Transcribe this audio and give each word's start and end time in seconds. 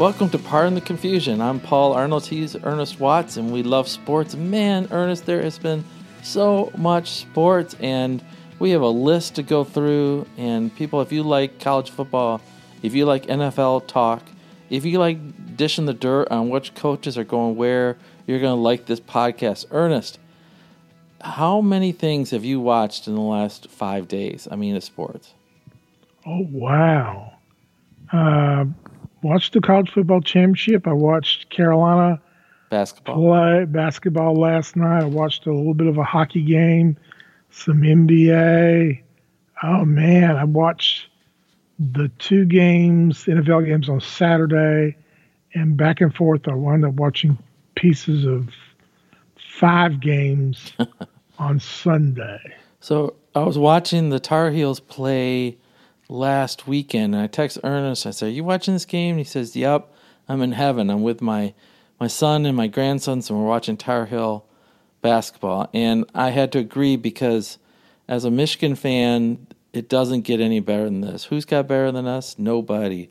Welcome 0.00 0.30
to 0.30 0.38
Pardon 0.38 0.72
the 0.72 0.80
Confusion. 0.80 1.42
I'm 1.42 1.60
Paul 1.60 1.92
Arnold. 1.92 2.24
He's 2.24 2.56
Ernest 2.56 2.98
Watts, 2.98 3.36
and 3.36 3.52
we 3.52 3.62
love 3.62 3.86
sports. 3.86 4.34
Man, 4.34 4.88
Ernest, 4.90 5.26
there 5.26 5.42
has 5.42 5.58
been 5.58 5.84
so 6.22 6.72
much 6.74 7.10
sports, 7.10 7.76
and 7.80 8.24
we 8.58 8.70
have 8.70 8.80
a 8.80 8.88
list 8.88 9.34
to 9.34 9.42
go 9.42 9.62
through. 9.62 10.26
And 10.38 10.74
people, 10.74 11.02
if 11.02 11.12
you 11.12 11.22
like 11.22 11.60
college 11.60 11.90
football, 11.90 12.40
if 12.82 12.94
you 12.94 13.04
like 13.04 13.26
NFL 13.26 13.88
talk, 13.88 14.22
if 14.70 14.86
you 14.86 14.98
like 14.98 15.54
dishing 15.54 15.84
the 15.84 15.92
dirt 15.92 16.28
on 16.30 16.48
which 16.48 16.74
coaches 16.74 17.18
are 17.18 17.24
going 17.24 17.56
where, 17.56 17.98
you're 18.26 18.40
going 18.40 18.56
to 18.56 18.62
like 18.62 18.86
this 18.86 19.00
podcast. 19.00 19.66
Ernest, 19.70 20.18
how 21.20 21.60
many 21.60 21.92
things 21.92 22.30
have 22.30 22.42
you 22.42 22.58
watched 22.58 23.06
in 23.06 23.14
the 23.16 23.20
last 23.20 23.68
five 23.68 24.08
days? 24.08 24.48
I 24.50 24.56
mean, 24.56 24.76
of 24.76 24.82
sports. 24.82 25.34
Oh, 26.24 26.46
wow. 26.50 27.34
Uh, 28.10 28.64
watched 29.22 29.52
the 29.52 29.60
college 29.60 29.90
football 29.90 30.20
championship. 30.20 30.86
I 30.86 30.92
watched 30.92 31.50
Carolina 31.50 32.20
basketball 32.70 33.16
play 33.16 33.64
basketball 33.64 34.34
last 34.34 34.76
night. 34.76 35.02
I 35.02 35.06
watched 35.06 35.46
a 35.46 35.52
little 35.52 35.74
bit 35.74 35.86
of 35.86 35.98
a 35.98 36.04
hockey 36.04 36.42
game, 36.42 36.96
some 37.50 37.82
NBA. 37.82 39.02
Oh 39.62 39.84
man, 39.84 40.36
I 40.36 40.44
watched 40.44 41.08
the 41.78 42.10
two 42.18 42.44
games, 42.44 43.24
NFL 43.24 43.66
games 43.66 43.88
on 43.88 44.00
Saturday, 44.00 44.96
and 45.54 45.76
back 45.76 46.00
and 46.00 46.14
forth. 46.14 46.48
I 46.48 46.54
wound 46.54 46.84
up 46.84 46.94
watching 46.94 47.38
pieces 47.74 48.24
of 48.24 48.48
five 49.58 50.00
games 50.00 50.72
on 51.38 51.60
Sunday. 51.60 52.40
So 52.80 53.14
I 53.34 53.40
was 53.40 53.58
watching 53.58 54.08
the 54.08 54.20
Tar 54.20 54.50
Heels 54.50 54.80
play 54.80 55.58
last 56.10 56.66
weekend. 56.66 57.14
And 57.14 57.22
I 57.22 57.26
text 57.26 57.58
Ernest. 57.64 58.06
I 58.06 58.10
said, 58.10 58.26
"Are 58.26 58.32
you 58.32 58.44
watching 58.44 58.74
this 58.74 58.84
game?" 58.84 59.10
And 59.10 59.20
he 59.20 59.24
says, 59.24 59.56
"Yep, 59.56 59.92
I'm 60.28 60.42
in 60.42 60.52
heaven. 60.52 60.90
I'm 60.90 61.02
with 61.02 61.22
my 61.22 61.54
my 61.98 62.06
son 62.06 62.46
and 62.46 62.56
my 62.56 62.66
grandsons, 62.66 63.30
and 63.30 63.38
we're 63.38 63.46
watching 63.46 63.76
Tar 63.76 64.06
Heel 64.06 64.44
basketball." 65.00 65.70
And 65.72 66.04
I 66.14 66.30
had 66.30 66.52
to 66.52 66.58
agree 66.58 66.96
because, 66.96 67.58
as 68.08 68.24
a 68.24 68.30
Michigan 68.30 68.74
fan, 68.74 69.46
it 69.72 69.88
doesn't 69.88 70.22
get 70.22 70.40
any 70.40 70.60
better 70.60 70.84
than 70.84 71.00
this. 71.00 71.24
Who's 71.24 71.44
got 71.44 71.68
better 71.68 71.92
than 71.92 72.06
us? 72.06 72.36
Nobody. 72.38 73.08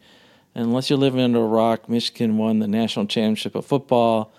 Unless 0.55 0.89
you're 0.89 0.99
living 0.99 1.21
under 1.21 1.39
a 1.39 1.47
rock, 1.47 1.87
Michigan 1.87 2.37
won 2.37 2.59
the 2.59 2.67
national 2.67 3.05
championship 3.05 3.55
of 3.55 3.65
football. 3.65 4.31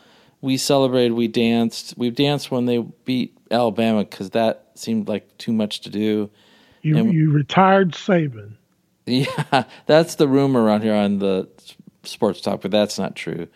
We 0.43 0.57
celebrated, 0.57 1.13
we 1.13 1.29
danced. 1.29 1.95
We 1.97 2.11
danced 2.11 2.51
when 2.51 2.67
they 2.67 2.79
beat 2.79 3.37
Alabama 3.51 4.05
because 4.05 4.31
that 4.31 4.67
seemed 4.75 5.09
like 5.09 5.39
too 5.39 5.53
much 5.53 5.81
to 5.83 5.91
do. 5.91 6.31
You 6.83 6.97
and, 6.97 7.13
you 7.13 7.31
retired 7.31 7.93
Saban. 7.93 8.53
Yeah, 9.07 9.65
that's 9.87 10.15
the 10.17 10.29
rumor 10.29 10.63
around 10.63 10.83
here 10.83 10.95
on 10.95 11.19
the 11.19 11.49
sports 12.05 12.41
talk, 12.41 12.61
but 12.61 12.71
that's 12.71 12.97
not 12.97 13.17
true. 13.17 13.49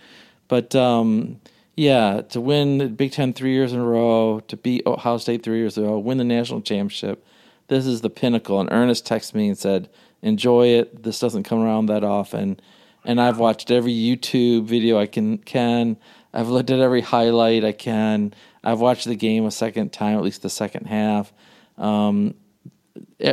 But 0.49 0.75
um, 0.75 1.41
yeah, 1.77 2.23
to 2.31 2.41
win 2.41 2.79
the 2.79 2.89
Big 2.89 3.13
Ten 3.13 3.33
three 3.33 3.53
years 3.53 3.73
in 3.73 3.79
a 3.79 3.85
row, 3.85 4.41
to 4.49 4.57
beat 4.57 4.85
Ohio 4.85 5.19
State 5.19 5.45
three 5.45 5.59
years 5.59 5.79
in 5.79 5.85
a 5.85 5.89
row, 5.89 5.99
win 5.99 6.19
the 6.19 6.25
national 6.25 6.61
championship, 6.63 7.25
this 7.69 7.87
is 7.87 8.01
the 8.01 8.11
pinnacle. 8.11 8.61
And 8.61 8.69
Ernest 8.73 9.07
texted 9.07 9.35
me 9.35 9.49
and 9.49 9.59
said, 9.59 9.89
"Enjoy 10.23 10.69
it. 10.69 11.03
This 11.03 11.19
doesn't 11.19 11.45
come 11.45 11.61
around 11.61 11.87
that 11.87 12.05
often." 12.05 12.61
And 13.05 13.21
I've 13.21 13.39
watched 13.39 13.71
every 13.71 13.93
YouTube 13.93 14.65
video 14.65 14.99
I 14.99 15.07
can 15.07 15.39
can. 15.39 15.97
I've 16.33 16.49
looked 16.49 16.71
at 16.71 16.81
every 16.81 17.03
highlight 17.03 17.65
I 17.65 17.73
can. 17.73 18.35
I've 18.63 18.81
watched 18.81 19.05
the 19.05 19.15
game 19.15 19.45
a 19.45 19.51
second 19.51 19.93
time, 19.93 20.17
at 20.17 20.25
least 20.25 20.43
the 20.43 20.51
second 20.51 20.87
half. 20.87 21.33
Um, 21.79 22.35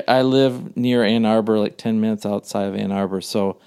I 0.07 0.21
live 0.21 0.75
near 0.75 1.03
Ann 1.03 1.25
Arbor, 1.25 1.59
like 1.59 1.77
ten 1.77 2.01
minutes 2.01 2.25
outside 2.25 2.63
of 2.63 2.75
Ann 2.75 2.91
Arbor. 2.91 3.21
So, 3.21 3.57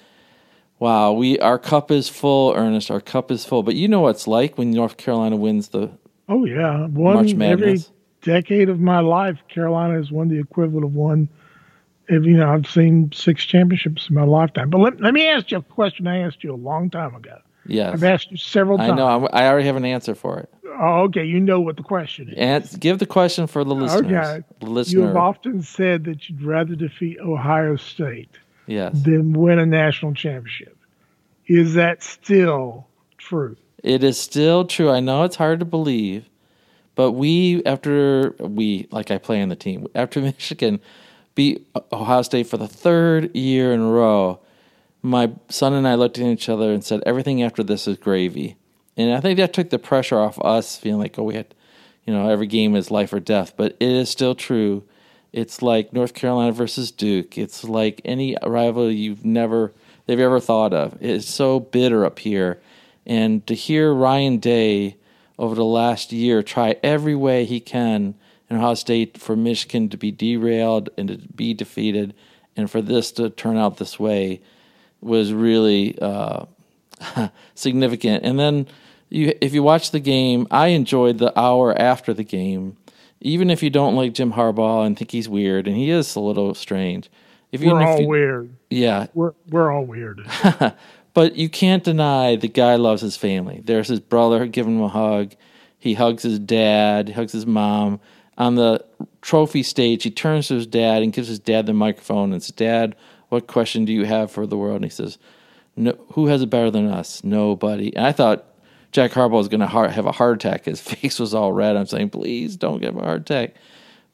wow, 0.79 1.13
we 1.13 1.39
our 1.39 1.59
cup 1.59 1.91
is 1.91 2.09
full, 2.09 2.53
Ernest. 2.55 2.91
Our 2.91 3.01
cup 3.01 3.31
is 3.31 3.45
full. 3.45 3.63
But 3.63 3.77
you 3.77 3.89
know 3.89 4.01
what 4.01 4.11
it's 4.11 4.27
like 4.27 4.59
when 4.59 4.71
North 4.71 4.97
Carolina 4.97 5.37
wins 5.37 5.69
the 5.69 5.91
oh 6.29 6.45
yeah 6.45 6.87
one 6.87 7.15
March 7.15 7.35
Madness. 7.35 7.91
every 8.23 8.43
decade 8.43 8.69
of 8.69 8.81
my 8.81 9.01
life. 9.01 9.39
Carolina 9.49 9.95
has 9.95 10.11
won 10.11 10.29
the 10.29 10.41
equivalent 10.41 10.85
of 10.85 10.95
one. 10.95 11.29
If, 12.07 12.25
you 12.25 12.37
know, 12.37 12.51
I've 12.51 12.67
seen 12.67 13.11
six 13.13 13.45
championships 13.45 14.09
in 14.09 14.15
my 14.15 14.25
lifetime. 14.25 14.69
But 14.69 14.79
let, 14.79 15.01
let 15.01 15.15
me 15.15 15.27
ask 15.27 15.51
you 15.51 15.59
a 15.59 15.63
question 15.63 16.07
I 16.07 16.19
asked 16.19 16.45
you 16.45 16.53
a 16.53 16.57
long 16.57 16.91
time 16.91 17.15
ago. 17.15 17.39
Yes. 17.67 17.95
I've 17.95 18.05
asked 18.05 18.31
you 18.31 18.37
several 18.37 18.79
times. 18.79 18.93
I 18.93 18.97
know. 18.97 19.27
I 19.29 19.47
already 19.47 19.67
have 19.67 19.77
an 19.77 19.85
answer 19.85 20.15
for 20.15 20.39
it. 20.39 20.51
Oh, 20.79 21.03
okay. 21.03 21.25
You 21.25 21.41
know 21.41 21.61
what 21.61 21.77
the 21.77 21.83
question 21.83 22.29
is. 22.31 22.35
And 22.37 22.81
give 22.81 22.99
the 22.99 23.07
question 23.07 23.47
for 23.47 23.65
the 23.65 23.75
listeners. 23.75 24.05
Okay. 24.05 24.45
The 24.61 24.67
listener. 24.67 25.01
You 25.01 25.07
have 25.07 25.17
often 25.17 25.63
said 25.63 26.05
that 26.05 26.29
you'd 26.29 26.43
rather 26.43 26.75
defeat 26.75 27.19
Ohio 27.21 27.77
State 27.77 28.31
yes. 28.67 29.01
than 29.03 29.33
win 29.33 29.59
a 29.59 29.67
national 29.67 30.15
championship. 30.15 30.77
Is 31.47 31.75
that 31.75 32.03
still 32.03 32.87
true? 33.19 33.57
It 33.83 34.03
is 34.03 34.19
still 34.19 34.65
true. 34.65 34.91
I 34.91 35.01
know 35.01 35.25
it's 35.25 35.37
hard 35.37 35.61
to 35.61 35.67
believe, 35.67 36.29
but 36.95 37.13
we, 37.13 37.63
after 37.65 38.35
we, 38.39 38.89
like 38.91 39.11
I 39.11 39.19
play 39.19 39.43
on 39.43 39.51
the 39.51 39.57
team, 39.57 39.87
after 39.95 40.21
Michigan 40.23 40.81
beat 41.35 41.67
Ohio 41.93 42.23
State 42.23 42.47
for 42.47 42.57
the 42.57 42.69
third 42.69 43.35
year 43.37 43.73
in 43.73 43.81
a 43.81 43.91
row, 43.91 44.41
my 45.05 45.33
son 45.49 45.75
and 45.75 45.87
I 45.87 45.95
looked 45.95 46.19
at 46.19 46.25
each 46.25 46.49
other 46.49 46.73
and 46.73 46.83
said, 46.83 47.03
everything 47.07 47.43
after 47.43 47.63
this 47.63 47.87
is 47.87 47.97
gravy 47.99 48.57
and 48.97 49.13
I 49.13 49.21
think 49.21 49.39
that 49.39 49.53
took 49.53 49.71
the 49.71 49.79
pressure 49.79 50.19
off 50.19 50.39
us 50.41 50.77
feeling 50.77 51.01
like, 51.01 51.19
oh, 51.19 51.25
we 51.25 51.35
had, 51.35 51.55
you 52.05 52.13
know, 52.13 52.29
every 52.29 52.47
game 52.47 52.77
is 52.77 52.91
life 52.91 53.13
or 53.13 53.21
death. 53.21 53.55
But 53.57 53.77
it 53.81 53.89
is 53.89 54.09
still 54.09 54.35
true. 54.35 54.85
It's 55.33 55.63
like 55.63 55.93
North 55.93 56.15
Carolina 56.15 56.53
versus 56.53 56.93
Duke. 56.93 57.37
It's 57.37 57.65
like 57.65 58.01
any 58.05 58.37
rival 58.45 58.91
you've 58.91 59.25
never 59.25 59.73
they've 60.07 60.21
ever 60.21 60.39
thought 60.39 60.73
of. 60.73 60.97
It's 61.01 61.29
so 61.29 61.59
bitter 61.59 62.05
up 62.05 62.21
here, 62.21 62.61
and 63.05 63.45
to 63.47 63.55
hear 63.55 63.93
Ryan 63.93 64.37
Day 64.39 64.97
over 65.39 65.55
the 65.57 65.65
last 65.65 66.13
year 66.13 66.43
try 66.43 66.77
every 66.85 67.17
way 67.17 67.45
he 67.45 67.59
can 67.59 68.15
in 68.49 68.59
Ohio 68.59 68.75
State 68.75 69.19
for 69.19 69.35
Michigan 69.35 69.89
to 69.89 69.97
be 69.97 70.13
derailed 70.13 70.91
and 70.97 71.09
to 71.09 71.17
be 71.35 71.53
defeated, 71.53 72.15
and 72.55 72.71
for 72.71 72.81
this 72.81 73.11
to 73.13 73.29
turn 73.29 73.57
out 73.57 73.79
this 73.79 73.99
way 73.99 74.41
was 75.05 75.33
really 75.33 75.99
uh, 76.01 76.47
significant. 77.55 78.25
And 78.25 78.39
then 78.39 78.67
you 79.09 79.37
if 79.41 79.55
you 79.55 79.63
watch 79.63 79.91
the 79.91 80.01
game, 80.01 80.47
I 80.51 80.69
enjoyed 80.69 81.19
the 81.19 81.39
hour 81.39 81.79
after 81.79 82.13
the 82.13 82.25
game. 82.25 82.77
Even 83.21 83.49
if 83.49 83.63
you 83.63 83.71
don't 83.71 83.95
like 83.95 84.13
Jim 84.13 84.33
Harbaugh 84.33 84.85
and 84.85 84.99
think 84.99 85.11
he's 85.11 85.29
weird, 85.29 85.67
and 85.67 85.77
he 85.77 85.91
is 85.91 86.15
a 86.15 86.21
little 86.21 86.55
strange. 86.55 87.11
If 87.53 87.63
you, 87.63 87.73
we're 87.73 87.83
all 87.83 88.01
you, 88.01 88.09
weird. 88.09 88.57
Yeah, 88.71 89.07
we're 89.15 89.33
we're 89.49 89.71
all 89.71 89.85
weird. 89.85 90.27
but 91.15 91.37
you 91.37 91.49
can't 91.49 91.85
deny 91.85 92.37
the 92.37 92.49
guy 92.49 92.77
loves 92.77 93.01
his 93.01 93.17
family. 93.17 93.63
There's 93.65 93.89
his 93.89 94.01
brother 94.01 94.47
giving 94.47 94.77
him 94.77 94.83
a 94.83 94.89
hug. 94.89 95.35
He 95.79 95.95
hugs 95.95 96.23
his 96.23 96.39
dad. 96.39 97.09
He 97.09 97.15
hugs 97.15 97.33
his 97.33 97.47
mom. 97.47 98.01
On 98.37 98.57
the 98.57 98.85
trophy 99.23 99.63
stage, 99.63 100.03
he 100.03 100.11
turns 100.11 100.49
to 100.49 100.55
his 100.55 100.67
dad 100.67 101.03
and 101.03 101.13
gives 101.13 101.29
his 101.29 101.39
dad 101.39 101.67
the 101.67 101.73
microphone 101.73 102.33
and 102.33 102.43
says, 102.43 102.57
"Dad, 102.57 102.97
what 103.29 103.47
question 103.47 103.85
do 103.85 103.93
you 103.93 104.05
have 104.05 104.31
for 104.31 104.47
the 104.47 104.57
world?" 104.57 104.77
And 104.77 104.85
he 104.85 104.91
says, 104.91 105.19
no, 105.77 105.93
"Who 106.13 106.27
has 106.27 106.43
it 106.43 106.51
better 106.51 106.71
than 106.71 106.87
us? 106.87 107.25
Nobody." 107.25 107.95
And 107.97 108.07
I 108.07 108.13
thought 108.13 108.45
Jack 108.93 109.11
Harbaugh 109.11 109.33
was 109.33 109.49
going 109.49 109.61
to 109.61 109.67
have 109.67 110.07
a 110.07 110.13
heart 110.13 110.37
attack. 110.37 110.67
His 110.67 110.81
face 110.93 111.19
was 111.19 111.35
all 111.35 111.53
red. 111.53 111.77
I'm 111.77 111.87
saying, 111.87 112.11
please 112.11 112.57
don't 112.57 112.81
give 112.81 112.97
a 112.97 113.01
heart 113.01 113.23
attack. 113.23 113.55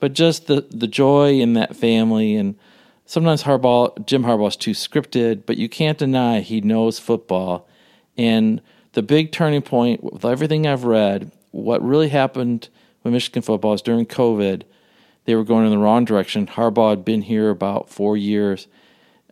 But 0.01 0.15
just 0.15 0.47
the 0.47 0.67
the 0.71 0.87
joy 0.87 1.41
in 1.41 1.53
that 1.53 1.77
family, 1.77 2.35
and 2.35 2.57
sometimes 3.05 3.43
Harbaugh, 3.43 4.07
Jim 4.07 4.25
Harbaugh's 4.25 4.57
too 4.57 4.71
scripted, 4.71 5.45
but 5.45 5.59
you 5.59 5.69
can't 5.69 5.99
deny 5.99 6.41
he 6.41 6.63
knows 6.63 6.99
football. 6.99 7.69
And 8.17 8.63
the 8.93 9.03
big 9.03 9.31
turning 9.31 9.63
point 9.63 10.03
with 10.03 10.25
everything 10.25 10.67
I've 10.67 10.85
read, 10.85 11.31
what 11.51 11.85
really 11.85 12.09
happened 12.09 12.71
with 13.03 13.13
Michigan 13.13 13.43
football 13.43 13.75
is 13.75 13.83
during 13.83 14.07
COVID, 14.07 14.63
they 15.27 15.35
were 15.35 15.45
going 15.45 15.67
in 15.67 15.71
the 15.71 15.79
wrong 15.79 16.07
direction. 16.07 16.47
Harbaugh 16.47 16.91
had 16.91 17.05
been 17.05 17.23
here 17.23 17.51
about 17.51 17.91
four 17.91 18.17
years, 18.17 18.67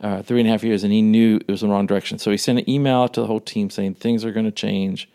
uh, 0.01 0.23
three 0.23 0.41
and 0.41 0.49
a 0.49 0.53
half 0.53 0.63
years, 0.63 0.85
and 0.85 0.93
he 0.93 1.03
knew 1.03 1.37
it 1.37 1.49
was 1.49 1.61
the 1.61 1.69
wrong 1.69 1.87
direction. 1.87 2.19
So 2.19 2.31
he 2.31 2.37
sent 2.37 2.59
an 2.59 2.71
email 2.71 3.03
out 3.03 3.15
to 3.15 3.21
the 3.21 3.27
whole 3.27 3.41
team 3.41 3.71
saying 3.71 3.95
things 3.95 4.25
are 4.25 4.33
going 4.33 4.47
to 4.47 4.53
change 4.53 5.09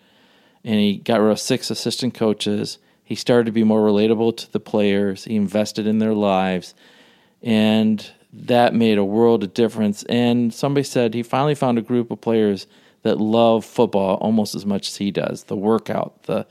and 0.63 0.79
he 0.79 0.97
got 0.97 1.19
rid 1.19 1.31
of 1.31 1.39
six 1.39 1.69
assistant 1.69 2.13
coaches. 2.13 2.77
He 3.03 3.15
started 3.15 3.45
to 3.45 3.51
be 3.51 3.63
more 3.63 3.81
relatable 3.81 4.37
to 4.37 4.51
the 4.51 4.59
players. 4.59 5.25
He 5.25 5.35
invested 5.35 5.85
in 5.85 5.99
their 5.99 6.13
lives, 6.13 6.73
and 7.41 8.09
that 8.31 8.73
made 8.73 8.97
a 8.97 9.03
world 9.03 9.43
of 9.43 9.53
difference. 9.53 10.03
And 10.03 10.53
somebody 10.53 10.83
said 10.83 11.13
he 11.13 11.23
finally 11.23 11.55
found 11.55 11.77
a 11.77 11.81
group 11.81 12.11
of 12.11 12.21
players 12.21 12.65
that 13.03 13.19
love 13.19 13.65
football 13.65 14.15
almost 14.15 14.55
as 14.55 14.65
much 14.65 14.87
as 14.87 14.95
he 14.97 15.11
does. 15.11 15.43
The 15.43 15.57
workout, 15.57 16.23
the 16.23 16.47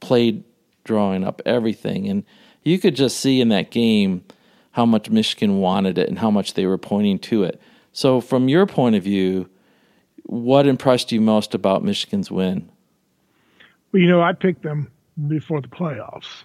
play 0.00 0.42
drawing 0.84 1.24
up, 1.24 1.40
everything, 1.46 2.08
and 2.08 2.24
you 2.62 2.78
could 2.78 2.94
just 2.94 3.18
see 3.18 3.40
in 3.40 3.48
that 3.48 3.70
game 3.70 4.24
how 4.72 4.84
much 4.84 5.08
Michigan 5.08 5.58
wanted 5.58 5.96
it 5.96 6.08
and 6.08 6.18
how 6.18 6.30
much 6.30 6.54
they 6.54 6.66
were 6.66 6.78
pointing 6.78 7.18
to 7.18 7.44
it. 7.44 7.60
So, 7.94 8.20
from 8.20 8.48
your 8.48 8.66
point 8.66 8.96
of 8.96 9.02
view, 9.04 9.48
what 10.24 10.66
impressed 10.66 11.12
you 11.12 11.20
most 11.22 11.54
about 11.54 11.82
Michigan's 11.84 12.30
win? 12.30 12.68
Well, 13.92 14.02
you 14.02 14.08
know, 14.08 14.20
I 14.20 14.32
picked 14.34 14.62
them 14.62 14.90
before 15.28 15.60
the 15.62 15.68
playoffs. 15.68 16.42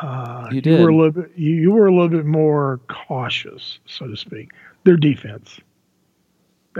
Uh, 0.00 0.48
you 0.52 0.60
did. 0.62 0.78
You 0.78 0.84
were 0.84 0.90
a 0.90 0.96
little 0.96 1.10
bit. 1.10 1.32
You, 1.36 1.50
you 1.50 1.72
were 1.72 1.86
a 1.88 1.92
little 1.92 2.08
bit 2.08 2.24
more 2.24 2.80
cautious, 2.88 3.78
so 3.84 4.06
to 4.06 4.16
speak. 4.16 4.52
Their 4.84 4.96
defense. 4.96 5.60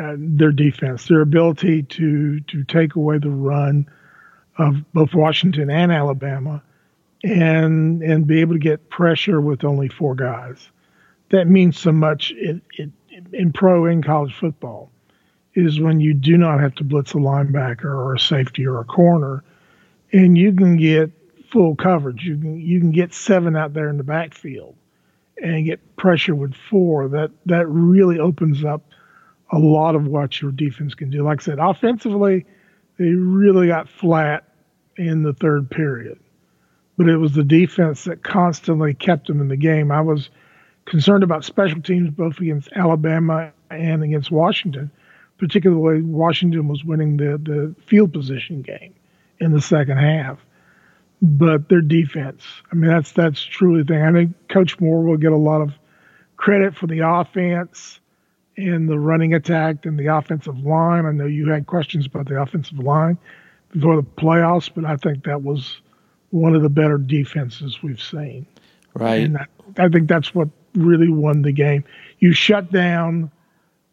uh, 0.00 0.14
their 0.16 0.52
defense, 0.52 1.06
their 1.08 1.20
ability 1.20 1.82
to 1.82 2.40
to 2.40 2.64
take 2.64 2.94
away 2.96 3.19
the 3.19 3.30
run 3.30 3.86
of 4.58 4.76
both 4.92 5.14
Washington 5.14 5.70
and 5.70 5.92
Alabama, 5.92 6.62
and 7.24 8.02
and 8.02 8.26
be 8.26 8.40
able 8.40 8.54
to 8.54 8.58
get 8.58 8.88
pressure 8.88 9.40
with 9.40 9.64
only 9.64 9.88
four 9.88 10.14
guys. 10.14 10.70
That 11.30 11.46
means 11.48 11.78
so 11.78 11.92
much 11.92 12.30
in, 12.30 12.60
in, 12.78 12.92
in 13.32 13.53
pro 13.53 13.87
and 13.87 14.05
college 14.05 14.35
football. 14.35 14.91
Is 15.55 15.79
when 15.79 16.00
you 16.00 16.14
do 16.14 16.38
not 16.38 16.61
have 16.61 16.75
to 16.76 16.85
blitz 16.85 17.12
a 17.12 17.19
linebacker 17.19 17.85
or 17.85 18.14
a 18.14 18.19
safety 18.19 18.67
or 18.67 18.81
a 18.81 18.85
corner, 18.85 19.44
and 20.11 20.37
you 20.38 20.50
can 20.55 20.79
get 20.79 21.11
full 21.50 21.76
coverage. 21.76 22.25
You 22.25 22.38
can 22.38 22.59
you 22.59 22.81
can 22.81 22.91
get 22.91 23.12
seven 23.12 23.55
out 23.55 23.75
there 23.75 23.91
in 23.91 23.99
the 23.99 24.05
backfield, 24.05 24.75
and 25.43 25.67
get 25.67 25.97
pressure 25.97 26.35
with 26.35 26.55
four. 26.55 27.09
That 27.09 27.32
that 27.47 27.69
really 27.69 28.19
opens 28.19 28.64
up 28.64 28.82
a 29.50 29.58
lot 29.58 29.94
of 29.94 30.06
what 30.06 30.41
your 30.41 30.53
defense 30.53 30.94
can 30.94 31.11
do. 31.11 31.23
Like 31.23 31.43
I 31.43 31.44
said, 31.44 31.58
offensively, 31.58 32.47
they 32.99 33.11
really 33.11 33.67
got 33.67 33.91
flat 33.91 34.44
in 34.97 35.23
the 35.23 35.35
third 35.35 35.70
period, 35.70 36.19
but 36.97 37.11
it 37.11 37.19
was 37.19 37.32
the 37.32 37.44
defense 37.44 38.05
that 38.05 38.23
constantly 38.23 38.94
kept 38.94 39.26
them 39.26 39.43
in 39.43 39.49
the 39.49 39.56
game. 39.56 39.93
I 39.93 40.00
was 40.00 40.31
concerned 40.87 41.23
about 41.23 41.44
special 41.44 41.81
teams 41.81 42.11
both 42.11 42.38
against 42.38 42.69
Alabama 42.75 43.52
and 43.70 44.02
against 44.02 44.31
Washington, 44.31 44.90
particularly 45.38 46.02
Washington 46.02 46.69
was 46.69 46.84
winning 46.84 47.17
the, 47.17 47.38
the 47.38 47.75
field 47.87 48.12
position 48.12 48.62
game 48.62 48.94
in 49.40 49.52
the 49.52 49.61
second 49.61 49.99
half. 49.99 50.38
But 51.20 51.69
their 51.69 51.81
defense, 51.81 52.43
I 52.73 52.75
mean, 52.75 52.90
that's 52.90 53.12
that's 53.12 53.40
truly 53.40 53.82
the 53.82 53.94
thing. 53.94 54.02
I 54.02 54.12
think 54.12 54.49
Coach 54.49 54.81
Moore 54.81 55.02
will 55.02 55.17
get 55.17 55.31
a 55.31 55.37
lot 55.37 55.61
of 55.61 55.73
credit 56.37 56.75
for 56.75 56.88
the 56.88 57.00
offense 57.00 58.00
and 58.56 58.88
the 58.88 58.99
running 58.99 59.32
attack 59.32 59.87
and 59.87 59.96
the 59.96 60.08
offensive 60.08 60.58
line. 60.58 61.06
I 61.06 61.12
know 61.12 61.26
you 61.26 61.49
had 61.49 61.69
questions 61.69 62.06
about 62.06 62.26
the 62.26 62.40
offensive 62.40 62.81
line 62.81 63.19
before 63.73 63.94
the 63.94 64.02
playoffs, 64.02 64.69
but 64.75 64.84
I 64.84 64.96
think 64.96 65.25
that 65.25 65.43
was 65.44 65.81
one 66.31 66.56
of 66.56 66.62
the 66.62 66.69
better 66.69 66.99
defenses 66.99 67.82
we've 67.82 68.02
seen. 68.02 68.46
Right. 68.94 69.23
And 69.23 69.38
I, 69.38 69.46
I 69.79 69.88
think 69.88 70.08
that's 70.08 70.34
what 70.34 70.49
really 70.74 71.08
won 71.08 71.42
the 71.42 71.52
game. 71.52 71.84
You 72.19 72.32
shut 72.32 72.70
down 72.72 73.30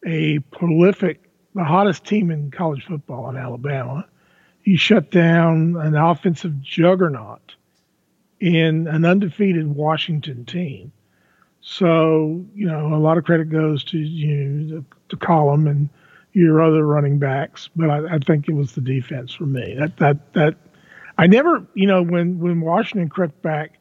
a 0.05 0.39
prolific, 0.39 1.29
the 1.55 1.63
hottest 1.63 2.05
team 2.05 2.31
in 2.31 2.51
college 2.51 2.85
football 2.85 3.29
in 3.29 3.37
Alabama. 3.37 4.05
You 4.63 4.77
shut 4.77 5.11
down 5.11 5.75
an 5.77 5.95
offensive 5.95 6.61
juggernaut 6.61 7.55
in 8.39 8.87
an 8.87 9.05
undefeated 9.05 9.67
Washington 9.67 10.45
team. 10.45 10.91
So, 11.61 12.45
you 12.55 12.67
know, 12.67 12.93
a 12.93 12.97
lot 12.97 13.17
of 13.17 13.25
credit 13.25 13.49
goes 13.49 13.83
to 13.85 13.97
you 13.97 14.85
to 15.09 15.17
Corum 15.17 15.69
and 15.69 15.89
your 16.33 16.61
other 16.61 16.85
running 16.85 17.19
backs, 17.19 17.69
but 17.75 17.89
I, 17.89 18.15
I, 18.15 18.17
think 18.19 18.47
it 18.47 18.53
was 18.53 18.73
the 18.73 18.81
defense 18.81 19.33
for 19.33 19.45
me. 19.45 19.75
That 19.77 19.97
that 19.97 20.33
that 20.33 20.55
I 21.17 21.27
never, 21.27 21.65
you 21.73 21.87
know, 21.87 22.01
when 22.01 22.39
when 22.39 22.61
Washington 22.61 23.09
crept 23.09 23.41
back 23.41 23.79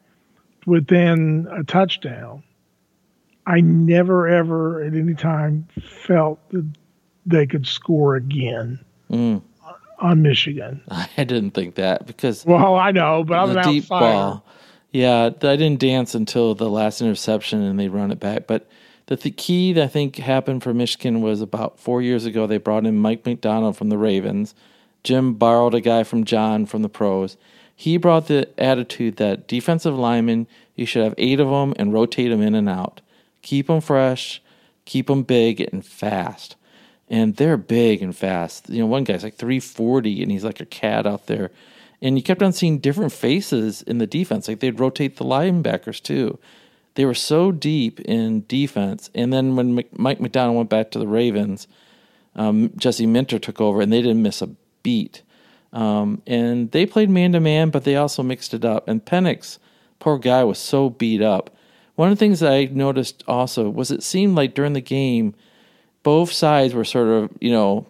within 0.65 1.47
a 1.51 1.63
touchdown, 1.63 2.43
I 3.49 3.61
never 3.61 4.27
ever 4.27 4.83
at 4.83 4.93
any 4.93 5.15
time 5.15 5.67
felt 6.05 6.39
that 6.51 6.69
they 7.25 7.47
could 7.47 7.65
score 7.65 8.15
again 8.15 8.79
mm. 9.09 9.41
on 9.97 10.21
Michigan. 10.21 10.81
I 10.91 11.23
didn't 11.23 11.51
think 11.51 11.75
that 11.75 12.05
because 12.05 12.45
well, 12.45 12.75
I 12.75 12.91
know, 12.91 13.23
but 13.23 13.39
I'm 13.39 13.57
an 13.57 13.63
deep 13.63 13.85
outsider. 13.85 14.05
ball. 14.05 14.45
Yeah, 14.91 15.25
I 15.25 15.29
didn't 15.29 15.79
dance 15.79 16.13
until 16.13 16.53
the 16.53 16.69
last 16.69 17.01
interception 17.01 17.61
and 17.63 17.79
they 17.79 17.87
run 17.87 18.11
it 18.11 18.19
back. 18.19 18.45
But 18.45 18.67
the 19.07 19.17
th- 19.17 19.35
key 19.35 19.73
that 19.73 19.83
I 19.83 19.87
think 19.87 20.17
happened 20.17 20.61
for 20.61 20.73
Michigan 20.73 21.21
was 21.21 21.41
about 21.41 21.79
four 21.79 22.03
years 22.03 22.25
ago. 22.25 22.45
They 22.45 22.57
brought 22.57 22.85
in 22.85 22.97
Mike 22.97 23.25
Macdonald 23.25 23.77
from 23.77 23.89
the 23.89 23.97
Ravens. 23.97 24.53
Jim 25.03 25.33
borrowed 25.33 25.73
a 25.73 25.81
guy 25.81 26.03
from 26.03 26.23
John 26.23 26.67
from 26.67 26.83
the 26.83 26.89
pros. 26.89 27.35
He 27.75 27.97
brought 27.97 28.27
the 28.27 28.47
attitude 28.59 29.15
that 29.17 29.47
defensive 29.47 29.97
linemen, 29.97 30.47
you 30.75 30.85
should 30.85 31.03
have 31.03 31.15
eight 31.17 31.39
of 31.39 31.49
them 31.49 31.73
and 31.77 31.93
rotate 31.93 32.29
them 32.29 32.41
in 32.41 32.53
and 32.53 32.69
out. 32.69 33.01
Keep 33.41 33.67
them 33.67 33.81
fresh, 33.81 34.41
keep 34.85 35.07
them 35.07 35.23
big 35.23 35.61
and 35.61 35.85
fast. 35.85 36.55
And 37.07 37.35
they're 37.37 37.57
big 37.57 38.03
and 38.03 38.15
fast. 38.15 38.69
You 38.69 38.79
know, 38.79 38.85
one 38.85 39.03
guy's 39.03 39.23
like 39.23 39.35
340 39.35 40.21
and 40.21 40.31
he's 40.31 40.43
like 40.43 40.59
a 40.59 40.65
cat 40.65 41.07
out 41.07 41.25
there 41.27 41.51
and 42.01 42.17
you 42.17 42.23
kept 42.23 42.41
on 42.41 42.53
seeing 42.53 42.79
different 42.79 43.11
faces 43.11 43.81
in 43.81 43.97
the 43.97 44.07
defense. 44.07 44.47
Like 44.47 44.59
they'd 44.59 44.79
rotate 44.79 45.17
the 45.17 45.25
linebackers 45.25 46.01
too. 46.01 46.39
They 46.95 47.05
were 47.05 47.13
so 47.13 47.51
deep 47.51 47.99
in 48.01 48.45
defense. 48.47 49.09
And 49.13 49.31
then 49.31 49.55
when 49.55 49.83
Mike 49.93 50.19
Macdonald 50.19 50.57
went 50.57 50.69
back 50.69 50.91
to 50.91 50.99
the 50.99 51.07
Ravens, 51.07 51.67
um, 52.35 52.71
Jesse 52.77 53.05
Minter 53.05 53.39
took 53.39 53.59
over, 53.59 53.81
and 53.81 53.91
they 53.91 54.01
didn't 54.01 54.21
miss 54.21 54.41
a 54.41 54.49
beat. 54.83 55.21
Um, 55.71 56.21
and 56.25 56.71
they 56.71 56.85
played 56.85 57.09
man 57.09 57.33
to 57.33 57.39
man, 57.39 57.69
but 57.69 57.83
they 57.83 57.95
also 57.95 58.23
mixed 58.23 58.53
it 58.53 58.65
up. 58.65 58.87
And 58.87 59.03
Penix, 59.03 59.59
poor 59.99 60.17
guy, 60.17 60.43
was 60.43 60.57
so 60.57 60.89
beat 60.89 61.21
up. 61.21 61.55
One 61.99 62.13
of 62.13 62.17
the 62.17 62.25
things 62.25 62.41
I 62.41 62.63
noticed 62.63 63.25
also 63.27 63.69
was 63.69 63.91
it 63.91 64.03
seemed 64.03 64.37
like 64.37 64.53
during 64.53 64.71
the 64.71 64.79
game, 64.79 65.35
both 66.01 66.31
sides 66.31 66.73
were 66.73 66.85
sort 66.85 67.09
of, 67.09 67.29
you 67.41 67.51
know, 67.51 67.87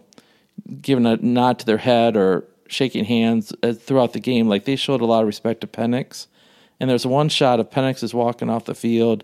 giving 0.82 1.06
a 1.06 1.18
nod 1.18 1.60
to 1.60 1.66
their 1.68 1.78
head 1.78 2.18
or 2.18 2.44
shaking 2.68 3.06
hands 3.06 3.54
uh, 3.62 3.74
throughout 3.74 4.14
the 4.14 4.20
game. 4.20 4.50
Like 4.50 4.66
they 4.66 4.76
showed 4.76 5.02
a 5.02 5.06
lot 5.06 5.22
of 5.22 5.28
respect 5.28 5.62
to 5.62 5.68
Penix. 5.68 6.26
And 6.80 6.90
there's 6.90 7.06
one 7.06 7.30
shot 7.30 7.60
of 7.60 7.70
Penix 7.70 8.02
is 8.02 8.12
walking 8.12 8.50
off 8.50 8.66
the 8.66 8.74
field 8.74 9.24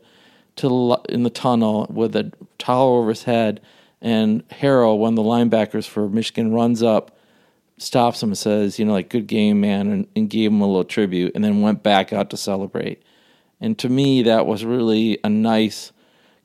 to 0.57 0.97
in 1.09 1.23
the 1.23 1.31
tunnel 1.31 1.87
with 1.89 2.15
a 2.15 2.31
towel 2.59 2.97
over 2.97 3.09
his 3.09 3.23
head, 3.23 3.61
and 4.03 4.47
Harrell, 4.49 4.99
one 4.99 5.13
of 5.13 5.15
the 5.15 5.23
linebackers 5.23 5.87
for 5.87 6.07
Michigan, 6.07 6.53
runs 6.53 6.83
up, 6.83 7.17
stops 7.79 8.21
him, 8.21 8.29
and 8.29 8.37
says, 8.37 8.77
"You 8.77 8.85
know, 8.85 8.93
like 8.93 9.09
good 9.09 9.25
game, 9.25 9.61
man," 9.61 9.89
and, 9.89 10.07
and 10.15 10.29
gave 10.29 10.51
him 10.51 10.61
a 10.61 10.67
little 10.67 10.83
tribute, 10.83 11.31
and 11.33 11.43
then 11.43 11.61
went 11.61 11.81
back 11.81 12.13
out 12.13 12.29
to 12.29 12.37
celebrate. 12.37 13.01
And 13.65 13.79
to 13.79 13.89
me, 13.89 14.21
that 14.21 14.45
was 14.45 14.63
really 14.63 15.17
a 15.23 15.29
nice 15.29 15.91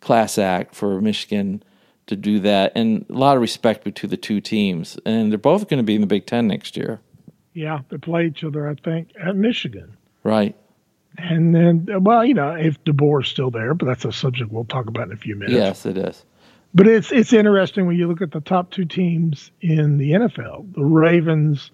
class 0.01 0.39
act 0.39 0.75
for 0.75 1.03
Michigan 1.03 1.63
to 2.07 2.17
do 2.17 2.41
that, 2.41 2.73
and 2.75 3.05
a 3.11 3.13
lot 3.13 3.37
of 3.37 3.43
respect 3.43 3.85
between 3.85 4.09
the 4.09 4.17
two 4.17 4.41
teams. 4.41 4.99
And 5.05 5.31
they're 5.31 5.39
both 5.39 5.69
going 5.69 5.81
to 5.81 5.85
be 5.85 5.95
in 5.95 6.01
the 6.01 6.07
Big 6.07 6.25
Ten 6.25 6.49
next 6.49 6.79
year. 6.79 6.99
Yeah, 7.53 7.81
they 7.91 7.99
play 7.99 8.25
each 8.25 8.43
other, 8.43 8.67
I 8.67 8.75
think, 8.75 9.11
at 9.23 9.37
Michigan. 9.37 9.99
Right. 10.25 10.57
And 11.19 11.55
then, 11.55 11.87
well, 12.03 12.25
you 12.25 12.33
know, 12.33 12.53
if 12.53 12.83
DeBoer 12.85 13.23
is 13.23 13.29
still 13.29 13.51
there, 13.51 13.75
but 13.75 13.85
that's 13.85 14.07
a 14.07 14.13
subject 14.13 14.51
we'll 14.51 14.65
talk 14.65 14.87
about 14.87 15.09
in 15.09 15.13
a 15.13 15.17
few 15.17 15.37
minutes. 15.37 15.53
Yes, 15.53 15.85
it 15.85 15.99
is. 15.99 16.25
But 16.73 16.87
it's 16.87 17.13
it's 17.13 17.35
interesting 17.35 17.85
when 17.85 17.97
you 17.97 18.09
look 18.09 18.23
at 18.23 18.31
the 18.31 18.41
top 18.41 18.71
two 18.71 18.87
teams 18.87 19.51
in 19.61 19.99
the 19.99 20.13
NFL, 20.13 20.73
the 20.73 20.85
Ravens 20.85 21.71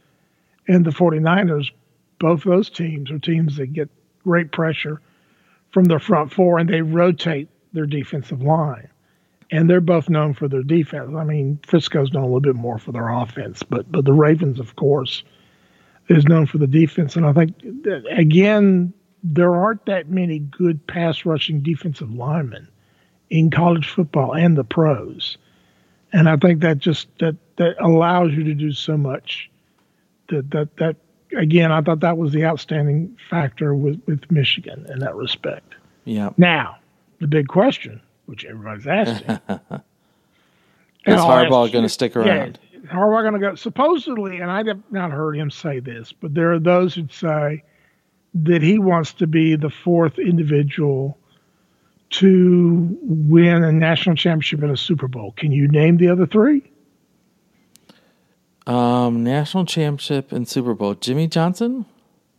and 0.67 0.85
the 0.85 0.91
49ers. 0.91 1.71
Both 2.19 2.43
those 2.43 2.69
teams 2.69 3.13
are 3.13 3.21
teams 3.21 3.59
that 3.59 3.73
get 3.73 3.89
great 4.25 4.51
pressure 4.51 5.01
from 5.77 5.85
their 5.85 5.99
front 5.99 6.33
four, 6.33 6.57
and 6.57 6.71
they 6.71 6.81
rotate 6.81 7.51
their 7.75 7.85
defensive 7.85 8.41
line 8.41 8.89
and 9.51 9.69
they're 9.69 9.83
both 9.83 10.09
known 10.09 10.33
for 10.33 10.49
their 10.49 10.63
defense. 10.63 11.13
I 11.15 11.23
mean, 11.23 11.61
Frisco's 11.67 12.15
known 12.15 12.23
a 12.23 12.27
little 12.29 12.41
bit 12.41 12.55
more 12.55 12.79
for 12.79 12.93
their 12.93 13.11
offense, 13.11 13.63
but 13.63 13.93
but 13.93 14.07
the 14.07 14.15
Ravens, 14.15 14.59
of 14.59 14.75
course, 14.77 15.23
is 16.09 16.25
known 16.25 16.47
for 16.47 16.57
the 16.57 16.67
defense. 16.67 17.15
And 17.15 17.27
I 17.27 17.35
think 17.35 17.61
that, 17.83 18.05
again, 18.11 18.95
there 19.23 19.55
aren't 19.55 19.85
that 19.85 20.09
many 20.09 20.39
good 20.39 20.87
pass 20.87 21.27
rushing 21.27 21.61
defensive 21.61 22.11
linemen 22.11 22.69
in 23.29 23.51
college 23.51 23.87
football 23.87 24.35
and 24.35 24.57
the 24.57 24.65
pros. 24.65 25.37
And 26.11 26.27
I 26.27 26.39
think 26.39 26.63
that 26.63 26.79
just 26.79 27.07
that 27.19 27.37
that 27.57 27.77
allows 27.85 28.33
you 28.33 28.45
to 28.45 28.55
do 28.55 28.73
so 28.73 28.97
much. 28.97 29.51
That 30.29 30.51
that 30.53 30.75
that 30.79 30.97
again, 31.37 31.73
I 31.73 31.81
thought 31.81 32.01
that 32.01 32.19
was 32.19 32.33
the 32.33 32.45
outstanding 32.45 33.17
factor 33.31 33.75
with 33.75 34.01
with 34.07 34.31
Michigan 34.31 34.87
in 34.89 34.99
that 35.01 35.15
respect. 35.15 35.75
Yeah. 36.05 36.31
Now, 36.37 36.79
the 37.21 37.27
big 37.27 37.49
question 37.49 38.01
which 38.27 38.45
everybody's 38.45 38.87
asking. 38.87 39.39
Is 41.07 41.21
Harbaugh 41.21 41.73
going 41.73 41.85
to 41.85 41.89
stick 41.89 42.17
around? 42.17 42.59
Yeah, 42.73 42.81
Harbaugh 42.91 43.23
going 43.23 43.35
to 43.35 43.39
go? 43.39 43.55
Supposedly, 43.55 44.41
and 44.41 44.51
I 44.51 44.65
have 44.65 44.81
not 44.91 45.13
heard 45.13 45.37
him 45.37 45.51
say 45.51 45.79
this, 45.79 46.13
but 46.13 46.35
there 46.35 46.53
are 46.53 46.59
those 46.59 46.95
who 46.95 47.07
say 47.11 47.63
that 48.35 48.61
he 48.61 48.79
wants 48.79 49.13
to 49.15 49.27
be 49.27 49.57
the 49.57 49.71
fourth 49.71 50.19
individual 50.19 51.17
to 52.11 52.99
win 53.03 53.65
a 53.65 53.73
national 53.73 54.17
championship 54.17 54.63
and 54.63 54.73
a 54.73 54.77
Super 54.77 55.09
Bowl. 55.09 55.33
Can 55.37 55.53
you 55.53 55.69
name 55.69 55.97
the 55.97 56.09
other 56.09 56.27
three? 56.27 56.71
Um, 58.67 59.23
national 59.23 59.65
championship 59.65 60.33
and 60.33 60.49
Super 60.49 60.75
Bowl. 60.75 60.95
Jimmy 60.95 61.29
Johnson. 61.29 61.87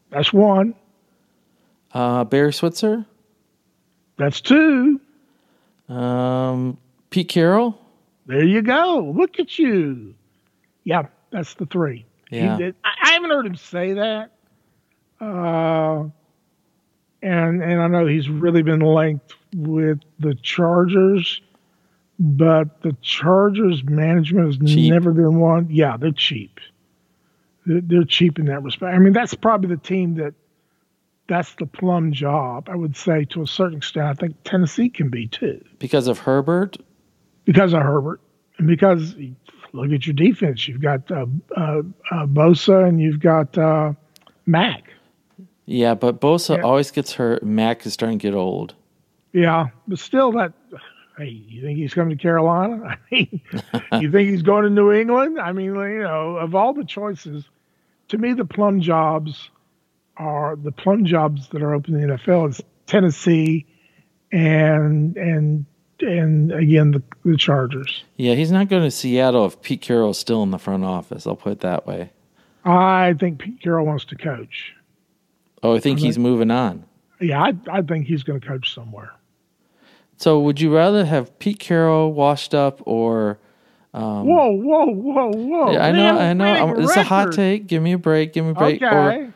That's 0.09 0.33
one. 0.33 0.75
Uh, 1.93 2.23
Barry 2.25 2.53
Switzer. 2.53 3.05
That's 4.17 4.41
two. 4.41 4.99
Um, 5.87 6.77
Pete 7.09 7.29
Carroll. 7.29 7.79
There 8.25 8.43
you 8.43 8.61
go. 8.61 9.13
Look 9.15 9.39
at 9.39 9.57
you. 9.57 10.13
Yeah, 10.83 11.03
that's 11.31 11.53
the 11.53 11.65
three. 11.65 12.05
Yeah. 12.29 12.57
Did, 12.57 12.75
I, 12.83 12.89
I, 13.03 13.13
haven't 13.13 13.29
heard 13.29 13.45
him 13.45 13.55
say 13.55 13.93
that. 13.93 14.31
Uh, 15.21 16.05
and 17.21 17.63
and 17.63 17.81
I 17.81 17.87
know 17.87 18.05
he's 18.05 18.29
really 18.29 18.61
been 18.61 18.81
linked 18.81 19.33
with 19.55 19.99
the 20.19 20.35
Chargers, 20.35 21.41
but 22.19 22.81
the 22.81 22.95
Chargers 23.01 23.83
management 23.83 24.47
has 24.47 24.71
Cheap. 24.73 24.91
never 24.91 25.11
been 25.11 25.39
one. 25.39 25.67
Yeah, 25.69 25.97
they're 25.97 26.11
cheap. 26.11 26.59
They're, 27.65 27.81
they're 27.81 28.03
cheap 28.05 28.39
in 28.39 28.45
that 28.45 28.63
respect. 28.63 28.95
I 28.95 28.97
mean, 28.99 29.13
that's 29.13 29.33
probably 29.35 29.69
the 29.69 29.81
team 29.81 30.15
that 30.15 30.33
that's 31.27 31.53
the 31.55 31.65
plum 31.65 32.13
job. 32.13 32.69
I 32.69 32.75
would 32.75 32.95
say 32.95 33.25
to 33.25 33.41
a 33.43 33.47
certain 33.47 33.77
extent. 33.77 34.07
I 34.07 34.13
think 34.13 34.35
Tennessee 34.45 34.89
can 34.89 35.09
be 35.09 35.27
too 35.27 35.63
Because 35.79 36.07
of 36.07 36.19
Herbert? 36.19 36.77
because 37.45 37.73
of 37.73 37.81
Herbert 37.81 38.19
and 38.57 38.67
because 38.67 39.15
look 39.73 39.91
at 39.91 40.05
your 40.07 40.13
defense. 40.13 40.67
You've 40.67 40.81
got 40.81 41.09
uh, 41.11 41.25
uh, 41.55 41.81
uh, 42.11 42.25
Bosa 42.25 42.87
and 42.87 42.99
you've 43.01 43.19
got 43.19 43.57
uh, 43.57 43.93
Mack. 44.45 44.91
Yeah, 45.65 45.93
but 45.95 46.19
Bosa 46.21 46.57
Yeah. 46.57 46.63
always 46.63 46.91
gets 46.91 47.13
hurt. 47.13 47.43
Mack 47.43 47.85
is 47.85 47.93
starting 47.93 48.19
to 48.19 48.23
get 48.23 48.33
old. 48.33 48.73
Yeah, 49.33 49.67
but 49.87 49.99
still, 49.99 50.31
that. 50.31 50.53
Hey, 51.17 51.29
you 51.29 51.61
think 51.61 51.77
he's 51.79 51.93
coming 51.93 52.15
to 52.15 52.21
Carolina? 52.21 52.83
I 52.85 52.97
mean, 53.11 53.41
you 54.01 54.11
think 54.11 54.29
he's 54.29 54.43
going 54.43 54.63
to 54.65 54.69
New 54.69 54.91
England? 54.91 55.39
I 55.39 55.51
mean, 55.51 55.65
you 55.75 55.99
know, 56.03 56.37
of 56.37 56.53
all 56.55 56.73
the 56.73 56.85
choices, 56.85 57.43
to 58.09 58.17
me, 58.17 58.33
the 58.33 58.45
plum 58.45 58.81
jobs 58.81 59.49
are 60.17 60.55
the 60.55 60.71
plum 60.71 61.05
jobs 61.05 61.47
that 61.49 61.61
are 61.61 61.73
open 61.73 61.95
in 61.95 62.07
the 62.07 62.15
NFL 62.17 62.49
is 62.49 62.61
Tennessee, 62.85 63.65
and 64.31 65.15
and 65.17 65.65
and 66.01 66.51
again 66.51 66.91
the 66.91 67.03
the 67.25 67.37
Chargers. 67.37 68.03
Yeah, 68.15 68.35
he's 68.35 68.51
not 68.51 68.69
going 68.69 68.83
to 68.83 68.91
Seattle 68.91 69.45
if 69.45 69.61
Pete 69.61 69.81
Carroll's 69.81 70.19
still 70.19 70.43
in 70.43 70.51
the 70.51 70.59
front 70.59 70.83
office. 70.85 71.25
I'll 71.27 71.35
put 71.35 71.53
it 71.53 71.59
that 71.61 71.85
way. 71.87 72.11
I 72.65 73.15
think 73.19 73.39
Pete 73.39 73.61
Carroll 73.61 73.85
wants 73.85 74.05
to 74.05 74.15
coach. 74.15 74.73
Oh, 75.63 75.75
I 75.75 75.79
think 75.79 75.97
Okay. 75.99 76.07
he's 76.07 76.19
moving 76.19 76.51
on. 76.51 76.83
Yeah, 77.19 77.41
I 77.41 77.53
I 77.71 77.81
think 77.81 78.05
he's 78.07 78.23
going 78.23 78.39
to 78.39 78.47
coach 78.47 78.73
somewhere. 78.73 79.11
So, 80.17 80.39
would 80.39 80.59
you 80.59 80.75
rather 80.75 81.05
have 81.05 81.37
Pete 81.39 81.59
Carroll 81.59 82.11
washed 82.11 82.53
up 82.53 82.81
or? 82.85 83.37
Um, 83.93 84.25
whoa, 84.27 84.51
whoa, 84.51 84.85
whoa, 84.87 85.31
whoa! 85.31 85.71
Yeah, 85.71 85.85
I 85.85 85.91
know, 85.91 86.17
I 86.17 86.33
know. 86.33 86.75
It's 86.75 86.95
a 86.95 87.03
hot 87.03 87.31
take. 87.31 87.67
Give 87.67 87.81
me 87.81 87.93
a 87.93 87.97
break. 87.97 88.33
Give 88.33 88.45
me 88.45 88.51
a 88.51 88.53
break. 88.53 88.81
Okay. 88.81 88.95
Or 88.95 89.33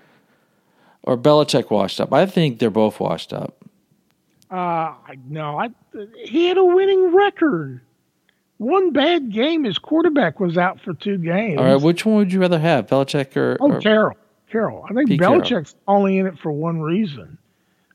or 1.03 1.17
Belichick 1.17 1.69
washed 1.69 1.99
up. 1.99 2.13
I 2.13 2.25
think 2.25 2.59
they're 2.59 2.69
both 2.69 2.99
washed 2.99 3.33
up. 3.33 3.55
Uh, 4.49 4.93
no, 5.29 5.57
I, 5.57 5.69
he 6.23 6.47
had 6.47 6.57
a 6.57 6.65
winning 6.65 7.15
record. 7.15 7.81
One 8.57 8.91
bad 8.91 9.31
game, 9.31 9.63
his 9.63 9.79
quarterback 9.79 10.39
was 10.39 10.57
out 10.57 10.79
for 10.81 10.93
two 10.93 11.17
games. 11.17 11.57
All 11.57 11.65
right, 11.65 11.81
which 11.81 12.05
one 12.05 12.17
would 12.17 12.31
you 12.31 12.39
rather 12.39 12.59
have, 12.59 12.87
Belichick 12.87 13.35
or? 13.35 13.57
oh, 13.59 13.71
or 13.71 13.79
Carroll. 13.79 14.17
Carroll. 14.51 14.85
I 14.89 14.93
think 14.93 15.09
Pete 15.09 15.19
Carroll. 15.19 15.41
Belichick's 15.41 15.75
only 15.87 16.17
in 16.17 16.27
it 16.27 16.37
for 16.37 16.51
one 16.51 16.81
reason, 16.81 17.37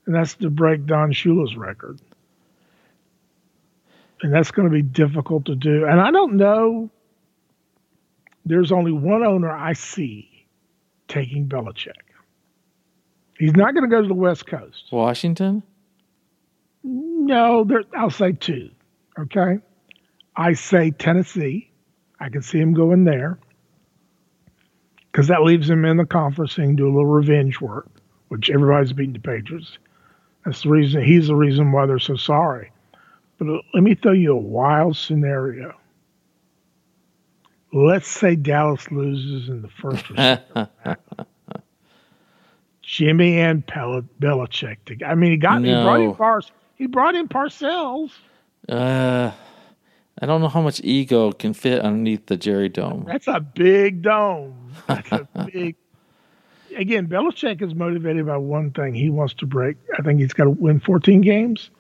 and 0.07 0.15
that's 0.15 0.35
to 0.37 0.51
break 0.51 0.87
Don 0.87 1.13
Shula's 1.13 1.57
record. 1.57 2.01
And 4.23 4.33
that's 4.33 4.51
going 4.51 4.69
to 4.69 4.73
be 4.73 4.83
difficult 4.83 5.47
to 5.47 5.55
do. 5.55 5.85
And 5.85 6.01
I 6.01 6.11
don't 6.11 6.37
know. 6.37 6.91
There's 8.45 8.73
only 8.73 8.93
one 8.93 9.25
owner 9.25 9.51
I 9.51 9.73
see 9.73 10.47
taking 11.09 11.49
Belichick. 11.49 11.93
He's 13.39 13.55
not 13.55 13.75
going 13.75 13.85
to 13.85 13.95
go 13.95 14.01
to 14.01 14.09
the 14.09 14.15
West 14.15 14.47
Coast. 14.47 14.85
Washington? 14.91 15.63
No, 16.83 17.65
there, 17.65 17.83
I'll 17.95 18.11
say 18.11 18.33
two. 18.33 18.71
Okay. 19.19 19.59
I 20.37 20.53
say 20.55 20.91
Tennessee. 20.91 21.71
I 22.21 22.29
can 22.29 22.43
see 22.43 22.59
him 22.59 22.73
going 22.73 23.05
there 23.05 23.39
because 25.11 25.29
that 25.29 25.43
leaves 25.43 25.69
him 25.69 25.85
in 25.85 25.97
the 25.97 26.07
conference 26.07 26.59
and 26.59 26.77
do 26.77 26.87
a 26.87 26.93
little 26.93 27.07
revenge 27.07 27.61
work, 27.61 27.89
which 28.29 28.51
everybody's 28.51 28.93
beating 28.93 29.15
the 29.15 29.19
Patriots. 29.19 29.79
That's 30.45 30.63
the 30.63 30.71
reason. 30.71 31.03
He's 31.03 31.27
the 31.27 31.35
reason 31.35 31.73
why 31.73 31.87
they're 31.87 31.99
so 31.99 32.17
sorry. 32.17 32.71
But 33.39 33.49
uh, 33.49 33.61
let 33.75 33.83
me 33.83 33.95
throw 33.95 34.13
you 34.13 34.33
a 34.33 34.37
wild 34.37 34.97
scenario. 34.97 35.75
Let's 37.73 38.09
say 38.09 38.37
Dallas 38.37 38.91
loses 38.91 39.49
in 39.49 39.63
the 39.63 39.69
first. 39.69 40.09
round. 40.87 40.99
Jimmy 42.83 43.39
and 43.41 43.67
Pel- 43.67 44.03
Belichick. 44.21 44.77
To, 44.87 45.05
I 45.05 45.15
mean, 45.15 45.33
he 45.33 45.37
got 45.37 45.63
he 45.63 45.73
brought 45.73 46.01
in 46.01 46.07
No. 46.07 46.15
Pars. 46.15 46.51
He 46.77 46.87
brought 46.87 47.15
in 47.15 47.29
Parcells. 47.29 48.13
Uh, 48.69 49.33
I 50.21 50.27
don't 50.27 50.41
know 50.41 50.49
how 50.49 50.63
much 50.63 50.81
ego 50.85 51.33
can 51.33 51.53
fit 51.53 51.81
underneath 51.81 52.27
the 52.27 52.37
Jerry 52.37 52.69
Dome. 52.69 53.05
That's 53.07 53.27
a 53.29 53.41
big 53.41 54.03
dome. 54.03 54.73
That's 54.87 55.11
a 55.13 55.29
big. 55.53 55.77
Again, 56.77 57.07
Belichick 57.09 57.61
is 57.63 57.75
motivated 57.75 58.27
by 58.27 58.37
one 58.37 58.71
thing. 58.71 58.95
He 58.95 59.11
wants 59.11 59.35
to 59.35 59.47
break. 59.47 59.77
I 59.99 60.03
think 60.03 60.21
he's 60.21 60.33
got 60.33 60.45
to 60.45 60.51
win 60.51 60.79
14 60.81 61.21
games 61.23 61.71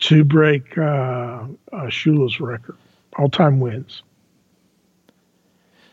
to 0.00 0.24
break 0.24 0.76
uh, 0.76 0.82
uh, 0.82 1.46
Shula's 1.88 2.40
record, 2.40 2.76
all-time 3.18 3.60
wins. 3.60 4.02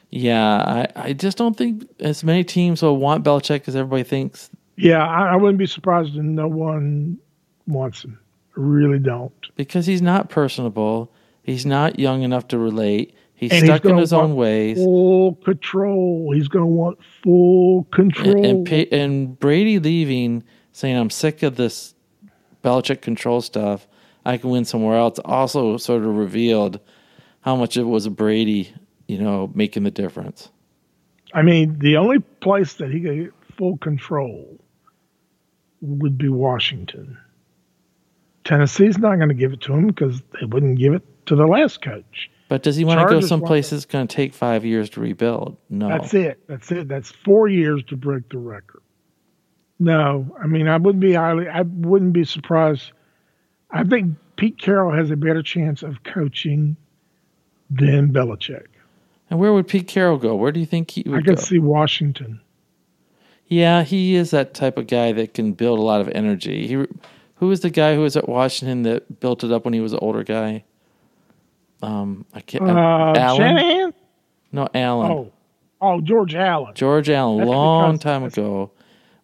Yeah, 0.09 0.57
I, 0.57 0.87
I 0.95 1.13
just 1.13 1.37
don't 1.37 1.57
think 1.57 1.89
as 1.99 2.23
many 2.23 2.43
teams 2.43 2.81
will 2.81 2.97
want 2.97 3.23
Belichick 3.23 3.67
as 3.67 3.75
everybody 3.75 4.03
thinks. 4.03 4.49
Yeah, 4.75 5.05
I, 5.07 5.33
I 5.33 5.35
wouldn't 5.35 5.57
be 5.57 5.65
surprised 5.65 6.15
if 6.15 6.23
no 6.23 6.47
one 6.47 7.17
wants 7.65 8.03
him. 8.03 8.19
I 8.55 8.59
really 8.59 8.99
don't. 8.99 9.33
because 9.55 9.85
he's 9.85 10.01
not 10.01 10.29
personable. 10.29 11.11
He's 11.41 11.65
not 11.65 11.99
young 11.99 12.21
enough 12.21 12.47
to 12.49 12.57
relate. 12.57 13.15
He's 13.33 13.51
And 13.51 13.63
he's 13.63 13.69
stuck 13.69 13.85
in 13.85 13.91
gonna 13.91 14.01
his 14.01 14.13
own 14.13 14.35
ways. 14.35 14.77
Full 14.77 15.35
control. 15.35 16.31
He's 16.33 16.47
going 16.47 16.63
to 16.63 16.67
want 16.67 16.99
full 17.23 17.85
control. 17.85 18.45
And, 18.45 18.67
and, 18.67 18.93
and 18.93 19.39
Brady 19.39 19.79
leaving, 19.79 20.43
saying, 20.71 20.95
I'm 20.95 21.09
sick 21.09 21.43
of 21.43 21.55
this 21.55 21.95
Belichick 22.63 23.01
control 23.01 23.41
stuff. 23.41 23.87
I 24.25 24.37
can 24.37 24.49
win 24.49 24.65
somewhere 24.65 24.97
else. 24.97 25.19
Also, 25.19 25.77
sort 25.77 26.03
of 26.03 26.15
revealed 26.15 26.79
how 27.41 27.55
much 27.55 27.77
it 27.77 27.83
was 27.83 28.07
Brady, 28.07 28.73
you 29.07 29.17
know, 29.17 29.51
making 29.53 29.83
the 29.83 29.91
difference. 29.91 30.49
I 31.33 31.41
mean, 31.41 31.79
the 31.79 31.97
only 31.97 32.19
place 32.19 32.75
that 32.75 32.91
he 32.91 33.01
could 33.01 33.15
get 33.15 33.33
full 33.57 33.77
control 33.77 34.59
would 35.81 36.17
be 36.17 36.29
Washington. 36.29 37.17
Tennessee's 38.43 38.97
not 38.97 39.17
going 39.17 39.29
to 39.29 39.35
give 39.35 39.53
it 39.53 39.61
to 39.61 39.73
him 39.73 39.87
because 39.87 40.21
they 40.39 40.45
wouldn't 40.45 40.77
give 40.77 40.93
it 40.93 41.03
to 41.27 41.35
the 41.35 41.45
last 41.45 41.81
coach. 41.81 42.29
But 42.49 42.61
does 42.63 42.75
he 42.75 42.85
want 42.85 42.99
to 42.99 43.07
go 43.07 43.21
someplace 43.21 43.71
that's 43.71 43.85
going 43.85 44.07
to 44.07 44.15
take 44.15 44.33
five 44.33 44.63
years 44.63 44.89
to 44.91 45.01
rebuild? 45.01 45.57
No. 45.69 45.87
That's 45.87 46.13
it. 46.13 46.39
That's 46.47 46.71
it. 46.71 46.87
That's 46.87 47.09
four 47.09 47.47
years 47.47 47.83
to 47.85 47.97
break 47.97 48.29
the 48.29 48.37
record. 48.37 48.81
No, 49.79 50.33
I 50.41 50.47
mean, 50.47 50.67
I 50.67 50.77
wouldn't 50.77 51.01
be 51.01 51.13
highly, 51.13 51.47
I 51.47 51.61
wouldn't 51.61 52.13
be 52.13 52.23
surprised. 52.23 52.91
I 53.73 53.83
think 53.83 54.15
Pete 54.37 54.57
Carroll 54.59 54.95
has 54.95 55.11
a 55.11 55.15
better 55.15 55.41
chance 55.43 55.83
of 55.83 56.03
coaching 56.03 56.77
than 57.69 58.13
Belichick. 58.13 58.67
And 59.29 59.39
where 59.39 59.51
would 59.51 59.67
Pete 59.67 59.87
Carroll 59.87 60.17
go? 60.17 60.35
Where 60.35 60.51
do 60.51 60.59
you 60.59 60.65
think 60.65 60.91
he 60.91 61.03
would 61.07 61.19
I 61.19 61.23
could 61.23 61.37
go? 61.37 61.41
see 61.41 61.59
Washington. 61.59 62.39
Yeah, 63.47 63.83
he 63.83 64.15
is 64.15 64.31
that 64.31 64.53
type 64.53 64.77
of 64.77 64.87
guy 64.87 65.11
that 65.13 65.33
can 65.33 65.53
build 65.53 65.79
a 65.79 65.81
lot 65.81 66.01
of 66.01 66.07
energy. 66.09 66.67
He, 66.67 66.73
who 66.73 67.47
was 67.47 67.61
the 67.61 67.69
guy 67.69 67.95
who 67.95 68.01
was 68.01 68.15
at 68.15 68.29
Washington 68.29 68.83
that 68.83 69.19
built 69.19 69.43
it 69.43 69.51
up 69.51 69.65
when 69.65 69.73
he 69.73 69.79
was 69.81 69.93
an 69.93 69.99
older 70.01 70.23
guy? 70.23 70.63
Um, 71.81 72.25
I 72.33 72.41
can't. 72.41 72.63
Uh, 72.69 73.13
Allen? 73.17 73.37
Shanahan? 73.37 73.93
No, 74.51 74.67
Allen. 74.73 75.11
Oh, 75.11 75.31
oh, 75.81 75.99
George 76.01 76.35
Allen. 76.35 76.73
George 76.75 77.09
Allen, 77.09 77.39
That's 77.39 77.49
long 77.49 77.91
because- 77.93 78.03
time 78.03 78.23
ago, 78.23 78.71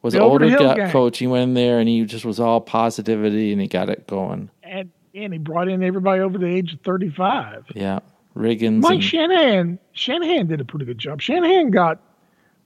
was 0.01 0.13
an 0.15 0.21
older 0.21 0.49
guy, 0.49 0.89
coach. 0.91 1.17
He 1.19 1.27
went 1.27 1.43
in 1.43 1.53
there 1.53 1.79
and 1.79 1.87
he 1.89 2.03
just 2.05 2.25
was 2.25 2.39
all 2.39 2.61
positivity 2.61 3.51
and 3.51 3.61
he 3.61 3.67
got 3.67 3.89
it 3.89 4.07
going. 4.07 4.49
And, 4.63 4.91
and 5.13 5.33
he 5.33 5.39
brought 5.39 5.67
in 5.67 5.83
everybody 5.83 6.21
over 6.21 6.37
the 6.37 6.45
age 6.47 6.73
of 6.73 6.81
35. 6.81 7.65
Yeah, 7.75 7.99
Riggins. 8.35 8.81
Mike 8.81 8.93
and- 8.95 9.03
Shanahan, 9.03 9.79
Shanahan 9.93 10.47
did 10.47 10.61
a 10.61 10.65
pretty 10.65 10.85
good 10.85 10.97
job. 10.99 11.21
Shanahan 11.21 11.71
got 11.71 11.99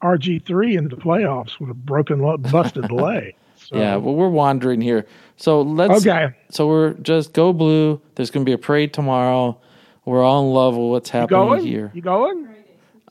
RG3 0.01 0.77
into 0.77 0.95
the 0.95 1.01
playoffs 1.01 1.59
with 1.59 1.69
a 1.69 1.73
broken, 1.73 2.19
busted 2.51 2.91
leg. 2.91 3.35
So, 3.55 3.77
yeah, 3.77 3.95
well, 3.95 4.13
we're 4.15 4.27
wandering 4.29 4.81
here. 4.81 5.05
So 5.37 5.61
let's. 5.61 6.05
Okay. 6.05 6.35
So 6.51 6.67
we're 6.67 6.93
just 6.95 7.31
go 7.33 7.53
blue. 7.53 8.01
There's 8.15 8.29
going 8.29 8.45
to 8.45 8.49
be 8.49 8.53
a 8.53 8.57
parade 8.57 8.93
tomorrow. 8.93 9.57
We're 10.05 10.21
all 10.21 10.45
in 10.45 10.53
love 10.53 10.75
with 10.75 10.89
what's 10.89 11.09
You 11.13 11.19
happening 11.21 11.39
going? 11.39 11.65
here. 11.65 11.91
You 11.93 12.01
going? 12.01 12.49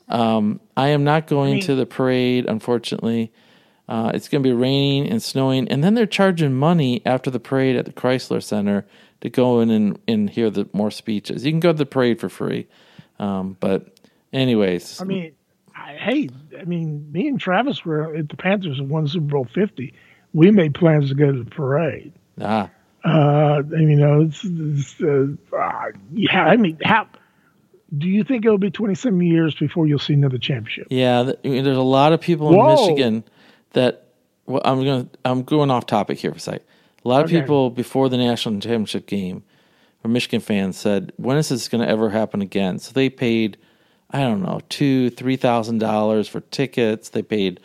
Um, 0.08 0.60
I 0.76 0.88
am 0.88 1.04
not 1.04 1.26
going 1.26 1.52
I 1.52 1.54
mean- 1.54 1.62
to 1.64 1.74
the 1.74 1.86
parade, 1.86 2.44
unfortunately. 2.46 3.32
Uh, 3.88 4.10
it's 4.14 4.28
going 4.28 4.42
to 4.42 4.48
be 4.48 4.54
raining 4.54 5.08
and 5.10 5.22
snowing, 5.22 5.68
and 5.68 5.82
then 5.82 5.94
they're 5.94 6.06
charging 6.06 6.54
money 6.54 7.02
after 7.04 7.30
the 7.30 7.40
parade 7.40 7.76
at 7.76 7.84
the 7.84 7.92
Crisler 7.92 8.42
Center 8.42 8.86
to 9.20 9.28
go 9.28 9.60
in 9.60 9.70
and, 9.70 9.98
and 10.08 10.30
hear 10.30 10.50
the 10.50 10.68
more 10.72 10.90
speeches. 10.90 11.44
You 11.44 11.52
can 11.52 11.60
go 11.60 11.72
to 11.72 11.78
the 11.78 11.86
parade 11.86 12.20
for 12.20 12.28
free, 12.28 12.68
um, 13.18 13.56
but 13.60 13.98
anyways, 14.32 15.00
I 15.00 15.04
mean, 15.04 15.32
I, 15.76 15.94
hey, 15.94 16.28
I 16.58 16.64
mean, 16.64 17.10
me 17.10 17.26
and 17.28 17.40
Travis 17.40 17.84
were 17.84 18.14
at 18.14 18.28
the 18.28 18.36
Panthers 18.36 18.78
and 18.78 18.88
won 18.88 19.06
Super 19.08 19.26
Bowl 19.26 19.48
50. 19.52 19.92
We 20.32 20.50
made 20.52 20.74
plans 20.74 21.08
to 21.08 21.14
go 21.14 21.30
to 21.32 21.42
the 21.42 21.50
parade. 21.50 22.12
ah, 22.40 22.70
Uh, 23.04 23.62
you 23.70 23.96
know, 23.96 24.22
it's, 24.22 24.44
it's 24.44 25.00
uh, 25.02 25.26
uh, 25.56 25.90
yeah, 26.12 26.44
I 26.44 26.56
mean, 26.56 26.78
how 26.84 27.08
do 27.96 28.08
you 28.08 28.24
think 28.24 28.46
it'll 28.46 28.58
be 28.58 28.70
27 28.70 29.20
years 29.20 29.54
before 29.54 29.86
you'll 29.86 29.98
see 29.98 30.14
another 30.14 30.38
championship? 30.38 30.86
yeah. 30.88 31.24
th- 31.24 31.36
I 31.44 31.48
mean, 31.48 31.64
there's 31.64 31.76
a 31.76 31.82
lot 31.82 32.12
of 32.12 32.20
people 32.20 32.48
in 32.50 32.56
Whoa. 32.58 32.76
Michigan 32.76 33.24
that. 33.72 34.06
Well, 34.46 34.62
I'm 34.64 34.82
going. 34.84 35.08
to 35.08 35.18
I'm 35.24 35.42
going 35.42 35.70
off 35.70 35.86
topic 35.86 36.18
here 36.18 36.30
for 36.32 36.36
a 36.38 36.40
sec. 36.40 36.62
A 37.04 37.08
lot 37.08 37.24
of 37.24 37.30
Okay. 37.30 37.40
people 37.40 37.70
before 37.70 38.08
the 38.08 38.16
national 38.16 38.60
championship 38.60 39.06
game 39.06 39.42
or 40.04 40.10
Michigan 40.10 40.40
fans 40.40 40.76
said, 40.76 41.12
"When 41.16 41.36
is 41.36 41.48
this 41.48 41.68
going 41.68 41.82
to 41.82 41.88
ever 41.88 42.10
happen 42.10 42.42
again?" 42.42 42.78
So 42.78 42.92
they 42.92 43.08
paid, 43.08 43.56
I 44.10 44.20
don't 44.20 44.42
know, 44.42 44.60
two, 44.68 45.10
three 45.10 45.36
thousand 45.36 45.78
dollars 45.78 46.28
for 46.28 46.40
tickets. 46.40 47.08
They 47.10 47.22
paid, 47.22 47.60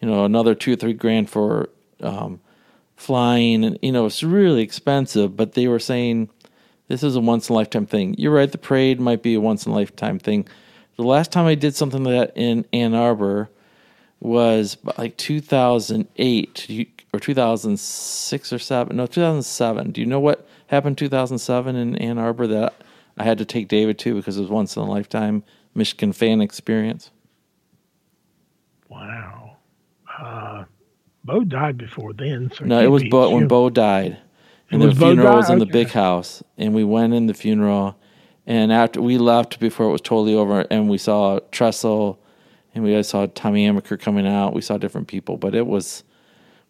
you 0.00 0.08
know, 0.08 0.24
another 0.24 0.54
two 0.54 0.72
or 0.72 0.76
three 0.76 0.94
grand 0.94 1.28
for 1.30 1.68
um, 2.00 2.40
flying, 2.96 3.64
and 3.64 3.78
you 3.82 3.92
know, 3.92 4.06
it's 4.06 4.22
really 4.22 4.62
expensive. 4.62 5.36
But 5.36 5.52
they 5.52 5.68
were 5.68 5.78
saying 5.78 6.30
this 6.88 7.02
is 7.02 7.14
a 7.16 7.20
once 7.20 7.48
in 7.48 7.52
a 7.54 7.56
lifetime 7.56 7.86
thing. 7.86 8.14
You're 8.18 8.34
right. 8.34 8.50
The 8.50 8.58
parade 8.58 9.00
might 9.00 9.22
be 9.22 9.34
a 9.34 9.40
once 9.40 9.66
in 9.66 9.72
a 9.72 9.74
lifetime 9.74 10.18
thing. 10.18 10.46
The 10.96 11.02
last 11.04 11.32
time 11.32 11.46
I 11.46 11.54
did 11.54 11.74
something 11.74 12.04
like 12.04 12.14
that 12.14 12.36
in 12.36 12.66
Ann 12.72 12.94
Arbor 12.94 13.48
was 14.22 14.76
like 14.98 15.16
2008 15.16 16.88
or 17.12 17.20
2006 17.20 18.52
or 18.52 18.58
7 18.58 18.96
no 18.96 19.06
2007 19.06 19.90
do 19.90 20.00
you 20.00 20.06
know 20.06 20.20
what 20.20 20.46
happened 20.68 20.96
2007 20.96 21.74
in 21.74 21.96
ann 21.96 22.18
arbor 22.18 22.46
that 22.46 22.72
i 23.18 23.24
had 23.24 23.36
to 23.36 23.44
take 23.44 23.66
david 23.66 23.98
to 23.98 24.14
because 24.14 24.36
it 24.38 24.40
was 24.40 24.50
once 24.50 24.76
in 24.76 24.82
a 24.82 24.86
lifetime 24.86 25.42
michigan 25.74 26.12
fan 26.12 26.40
experience? 26.40 27.10
Wow. 28.88 29.56
Uh, 30.18 30.64
Bo 31.24 31.44
died 31.44 31.78
before 31.78 32.12
then. 32.12 32.50
So 32.54 32.64
no 32.64 32.80
it 32.80 32.88
was 32.88 33.04
bo 33.04 33.30
when 33.30 33.48
bo 33.48 33.70
died. 33.70 34.18
And 34.70 34.80
the 34.80 34.94
funeral 34.94 35.36
was 35.36 35.50
in 35.50 35.58
the 35.58 35.66
big 35.66 35.90
house 35.90 36.42
and 36.56 36.74
we 36.74 36.82
went 36.82 37.12
in 37.12 37.26
the 37.26 37.34
funeral 37.34 37.98
and 38.46 38.72
after 38.72 39.02
we 39.02 39.18
left 39.18 39.60
before 39.60 39.86
it 39.86 39.92
was 39.92 40.00
totally 40.00 40.34
over 40.34 40.62
and 40.70 40.88
we 40.88 40.96
saw 40.96 41.40
Tressel 41.50 42.18
and 42.74 42.84
we 42.84 43.02
saw 43.02 43.26
Tommy 43.26 43.66
Amaker 43.66 43.98
coming 43.98 44.26
out. 44.26 44.54
We 44.54 44.62
saw 44.62 44.78
different 44.78 45.08
people, 45.08 45.36
but 45.36 45.54
it 45.54 45.66
was 45.66 46.04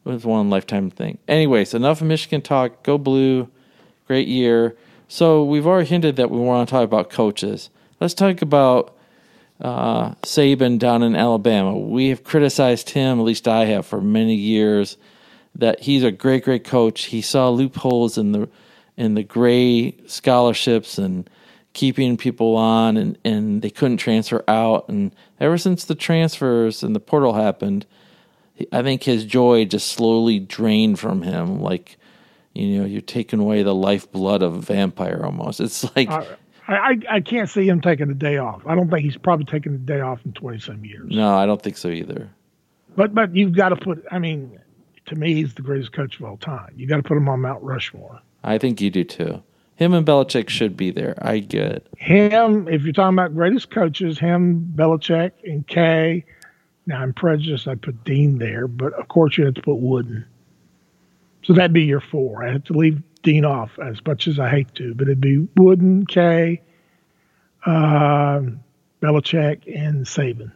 it 0.04 0.08
was 0.08 0.24
one 0.24 0.50
lifetime 0.50 0.90
thing. 0.90 1.18
Anyways, 1.28 1.74
enough 1.74 2.00
of 2.00 2.08
Michigan 2.08 2.42
talk. 2.42 2.82
Go 2.82 2.98
blue, 2.98 3.48
great 4.06 4.26
year. 4.26 4.76
So 5.06 5.44
we've 5.44 5.66
already 5.66 5.88
hinted 5.88 6.16
that 6.16 6.30
we 6.30 6.38
want 6.38 6.68
to 6.68 6.72
talk 6.72 6.84
about 6.84 7.10
coaches. 7.10 7.70
Let's 8.00 8.14
talk 8.14 8.42
about 8.42 8.96
uh, 9.60 10.14
Saban 10.22 10.78
down 10.78 11.02
in 11.02 11.14
Alabama. 11.14 11.78
We 11.78 12.08
have 12.08 12.24
criticized 12.24 12.90
him, 12.90 13.20
at 13.20 13.24
least 13.24 13.46
I 13.46 13.66
have, 13.66 13.86
for 13.86 14.00
many 14.00 14.34
years, 14.34 14.96
that 15.54 15.80
he's 15.80 16.02
a 16.02 16.10
great, 16.10 16.44
great 16.44 16.64
coach. 16.64 17.04
He 17.04 17.22
saw 17.22 17.48
loopholes 17.50 18.18
in 18.18 18.32
the 18.32 18.48
in 18.96 19.14
the 19.14 19.22
gray 19.22 19.96
scholarships 20.06 20.98
and 20.98 21.28
keeping 21.72 22.16
people 22.16 22.56
on, 22.56 22.96
and, 22.96 23.18
and 23.24 23.62
they 23.62 23.70
couldn't 23.70 23.96
transfer 23.98 24.44
out. 24.48 24.88
And 24.88 25.14
ever 25.40 25.58
since 25.58 25.84
the 25.84 25.94
transfers 25.94 26.82
and 26.82 26.94
the 26.94 27.00
portal 27.00 27.34
happened, 27.34 27.86
I 28.70 28.82
think 28.82 29.02
his 29.04 29.24
joy 29.24 29.64
just 29.64 29.92
slowly 29.92 30.38
drained 30.38 30.98
from 30.98 31.22
him. 31.22 31.60
Like, 31.60 31.96
you 32.54 32.78
know, 32.78 32.84
you're 32.84 33.00
taking 33.00 33.40
away 33.40 33.62
the 33.62 33.74
lifeblood 33.74 34.42
of 34.42 34.54
a 34.54 34.60
vampire 34.60 35.22
almost. 35.24 35.60
It's 35.60 35.84
like, 35.96 36.10
I, 36.10 36.26
I, 36.68 36.98
I 37.10 37.20
can't 37.20 37.48
see 37.48 37.66
him 37.66 37.80
taking 37.80 38.10
a 38.10 38.14
day 38.14 38.36
off. 38.36 38.62
I 38.66 38.74
don't 38.74 38.90
think 38.90 39.02
he's 39.02 39.16
probably 39.16 39.46
taking 39.46 39.74
a 39.74 39.78
day 39.78 40.00
off 40.00 40.20
in 40.24 40.32
20 40.32 40.58
some 40.60 40.84
years. 40.84 41.10
no, 41.10 41.34
I 41.34 41.46
don't 41.46 41.60
think 41.60 41.76
so 41.76 41.88
either. 41.88 42.30
But 42.94 43.14
but 43.14 43.34
you've 43.34 43.56
got 43.56 43.70
to 43.70 43.76
put, 43.76 44.04
I 44.10 44.18
mean, 44.18 44.60
to 45.06 45.16
me, 45.16 45.34
he's 45.34 45.54
the 45.54 45.62
greatest 45.62 45.92
coach 45.92 46.18
of 46.20 46.26
all 46.26 46.36
time. 46.36 46.72
You 46.76 46.86
got 46.86 46.98
to 46.98 47.02
put 47.02 47.16
him 47.16 47.28
on 47.28 47.40
Mount 47.40 47.62
Rushmore. 47.62 48.20
I 48.44 48.58
think 48.58 48.80
you 48.80 48.90
do 48.90 49.04
too. 49.04 49.42
Him 49.76 49.94
and 49.94 50.06
Belichick 50.06 50.48
should 50.48 50.76
be 50.76 50.90
there. 50.90 51.14
I 51.20 51.38
get 51.38 51.72
it. 51.72 51.86
Him, 51.96 52.68
if 52.68 52.82
you're 52.82 52.92
talking 52.92 53.18
about 53.18 53.34
greatest 53.34 53.70
coaches, 53.70 54.18
him, 54.18 54.72
Belichick, 54.76 55.32
and 55.44 55.66
K. 55.66 56.24
Now 56.86 57.00
I'm 57.02 57.12
prejudiced. 57.12 57.66
I'd 57.66 57.82
put 57.82 58.04
Dean 58.04 58.38
there, 58.38 58.66
but 58.68 58.92
of 58.94 59.08
course 59.08 59.38
you 59.38 59.44
have 59.44 59.54
to 59.54 59.62
put 59.62 59.76
Wooden. 59.76 60.24
So 61.42 61.52
that'd 61.52 61.72
be 61.72 61.84
your 61.84 62.00
four. 62.00 62.46
I 62.46 62.52
have 62.52 62.64
to 62.64 62.72
leave 62.72 63.02
Dean 63.22 63.44
off 63.44 63.78
as 63.78 64.04
much 64.06 64.28
as 64.28 64.38
I 64.38 64.48
hate 64.48 64.74
to, 64.76 64.94
but 64.94 65.08
it'd 65.08 65.20
be 65.20 65.46
Wooden, 65.56 66.06
K, 66.06 66.60
um 67.66 68.60
Belichick, 69.00 69.62
and 69.76 70.06
Saban. 70.06 70.52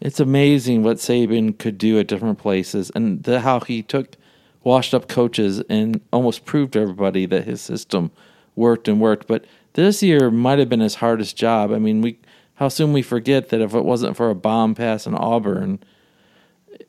It's 0.00 0.20
amazing 0.20 0.82
what 0.82 0.98
Saban 0.98 1.58
could 1.58 1.78
do 1.78 1.98
at 1.98 2.06
different 2.06 2.38
places 2.38 2.90
and 2.94 3.22
the, 3.22 3.40
how 3.40 3.60
he 3.60 3.82
took 3.82 4.16
washed 4.64 4.94
up 4.94 5.08
coaches 5.08 5.60
and 5.68 6.00
almost 6.12 6.44
proved 6.44 6.72
to 6.72 6.80
everybody 6.80 7.26
that 7.26 7.44
his 7.44 7.60
system 7.60 8.10
worked 8.56 8.88
and 8.88 9.00
worked. 9.00 9.26
But 9.26 9.44
this 9.74 10.02
year 10.02 10.30
might 10.30 10.58
have 10.58 10.68
been 10.68 10.80
his 10.80 10.96
hardest 10.96 11.36
job. 11.36 11.70
I 11.72 11.78
mean, 11.78 12.00
we 12.00 12.18
how 12.54 12.68
soon 12.68 12.92
we 12.92 13.02
forget 13.02 13.48
that 13.48 13.60
if 13.60 13.74
it 13.74 13.84
wasn't 13.84 14.16
for 14.16 14.30
a 14.30 14.34
bomb 14.34 14.74
pass 14.74 15.06
in 15.06 15.14
Auburn 15.14 15.80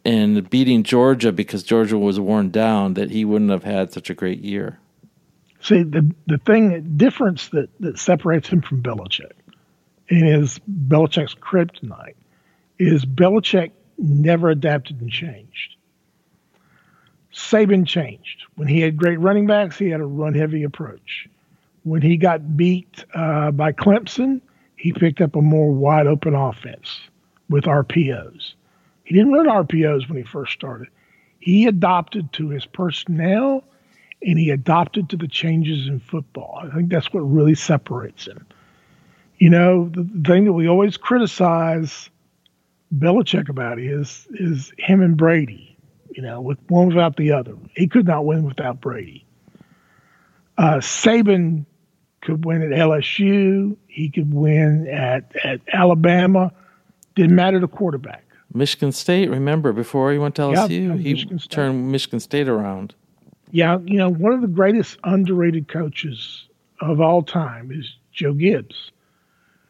and 0.03 0.47
beating 0.49 0.83
Georgia 0.83 1.31
because 1.31 1.63
Georgia 1.63 1.97
was 1.97 2.19
worn 2.19 2.51
down, 2.51 2.93
that 2.93 3.09
he 3.09 3.25
wouldn't 3.25 3.49
have 3.49 3.63
had 3.63 3.91
such 3.91 4.09
a 4.09 4.13
great 4.13 4.41
year. 4.41 4.79
See, 5.61 5.81
the 5.81 6.13
the 6.27 6.37
thing 6.37 6.95
difference 6.97 7.49
that, 7.49 7.69
that 7.79 7.97
separates 7.97 8.47
him 8.47 8.61
from 8.61 8.83
Belichick 8.83 9.31
and 10.09 10.43
is 10.43 10.59
Belichick's 10.87 11.35
kryptonite 11.35 12.15
is 12.77 13.05
Belichick 13.05 13.71
never 13.97 14.49
adapted 14.49 15.01
and 15.01 15.09
changed. 15.09 15.74
Saban 17.35 17.85
changed. 17.85 18.43
When 18.55 18.67
he 18.67 18.79
had 18.79 18.95
great 18.95 19.19
running 19.19 19.45
backs, 19.45 19.77
he 19.77 19.89
had 19.89 19.99
a 19.99 20.05
run 20.05 20.33
heavy 20.33 20.63
approach. 20.63 21.27
When 21.83 22.01
he 22.01 22.17
got 22.17 22.55
beat 22.55 23.03
uh, 23.13 23.51
by 23.51 23.73
Clemson, 23.73 24.41
he 24.77 24.93
picked 24.93 25.21
up 25.21 25.35
a 25.35 25.41
more 25.41 25.71
wide 25.71 26.07
open 26.07 26.33
offense 26.33 26.99
with 27.49 27.65
RPOs. 27.65 28.53
He 29.03 29.13
didn't 29.13 29.33
run 29.33 29.47
RPOs 29.47 30.07
when 30.07 30.17
he 30.17 30.23
first 30.23 30.53
started. 30.53 30.87
He 31.39 31.67
adopted 31.67 32.31
to 32.33 32.49
his 32.49 32.65
personnel 32.65 33.63
and 34.23 34.39
he 34.39 34.49
adopted 34.49 35.09
to 35.09 35.17
the 35.17 35.27
changes 35.27 35.87
in 35.87 35.99
football. 35.99 36.59
I 36.63 36.73
think 36.73 36.89
that's 36.89 37.13
what 37.13 37.19
really 37.19 37.53
separates 37.53 38.25
him. 38.25 38.45
You 39.37 39.49
know, 39.49 39.89
the, 39.89 40.07
thing 40.25 40.45
that 40.45 40.53
we 40.53 40.67
always 40.67 40.97
criticize 40.97 42.09
Belichick 42.97 43.49
about 43.49 43.77
is 43.77 44.25
is 44.31 44.71
him 44.77 45.01
and 45.01 45.17
Brady. 45.17 45.74
You 46.15 46.21
know, 46.21 46.39
with 46.39 46.57
one 46.69 46.87
without 46.87 47.17
the 47.17 47.33
other, 47.33 47.57
he 47.75 47.87
could 47.87 48.07
not 48.07 48.25
win 48.25 48.45
without 48.45 48.79
Brady. 48.79 49.25
Uh, 50.57 50.75
Saban 50.75 51.65
could 52.21 52.45
win 52.45 52.61
at 52.61 52.69
LSU. 52.69 53.75
He 53.87 54.09
could 54.09 54.33
win 54.33 54.87
at 54.87 55.35
at 55.43 55.59
Alabama. 55.73 56.53
Didn't 57.15 57.35
matter 57.35 57.59
the 57.59 57.67
quarterback. 57.67 58.23
Michigan 58.53 58.93
State, 58.93 59.29
remember, 59.29 59.73
before 59.73 60.13
he 60.13 60.17
went 60.17 60.35
to 60.35 60.43
Yeah, 60.43 60.67
LSU, 60.67 60.97
he 60.97 61.13
Michigan 61.13 61.37
turned 61.49 61.91
Michigan 61.91 62.21
State 62.21 62.47
around. 62.47 62.95
Yeah, 63.51 63.79
you 63.83 63.97
know, 63.97 64.09
one 64.09 64.31
of 64.31 64.39
the 64.39 64.47
greatest 64.47 64.97
underrated 65.03 65.67
coaches 65.67 66.47
of 66.79 67.01
all 67.01 67.23
time 67.23 67.71
is 67.73 67.93
Joe 68.13 68.33
Gibbs, 68.33 68.91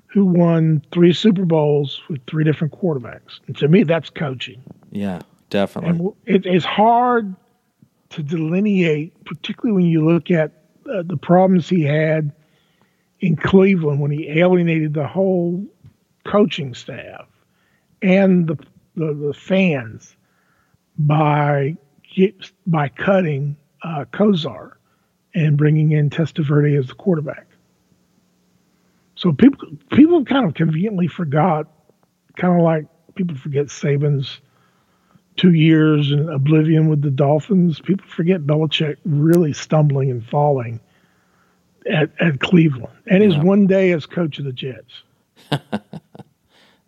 who 0.06 0.26
won 0.26 0.84
three 0.92 1.12
Super 1.12 1.46
Bowls 1.46 2.04
with 2.08 2.22
three 2.28 2.44
different 2.44 2.74
quarterbacks. 2.74 3.40
And 3.48 3.58
to 3.58 3.68
me, 3.68 3.82
that's 3.84 4.12
coaching. 4.12 4.62
Yeah, 4.92 5.22
definitely. 5.50 5.90
And 5.90 6.14
it, 6.26 6.46
it's 6.46 6.66
hard 6.66 7.36
to 8.10 8.24
delineate, 8.24 9.24
particularly 9.26 9.76
when 9.82 9.92
you 9.92 10.06
look 10.06 10.32
at 10.32 10.52
uh, 10.92 11.04
the 11.04 11.18
problems 11.18 11.68
he 11.68 11.82
had 11.82 12.32
in 13.20 13.36
Cleveland 13.36 14.00
when 14.00 14.12
he 14.12 14.40
alienated 14.40 14.94
the 14.94 15.08
whole 15.08 15.66
coaching 16.26 16.74
staff 16.74 17.28
and 18.02 18.48
the 18.48 18.58
the, 18.96 19.14
the 19.14 19.34
fans 19.34 20.16
by 20.98 21.76
by 22.66 22.88
cutting 22.90 23.58
uh, 23.84 24.06
Kosar 24.12 24.74
and 25.34 25.58
bringing 25.58 25.92
in 25.92 26.10
Testaverde 26.10 26.80
as 26.80 26.88
the 26.88 26.94
quarterback. 26.94 27.48
So 29.16 29.34
people 29.34 29.68
people 29.92 30.24
kind 30.26 30.46
of 30.46 30.54
conveniently 30.54 31.08
forgot, 31.08 31.68
kind 32.38 32.56
of 32.56 32.62
like 32.62 32.86
people 33.16 33.36
forget 33.36 33.68
Saban's 33.68 34.40
two 35.38 35.54
years 35.54 36.12
in 36.12 36.30
oblivion 36.30 36.88
with 36.88 37.02
the 37.02 37.12
Dolphins. 37.12 37.80
People 37.80 38.08
forget 38.08 38.42
Belichick 38.42 38.98
really 39.06 39.54
stumbling 39.54 40.10
and 40.12 40.26
falling 40.26 40.80
at, 41.92 42.10
at 42.20 42.40
Cleveland 42.40 42.94
and 43.08 43.22
his 43.24 43.36
Yeah. 43.36 43.44
one 43.44 43.68
day 43.68 43.92
as 43.92 44.06
coach 44.06 44.40
of 44.40 44.46
the 44.46 44.54
Jets. 44.54 45.04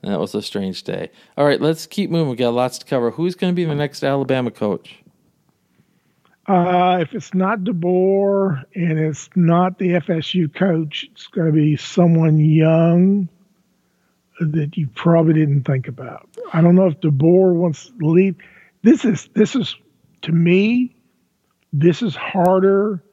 That 0.03 0.19
was 0.19 0.33
a 0.35 0.41
strange 0.43 0.83
day. 0.83 1.09
All 1.37 1.45
right, 1.45 1.59
let's 1.59 1.85
keep 1.87 2.09
moving. 2.11 2.29
We've 2.29 2.37
got 2.37 2.53
lots 2.53 2.77
to 2.77 2.85
cover. 2.85 3.11
Who's 3.11 3.33
going 3.35 3.51
to 3.51 3.55
be 3.55 3.65
the 3.65 3.75
next 3.75 4.03
Alabama 4.03 4.51
coach? 4.51 4.95
Uh, 6.47 6.99
if 7.01 7.13
it's 7.13 7.33
not 7.33 7.59
DeBoer 7.61 8.63
and 8.75 8.99
it's 8.99 9.27
not 9.35 9.79
the 9.79 9.89
FSU 9.93 10.53
coach, 10.53 11.09
it's 11.11 11.27
going 11.27 11.47
to 11.47 11.51
be 11.51 11.75
someone 11.75 12.37
young 12.37 13.27
that 14.39 14.77
you 14.77 14.87
probably 14.95 15.33
didn't 15.33 15.63
think 15.63 15.87
about. 15.87 16.29
I 16.53 16.61
don't 16.61 16.75
know 16.75 16.87
if 16.87 16.99
DeBoer 16.99 17.53
wants 17.53 17.91
to 17.99 18.05
leave. 18.05 18.35
This 18.83 19.05
is 19.05 19.29
this 19.33 19.55
is 19.55 19.75
to 20.23 20.31
me, 20.31 20.95
this 21.73 22.01
is 22.01 22.15
harder 22.15 23.03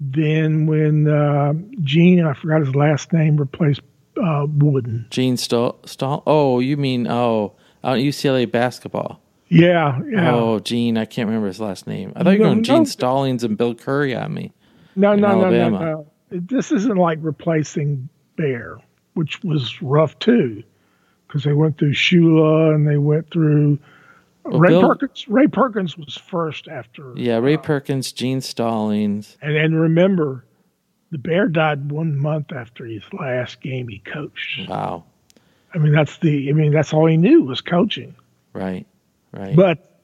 than 0.00 0.66
when 0.66 1.08
uh, 1.08 1.54
Gene 1.80 2.24
I 2.24 2.34
forgot 2.34 2.60
his 2.60 2.74
last 2.74 3.12
name 3.12 3.36
replaced 3.36 3.82
uh, 4.22 4.46
Wooden. 4.48 5.06
Gene 5.10 5.36
Stahl? 5.36 5.78
Stahl? 5.84 6.22
Oh, 6.26 6.60
you 6.60 6.76
mean 6.76 7.06
oh, 7.06 7.54
out 7.84 7.98
UCLA 7.98 8.50
basketball? 8.50 9.20
Yeah, 9.48 10.00
yeah. 10.10 10.34
Oh, 10.34 10.60
Gene, 10.60 10.96
I 10.96 11.04
can't 11.04 11.26
remember 11.26 11.48
his 11.48 11.60
last 11.60 11.86
name. 11.86 12.12
I 12.16 12.22
thought 12.22 12.30
you 12.30 12.38
were 12.38 12.46
No, 12.46 12.52
going 12.52 12.64
Gene 12.64 12.78
no. 12.78 12.84
Stallings 12.84 13.44
and 13.44 13.56
Bill 13.58 13.74
Curry 13.74 14.14
on 14.14 14.32
me. 14.32 14.52
No, 14.96 15.14
no, 15.14 15.40
no, 15.40 15.50
no, 15.50 15.68
no. 15.68 16.06
This 16.30 16.72
isn't 16.72 16.96
like 16.96 17.18
replacing 17.20 18.08
Bear, 18.36 18.78
which 19.14 19.42
was 19.42 19.80
rough 19.82 20.18
too, 20.18 20.62
because 21.26 21.44
they 21.44 21.52
went 21.52 21.78
through 21.78 21.92
Shula 21.92 22.74
and 22.74 22.86
they 22.86 22.96
went 22.96 23.30
through 23.30 23.78
Well, 24.44 24.58
Ray 24.58 24.68
Bill- 24.70 24.88
Perkins. 24.88 25.28
Ray 25.28 25.46
Perkins 25.46 25.96
was 25.96 26.16
first 26.16 26.68
after. 26.68 27.12
Yeah, 27.16 27.38
Ray 27.38 27.54
uh, 27.56 27.60
Perkins, 27.60 28.12
Gene 28.12 28.40
Stallings. 28.40 29.36
And 29.42 29.56
and 29.56 29.80
remember, 29.80 30.44
the 31.10 31.18
Bear 31.18 31.48
died 31.48 31.90
one 31.90 32.16
month 32.18 32.52
after 32.52 32.84
his 32.84 33.02
last 33.12 33.60
game 33.60 33.88
he 33.88 33.98
coached. 33.98 34.68
Wow. 34.68 35.04
I 35.74 35.78
mean, 35.78 35.92
that's 35.92 36.18
the. 36.18 36.48
I 36.50 36.52
mean, 36.52 36.72
that's 36.72 36.92
all 36.92 37.06
he 37.06 37.16
knew 37.16 37.42
was 37.42 37.60
coaching. 37.60 38.14
Right. 38.52 38.86
Right. 39.32 39.56
But 39.56 39.98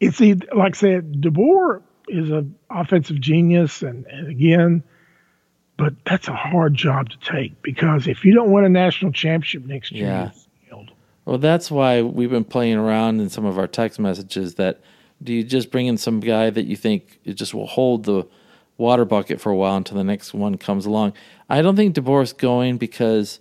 it's 0.00 0.20
like 0.20 0.44
I 0.52 0.70
said, 0.76 1.22
DeBoer 1.22 1.82
is 2.08 2.30
an 2.30 2.54
offensive 2.70 3.20
genius, 3.20 3.82
and, 3.82 4.04
and 4.06 4.28
again, 4.28 4.82
but 5.76 5.94
that's 6.04 6.28
a 6.28 6.32
hard 6.34 6.74
job 6.74 7.10
to 7.10 7.18
take 7.18 7.60
because 7.62 8.06
if 8.06 8.24
you 8.24 8.32
don't 8.34 8.50
win 8.50 8.64
a 8.64 8.68
national 8.68 9.12
championship 9.12 9.64
next 9.64 9.92
year, 9.92 10.06
Yeah. 10.06 10.30
Well, 11.24 11.38
that's 11.38 11.72
why 11.72 12.02
we've 12.02 12.30
been 12.30 12.44
playing 12.44 12.76
around 12.76 13.20
in 13.20 13.30
some 13.30 13.44
of 13.44 13.58
our 13.58 13.66
text 13.66 13.98
messages 13.98 14.54
that 14.54 14.80
do 15.20 15.32
you 15.32 15.42
just 15.42 15.72
bring 15.72 15.86
in 15.88 15.96
some 15.98 16.20
guy 16.20 16.50
that 16.50 16.66
you 16.66 16.76
think 16.76 17.18
it 17.24 17.32
just 17.32 17.52
will 17.52 17.66
hold 17.66 18.04
the 18.04 18.24
water 18.78 19.04
bucket 19.04 19.40
for 19.40 19.50
a 19.50 19.56
while 19.56 19.76
until 19.76 19.96
the 19.96 20.04
next 20.04 20.34
one 20.34 20.56
comes 20.56 20.86
along? 20.86 21.14
I 21.50 21.62
don't 21.62 21.74
think 21.74 21.96
DeBoer's 21.96 22.32
going 22.32 22.78
because 22.78 23.40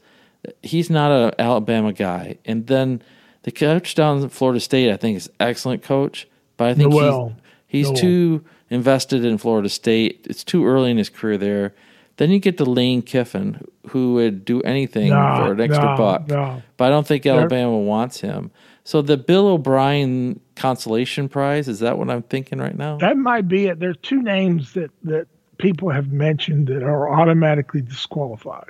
he's 0.64 0.90
not 0.90 1.12
an 1.12 1.34
Alabama 1.38 1.94
guy. 1.94 2.40
And 2.44 2.66
then 2.66 3.04
the 3.44 3.52
coach 3.52 3.94
down 3.94 4.20
in 4.20 4.30
Florida 4.30 4.60
State, 4.60 4.92
I 4.92 4.98
think, 4.98 5.18
is 5.18 5.30
excellent 5.40 5.84
coach, 5.84 6.28
but 6.58 6.68
I 6.70 6.74
think 6.74 6.90
Noel. 6.90 7.36
he's, 7.68 7.86
he's 7.86 7.92
Noel. 7.92 8.02
too 8.02 8.46
invested 8.72 9.24
in 9.24 9.38
Florida 9.38 9.70
State. 9.70 10.26
It's 10.28 10.44
too 10.44 10.66
early 10.66 10.90
in 10.90 10.98
his 10.98 11.10
career 11.10 11.38
there. 11.38 11.76
Then 12.18 12.32
you 12.32 12.40
get 12.40 12.58
to 12.60 12.66
Lane 12.66 13.02
Kiffin, 13.02 13.62
who 13.90 14.14
would 14.14 14.46
do 14.46 14.62
anything 14.62 15.10
No, 15.10 15.36
for 15.38 15.52
an 15.52 15.60
extra 15.62 15.92
no, 15.92 15.98
buck 15.98 16.28
no. 16.30 16.62
but 16.78 16.86
I 16.86 16.90
don't 16.90 17.06
think 17.06 17.26
Alabama 17.26 17.78
wants 17.78 18.22
him. 18.22 18.52
So 18.86 19.02
the 19.02 19.18
Bill 19.18 19.48
O'Brien 19.48 20.40
consolation 20.56 21.28
prize 21.28 21.68
is 21.68 21.80
that 21.80 21.98
what 21.98 22.10
I'm 22.10 22.22
thinking 22.24 22.60
right 22.60 22.78
now? 22.78 22.98
That 22.98 23.18
might 23.18 23.48
be 23.48 23.66
it. 23.66 23.80
There 23.80 23.90
are 23.90 23.96
two 23.96 24.22
names 24.22 24.74
that 24.74 24.92
that 25.04 25.28
people 25.58 25.90
have 25.90 26.12
mentioned 26.12 26.68
that 26.68 26.84
are 26.84 27.10
automatically 27.10 27.82
disqualified 27.82 28.70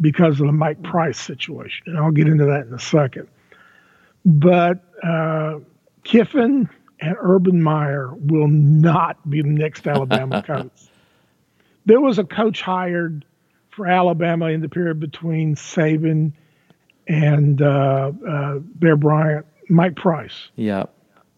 because 0.00 0.40
of 0.40 0.46
the 0.46 0.52
Mike 0.52 0.82
Price 0.82 1.18
situation, 1.18 1.84
and 1.86 1.98
I'll 1.98 2.10
get 2.10 2.28
into 2.28 2.44
that 2.44 2.66
in 2.66 2.74
a 2.74 2.78
second. 2.78 3.28
But 4.24 4.84
uh, 5.02 5.58
Kiffin 6.04 6.68
and 7.00 7.16
Urban 7.18 7.62
Meyer 7.62 8.12
will 8.14 8.48
not 8.48 9.28
be 9.28 9.42
the 9.42 9.48
next 9.48 9.86
Alabama 9.88 10.42
coach. 10.42 10.70
There 11.84 12.00
was 12.00 12.18
a 12.18 12.24
coach 12.24 12.62
hired 12.62 13.24
for 13.70 13.86
Alabama 13.86 14.46
in 14.46 14.60
the 14.60 14.68
period 14.68 15.00
between 15.00 15.56
Saban 15.56 16.32
and 17.08 17.60
uh, 17.60 18.12
uh, 18.28 18.58
Bear 18.58 18.96
Bryant, 18.96 19.46
Mike 19.68 19.96
Price 19.96 20.50
yeah, 20.56 20.84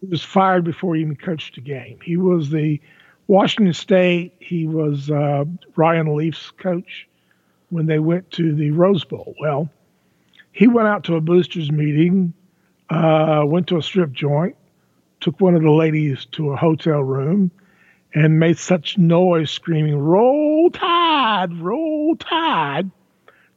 he 0.01 0.07
was 0.07 0.23
fired 0.23 0.63
before 0.63 0.95
he 0.95 1.01
even 1.01 1.15
coached 1.15 1.57
a 1.57 1.61
game. 1.61 1.99
He 2.03 2.17
was 2.17 2.49
the 2.49 2.79
Washington 3.27 3.73
State. 3.73 4.33
He 4.39 4.67
was 4.67 5.09
uh, 5.09 5.45
Ryan 5.75 6.15
Leaf's 6.15 6.51
coach 6.51 7.07
when 7.69 7.87
they 7.87 7.99
went 7.99 8.29
to 8.31 8.53
the 8.53 8.71
Rose 8.71 9.03
Bowl. 9.03 9.35
Well, 9.39 9.69
he 10.51 10.67
went 10.67 10.87
out 10.87 11.05
to 11.05 11.15
a 11.15 11.21
boosters 11.21 11.71
meeting, 11.71 12.33
uh, 12.89 13.43
went 13.45 13.67
to 13.67 13.77
a 13.77 13.83
strip 13.83 14.11
joint, 14.11 14.55
took 15.21 15.41
one 15.41 15.55
of 15.55 15.63
the 15.63 15.71
ladies 15.71 16.25
to 16.33 16.51
a 16.51 16.55
hotel 16.55 17.01
room, 17.01 17.51
and 18.15 18.39
made 18.39 18.57
such 18.57 18.97
noise 18.97 19.51
screaming, 19.51 19.97
Roll 19.97 20.69
Tide, 20.71 21.53
Roll 21.57 22.15
Tide, 22.15 22.89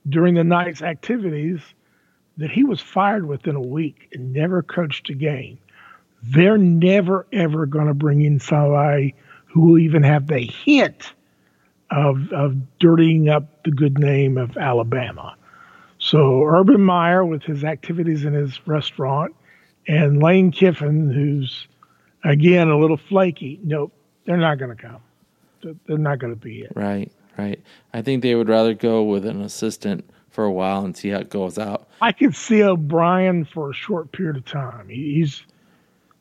during 0.08 0.34
the 0.34 0.44
night's 0.44 0.82
activities 0.82 1.60
that 2.36 2.50
he 2.50 2.64
was 2.64 2.80
fired 2.80 3.26
within 3.26 3.54
a 3.54 3.60
week 3.60 4.08
and 4.12 4.32
never 4.32 4.62
coached 4.62 5.08
a 5.10 5.14
game. 5.14 5.58
They're 6.24 6.58
never, 6.58 7.26
ever 7.32 7.66
going 7.66 7.86
to 7.86 7.94
bring 7.94 8.22
in 8.22 8.40
somebody 8.40 9.14
who 9.46 9.60
will 9.60 9.78
even 9.78 10.02
have 10.02 10.26
the 10.26 10.40
hint 10.40 11.12
of, 11.90 12.32
of 12.32 12.56
dirtying 12.80 13.28
up 13.28 13.62
the 13.62 13.70
good 13.70 13.98
name 13.98 14.36
of 14.36 14.56
Alabama. 14.56 15.36
So 15.98 16.42
Urban 16.44 16.80
Meyer 16.80 17.24
with 17.24 17.44
his 17.44 17.62
activities 17.62 18.24
in 18.24 18.34
his 18.34 18.66
restaurant 18.66 19.34
and 19.86 20.20
Lane 20.20 20.50
Kiffin, 20.50 21.12
who's 21.12 21.68
again 22.24 22.68
a 22.68 22.78
little 22.78 22.96
flaky. 22.96 23.60
Nope, 23.62 23.92
they're 24.28 24.36
not 24.36 24.58
going 24.58 24.76
to 24.76 24.80
come. 24.80 25.00
They're- 25.62 25.96
not 25.98 26.18
going 26.18 26.34
to 26.34 26.38
be 26.38 26.60
it. 26.60 26.72
right, 26.76 27.10
right. 27.38 27.60
I 27.94 28.02
think 28.02 28.22
they 28.22 28.34
would 28.34 28.48
rather 28.48 28.74
go 28.74 29.02
with 29.02 29.24
an 29.24 29.40
assistant 29.40 30.08
for 30.28 30.44
a 30.44 30.52
while 30.52 30.84
and 30.84 30.94
see 30.94 31.08
how 31.08 31.18
it 31.18 31.30
goes 31.30 31.58
out. 31.58 31.88
I 32.02 32.12
could 32.12 32.36
see 32.36 32.62
O'Brien 32.62 33.46
for 33.46 33.70
a 33.70 33.72
short 33.72 34.12
period 34.12 34.36
of 34.36 34.44
time. 34.44 34.90
He's 34.90 35.42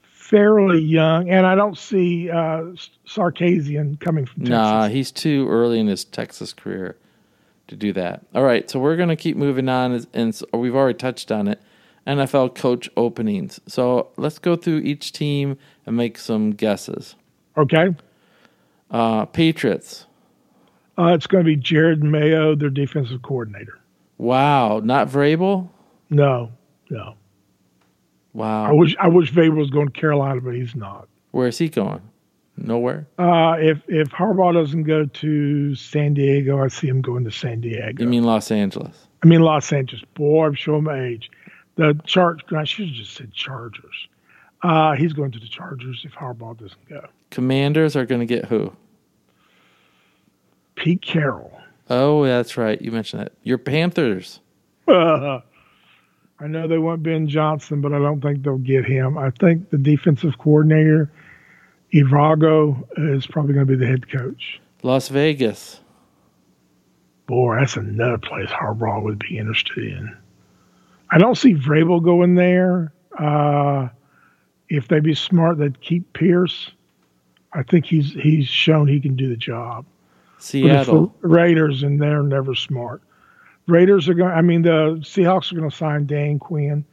fairly 0.03 0.79
young, 0.79 1.29
and 1.29 1.45
I 1.45 1.55
don't 1.55 1.77
see 1.77 2.29
uh, 2.29 2.63
Sarkisian 3.05 3.99
coming 3.99 4.25
from 4.25 4.43
Texas. 4.43 4.49
Nah, 4.49 4.87
he's 4.87 5.11
too 5.11 5.47
early 5.49 5.79
in 5.79 5.87
his 5.87 6.05
Texas 6.05 6.53
career 6.53 6.95
to 7.67 7.75
do 7.75 7.91
that. 7.93 8.25
All 8.33 8.43
right, 8.43 8.69
so 8.69 8.79
we're 8.79 8.95
going 8.95 9.09
to 9.09 9.15
keep 9.17 9.35
moving 9.35 9.67
on, 9.67 10.05
and 10.13 10.33
so 10.33 10.45
we've 10.53 10.75
already 10.75 10.97
touched 10.97 11.29
on 11.31 11.47
it. 11.49 11.61
NFL 12.07 12.55
coach 12.55 12.89
openings. 12.95 13.59
So 13.67 14.11
let's 14.15 14.39
go 14.39 14.55
through 14.55 14.77
each 14.77 15.11
team 15.11 15.57
and 15.85 15.97
make 15.97 16.17
some 16.17 16.51
guesses. 16.51 17.15
Okay, 17.57 17.95
Uh, 18.91 19.25
Patriots. 19.25 20.05
uh, 20.97 21.07
it's 21.07 21.27
going 21.27 21.43
to 21.43 21.47
be 21.55 21.57
Jerod 21.57 22.01
Mayo, 22.01 22.55
their 22.55 22.69
defensive 22.69 23.21
coordinator. 23.23 23.79
Wow, 24.17 24.79
not 24.83 25.07
Vrabel. 25.09 25.69
No, 26.09 26.51
no. 26.89 27.15
Wow. 28.33 28.65
I 28.65 28.71
wish 28.71 28.95
I 28.99 29.07
wish 29.07 29.31
Vader 29.31 29.53
was 29.55 29.69
going 29.71 29.87
to 29.87 29.99
Carolina, 29.99 30.41
but 30.41 30.53
he's 30.53 30.75
not. 30.75 31.07
where 31.31 31.47
is 31.47 31.57
he 31.57 31.69
going? 31.69 32.01
Nowhere. 32.55 33.07
Uh, 33.19 33.55
if 33.59 33.81
if 33.87 34.09
Harbaugh 34.09 34.53
doesn't 34.53 34.83
go 34.83 35.05
to 35.05 35.75
San 35.75 36.13
Diego, 36.15 36.63
I 36.63 36.67
see 36.69 36.87
him 36.87 37.01
going 37.01 37.23
to 37.25 37.31
San 37.31 37.61
Diego. 37.61 38.03
You 38.03 38.09
mean 38.09 38.23
Los 38.23 38.49
Angeles? 38.51 39.07
I 39.23 39.27
mean 39.27 39.41
Los 39.41 39.71
Angeles. 39.73 40.03
Boy, 40.15 40.45
I'm 40.47 40.53
showing 40.55 40.83
my 40.83 40.99
age. 40.99 41.29
The 41.75 41.99
Charge. 42.05 42.39
I 42.55 42.63
should 42.63 42.87
have 42.87 42.95
just 42.95 43.13
said 43.13 43.31
Chargers. 43.33 44.07
Uh, 44.61 44.93
he's 44.93 45.13
going 45.13 45.31
to 45.31 45.39
the 45.39 45.47
Chargers 45.47 46.03
if 46.03 46.13
Harbaugh 46.13 46.57
doesn't 46.57 46.89
go. 46.89 47.07
Commanders 47.29 47.95
are 47.95 48.05
going 48.05 48.21
to 48.21 48.25
get 48.25 48.45
who? 48.45 48.73
Pete 50.75 51.01
Carroll. 51.01 51.59
Oh, 51.89 52.25
that's 52.25 52.57
right. 52.57 52.81
You 52.81 52.91
mentioned 52.91 53.23
that. 53.23 53.33
Your 53.43 53.57
Panthers. 53.57 54.39
Uh, 54.87 55.39
I 56.39 56.47
know 56.47 56.67
they 56.67 56.77
want 56.77 57.03
Ben 57.03 57.27
Johnson, 57.27 57.81
but 57.81 57.93
I 57.93 57.99
don't 57.99 58.21
think 58.21 58.43
they'll 58.43 58.57
get 58.57 58.85
him. 58.85 59.17
I 59.17 59.31
think 59.31 59.69
the 59.69 59.77
defensive 59.77 60.37
coordinator, 60.37 61.11
Evero, 61.93 62.83
is 63.15 63.25
probably 63.25 63.53
going 63.53 63.65
to 63.65 63.71
be 63.71 63.77
the 63.77 63.87
head 63.87 64.09
coach. 64.09 64.59
Las 64.83 65.07
Vegas. 65.09 65.81
Boy, 67.25 67.57
that's 67.59 67.75
another 67.75 68.19
place 68.19 68.49
Harbaugh 68.49 69.01
would 69.03 69.19
be 69.19 69.37
interested 69.37 69.83
in. 69.83 70.15
I 71.09 71.17
don't 71.17 71.35
see 71.35 71.55
Vrabel 71.55 72.03
going 72.03 72.35
there. 72.35 72.93
Uh, 73.17 73.89
if 74.69 74.87
they'd 74.87 75.03
be 75.03 75.15
smart, 75.15 75.57
they'd 75.57 75.79
keep 75.81 76.11
Pierce. 76.13 76.71
I 77.53 77.63
think 77.63 77.85
he's 77.85 78.13
he's 78.13 78.47
shown 78.47 78.87
he 78.87 78.99
can 78.99 79.15
do 79.15 79.29
the 79.29 79.37
job. 79.37 79.85
Seattle. 80.39 81.15
Raiders, 81.21 81.83
and 81.83 82.01
they're 82.01 82.23
never 82.23 82.53
smart. 82.53 83.01
Raiders 83.67 84.07
are 84.07 84.13
going. 84.13 84.31
I 84.31 84.41
mean, 84.41 84.61
the 84.61 84.97
Seahawks 85.01 85.51
are 85.51 85.55
going 85.55 85.69
to 85.69 85.75
sign 85.75 86.05
Dan 86.05 86.39
Quinn, 86.39 86.85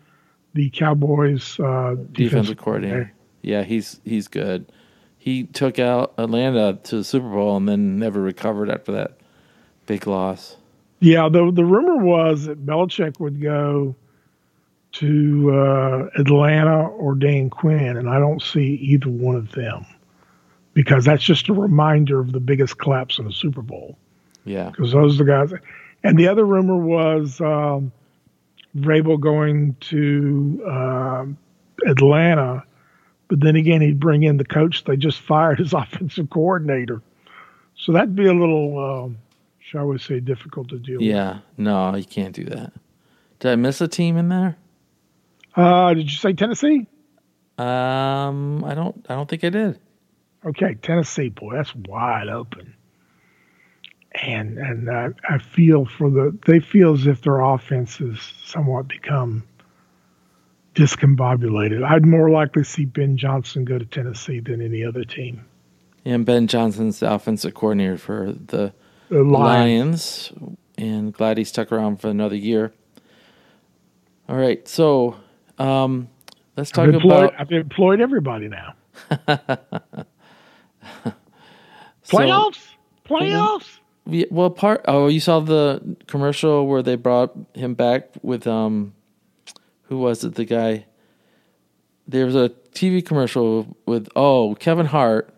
the 0.55 0.71
Cowboys 0.71 1.59
uh, 1.61 1.97
defensive 2.13 2.57
coordinator. 2.57 3.13
Yeah, 3.43 3.63
he's 3.63 4.01
he's 4.05 4.29
good. 4.29 4.73
He 5.19 5.45
took 5.45 5.79
out 5.79 6.15
Atlanta 6.19 6.79
to 6.85 6.97
the 6.97 7.05
Super 7.05 7.29
Bowl 7.29 7.57
and 7.57 7.69
then 7.69 7.99
never 7.99 8.21
recovered 8.21 8.71
after 8.71 8.93
that 8.93 9.19
big 9.87 10.07
loss. 10.07 10.57
Yeah, 11.01 11.29
the 11.29 11.51
the 11.53 11.65
rumor 11.65 11.97
was 11.97 12.47
that 12.47 12.65
Belichick 12.65 13.21
would 13.21 13.41
go 13.41 13.95
to 14.95 15.51
uh, 15.53 16.21
Atlanta 16.21 16.87
or 16.89 17.15
Dan 17.15 17.51
Quinn, 17.51 17.97
and 17.97 18.09
I 18.09 18.19
don't 18.19 18.41
see 18.41 18.75
either 18.75 19.09
one 19.09 19.35
of 19.37 19.51
them 19.53 19.85
because 20.73 21.05
that's 21.05 21.23
just 21.23 21.49
a 21.49 21.53
reminder 21.53 22.21
of 22.21 22.33
the 22.33 22.41
biggest 22.41 22.79
collapse 22.79 23.19
in 23.19 23.25
the 23.25 23.33
Super 23.33 23.63
Bowl. 23.63 23.97
Yeah. 24.45 24.71
Because 24.71 24.93
those 24.93 25.21
are 25.21 25.25
the 25.25 25.31
guys. 25.31 25.53
And 26.03 26.19
the 26.19 26.29
other 26.29 26.45
rumor 26.45 26.77
was 26.77 27.41
um, 27.41 27.93
Vrabel 28.77 29.19
going 29.19 29.77
to 29.81 30.63
um, 30.69 31.39
Atlanta, 31.87 32.65
but 33.29 33.41
then 33.41 33.57
again 33.57 33.81
he'd 33.81 33.99
bring 33.99 34.23
in 34.23 34.37
the 34.37 34.45
coach 34.45 34.85
they 34.85 34.97
just 34.97 35.21
fired 35.21 35.61
as 35.61 35.73
offensive 35.73 36.29
coordinator. 36.31 37.01
So 37.77 37.93
that'd 37.93 38.15
be 38.15 38.27
a 38.27 38.35
little, 38.35 38.79
um, 38.79 39.19
shall 39.59 39.87
we 39.87 39.99
say, 39.99 40.21
difficult 40.21 40.69
to 40.69 40.79
deal 40.79 40.99
with. 40.99 41.07
Yeah. 41.07 41.39
No, 41.57 41.95
you 41.97 42.05
can't 42.05 42.35
do 42.35 42.45
that. 42.45 42.73
Did 43.41 43.53
I 43.53 43.57
miss 43.57 43.81
a 43.81 43.89
team 43.89 44.17
in 44.17 44.29
there? 44.29 44.57
Uh, 45.57 45.95
did 45.95 46.11
you 46.11 46.17
say 46.17 46.33
Tennessee? 46.33 46.87
Um, 47.59 48.65
I 48.65 48.75
don't. 48.75 49.07
I 49.09 49.15
don't 49.15 49.29
think 49.29 49.45
I 49.45 49.51
did. 49.51 49.79
Okay, 50.45 50.75
Tennessee, 50.83 51.29
boy, 51.29 51.55
that's 51.57 51.75
wide 51.75 52.29
open. 52.29 52.75
and 54.23 54.59
and 54.59 54.89
uh, 54.89 55.11
I 55.29 55.39
feel 55.39 55.85
for 55.87 56.11
the 56.11 56.37
they 56.47 56.59
feel 56.61 56.93
as 56.95 57.07
if 57.07 57.23
their 57.23 57.41
offense 57.41 57.97
has 57.99 58.19
somewhat 58.45 58.89
become 58.89 59.45
discombobulated. 60.75 61.85
I'd 61.85 62.05
more 62.05 62.31
likely 62.31 62.65
see 62.65 62.85
Ben 62.85 63.17
Johnson 63.17 63.65
go 63.65 63.79
to 63.79 63.85
Tennessee 63.85 64.41
than 64.41 64.61
any 64.61 64.85
other 64.85 65.05
team. 65.05 65.45
And 66.05 66.27
Ben 66.27 66.49
Johnson's 66.49 67.01
the 67.01 67.13
offensive 67.13 67.55
coordinator 67.55 67.97
for 67.97 68.33
the, 68.33 68.75
The 69.09 69.23
Lions, 69.23 70.33
Lions. 70.33 70.33
and 70.77 71.13
glad 71.15 71.39
he 71.39 71.45
stuck 71.45 71.71
around 71.73 72.01
for 72.01 72.09
another 72.09 72.37
year. 72.37 72.73
All 74.29 74.37
right, 74.37 74.67
so 74.69 75.17
um, 75.59 76.09
let's 76.57 76.71
talk 76.71 76.89
I've 76.89 76.95
employed, 76.95 77.25
about 77.31 77.41
I've 77.41 77.51
employed 77.53 78.01
everybody 78.01 78.49
now. 78.49 78.75
so- 82.03 82.19
Playoffs, 82.19 82.67
playoffs. 83.09 83.79
Yeah, 84.07 84.27
well, 84.31 84.51
part. 84.51 84.85
Oh, 84.87 85.07
you 85.07 85.19
saw 85.21 85.41
the 85.41 85.97
commercial 86.07 86.67
where 86.67 86.83
they 86.83 86.95
brought 86.97 87.33
him 87.55 87.73
back 87.75 88.11
with 88.23 88.47
um, 88.47 88.93
who 89.85 89.99
was 89.99 90.23
it? 90.25 90.35
The 90.35 90.45
guy. 90.45 90.85
There 92.07 92.27
was 92.27 92.35
a 92.37 92.51
TV 92.75 93.03
commercial 93.05 93.75
with 93.87 94.09
oh 94.15 94.57
Kevin 94.61 94.85
Hart, 94.85 95.35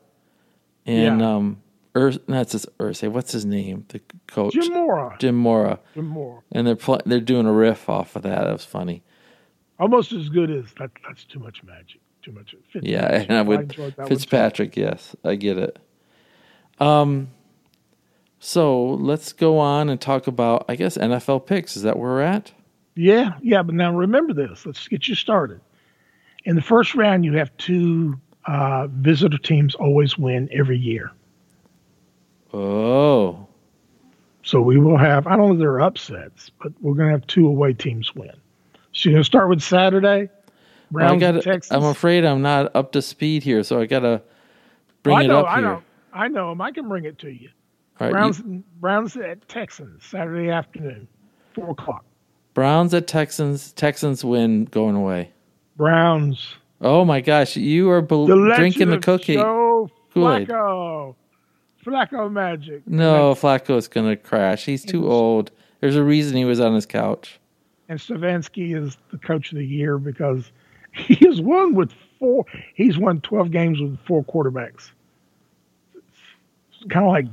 and 0.85 1.21
Yeah. 1.21 1.35
um, 1.37 1.63
Ur, 1.97 2.11
that's 2.27 2.53
his 2.53 2.67
Ursay. 2.81 3.09
What's 3.09 3.31
his 3.31 3.45
name? 3.45 3.85
The 3.91 4.01
coach 4.27 4.55
Jim 4.55 4.73
Mora. 4.73 5.17
Jim 5.21 5.37
Mora, 5.37 5.79
Jim 5.95 6.07
Mora. 6.09 6.41
and 6.51 6.67
they're 6.67 6.75
pl- 6.75 7.03
they're 7.07 7.21
doing 7.21 7.47
a 7.47 7.53
riff 7.53 7.89
off 7.89 8.17
of 8.17 8.23
that. 8.23 8.49
It 8.49 8.53
was 8.53 8.65
funny. 8.65 9.05
Almost 9.79 10.13
as 10.13 10.29
good 10.29 10.51
as 10.51 10.73
that. 10.79 10.91
That's 11.07 11.25
too 11.25 11.39
much 11.39 11.63
magic. 11.63 12.01
Too 12.23 12.33
much. 12.33 12.55
Fitzmagic. 12.75 12.81
Yeah, 12.83 13.07
and 13.07 13.33
I 13.33 13.43
would 13.43 13.75
Fitzpatrick. 14.09 14.77
Yes, 14.77 15.15
I 15.25 15.35
get 15.37 15.59
it. 15.59 15.79
Um, 16.79 17.29
so 18.39 18.85
let's 18.95 19.33
go 19.33 19.59
on 19.59 19.89
and 19.89 20.01
talk 20.01 20.27
about 20.27 20.65
I 20.69 20.77
guess 20.77 20.97
NFL 20.97 21.47
picks. 21.47 21.77
Is 21.77 21.83
that 21.83 21.99
where 21.99 22.11
we're 22.11 22.21
at? 22.23 22.53
Yeah, 22.95 23.33
yeah. 23.43 23.63
But 23.63 23.75
now 23.75 23.95
remember 23.95 24.33
this. 24.33 24.65
Let's 24.67 24.89
get 24.89 25.09
you 25.09 25.15
started. 25.15 25.61
In 26.45 26.57
the 26.57 26.63
first 26.63 26.95
round, 26.95 27.25
you 27.25 27.35
have 27.35 27.55
two 27.59 28.19
uh, 28.47 28.87
visitor 28.89 29.39
teams 29.39 29.75
always 29.75 30.17
win 30.17 30.49
every 30.53 30.79
year. 30.79 31.11
Oh, 32.55 33.47
So 34.43 34.63
we 34.63 34.79
will 34.79 34.97
have. 34.97 35.27
I 35.27 35.37
don't 35.37 35.49
know 35.49 35.55
if 35.55 35.59
there 35.59 35.73
are 35.73 35.81
upsets, 35.81 36.51
but 36.63 36.73
we're 36.81 36.95
going 36.95 37.09
to 37.09 37.13
have 37.13 37.27
two 37.27 37.47
away 37.47 37.73
teams 37.73 38.15
win. 38.15 38.33
Going 39.05 39.17
to 39.17 39.25
start 39.25 39.49
with 39.49 39.63
Saturday. 39.63 40.29
Well, 40.93 41.05
I 41.15 41.17
Browns, 41.19 41.45
got. 41.45 41.67
I'm 41.73 41.85
afraid 41.85 42.25
I'm 42.25 42.43
not 42.43 42.75
up 42.77 42.93
to 42.93 43.03
speed 43.03 43.43
here, 43.43 43.63
so 43.65 43.81
I 43.81 43.87
gotta 43.87 44.23
bring 45.03 45.17
I 45.19 45.25
it 45.25 45.27
know, 45.29 45.41
up 45.41 45.47
I 45.49 45.55
here. 45.57 45.63
know, 45.63 45.83
I 46.13 46.29
know 46.29 46.51
'em. 46.53 46.61
I 46.61 46.71
can 46.71 46.89
bring 46.89 47.05
it 47.05 47.19
to 47.19 47.29
you. 47.29 47.49
Right, 47.99 48.13
Browns, 48.13 48.39
you- 48.39 48.63
Browns 48.81 49.17
at 49.17 49.49
Texans 49.49 50.05
Saturday 50.05 50.49
afternoon, 50.51 51.09
four 51.55 51.71
o'clock. 51.71 52.05
Browns 52.55 52.95
at 52.95 53.09
Texans. 53.09 53.73
Texans 53.73 54.25
win 54.25 54.67
going 54.67 54.95
away. 54.95 55.31
Browns. 55.77 56.55
Oh 56.81 57.05
my 57.05 57.21
gosh, 57.21 57.57
you 57.57 57.91
are 57.91 58.01
bel 58.01 58.27
The 58.27 58.55
drinking 58.57 58.91
the 58.91 58.99
cookie. 58.99 59.35
Joe 59.35 59.91
Flacco. 60.15 61.17
Flacco 61.85 62.31
magic. 62.33 62.87
No, 62.87 63.35
Flacco's 63.35 63.89
gonna 63.89 64.17
crash. 64.17 64.65
He's 64.67 64.85
too 64.85 65.11
old. 65.11 65.51
There's 65.81 65.97
a 65.97 66.05
reason 66.05 66.37
he 66.37 66.45
was 66.45 66.61
on 66.61 66.75
his 66.75 66.87
couch. 66.87 67.41
And 67.89 67.99
Stefanski 67.99 68.77
is 68.77 68.97
the 69.11 69.19
coach 69.19 69.53
of 69.53 69.59
the 69.59 69.67
year 69.67 69.99
because 69.99 70.51
he 70.93 71.15
has 71.27 71.41
won 71.41 71.75
with 71.75 71.93
four. 72.19 72.45
He's 72.75 72.99
won 72.99 73.21
12 73.21 73.51
games 73.51 73.81
with 73.81 73.99
four 74.07 74.25
quarterbacks. 74.25 74.91
It's 75.95 76.91
kind 76.91 77.07
of 77.07 77.13
like 77.13 77.27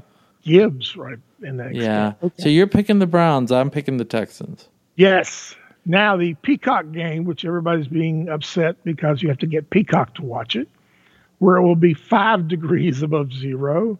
Gibbs, 0.43 0.95
right? 0.95 1.17
In 1.41 1.57
that 1.57 1.73
Yeah. 1.73 2.13
Okay. 2.21 2.43
So 2.43 2.49
you're 2.49 2.67
picking 2.67 2.99
the 2.99 3.07
Browns. 3.07 3.51
I'm 3.51 3.69
picking 3.69 3.97
the 3.97 4.05
Texans. 4.05 4.67
Yes. 4.95 5.55
Now 5.85 6.15
the 6.15 6.35
Peacock 6.35 6.91
game, 6.91 7.25
which 7.25 7.43
everybody's 7.43 7.87
being 7.87 8.29
upset 8.29 8.81
because 8.83 9.21
you 9.21 9.29
have 9.29 9.39
to 9.39 9.47
get 9.47 9.69
Peacock 9.69 10.15
to 10.15 10.21
watch 10.21 10.55
it, 10.55 10.69
where 11.39 11.57
it 11.57 11.63
will 11.63 11.75
be 11.75 11.93
five 11.93 12.47
degrees 12.47 13.01
above 13.01 13.33
zero. 13.33 13.99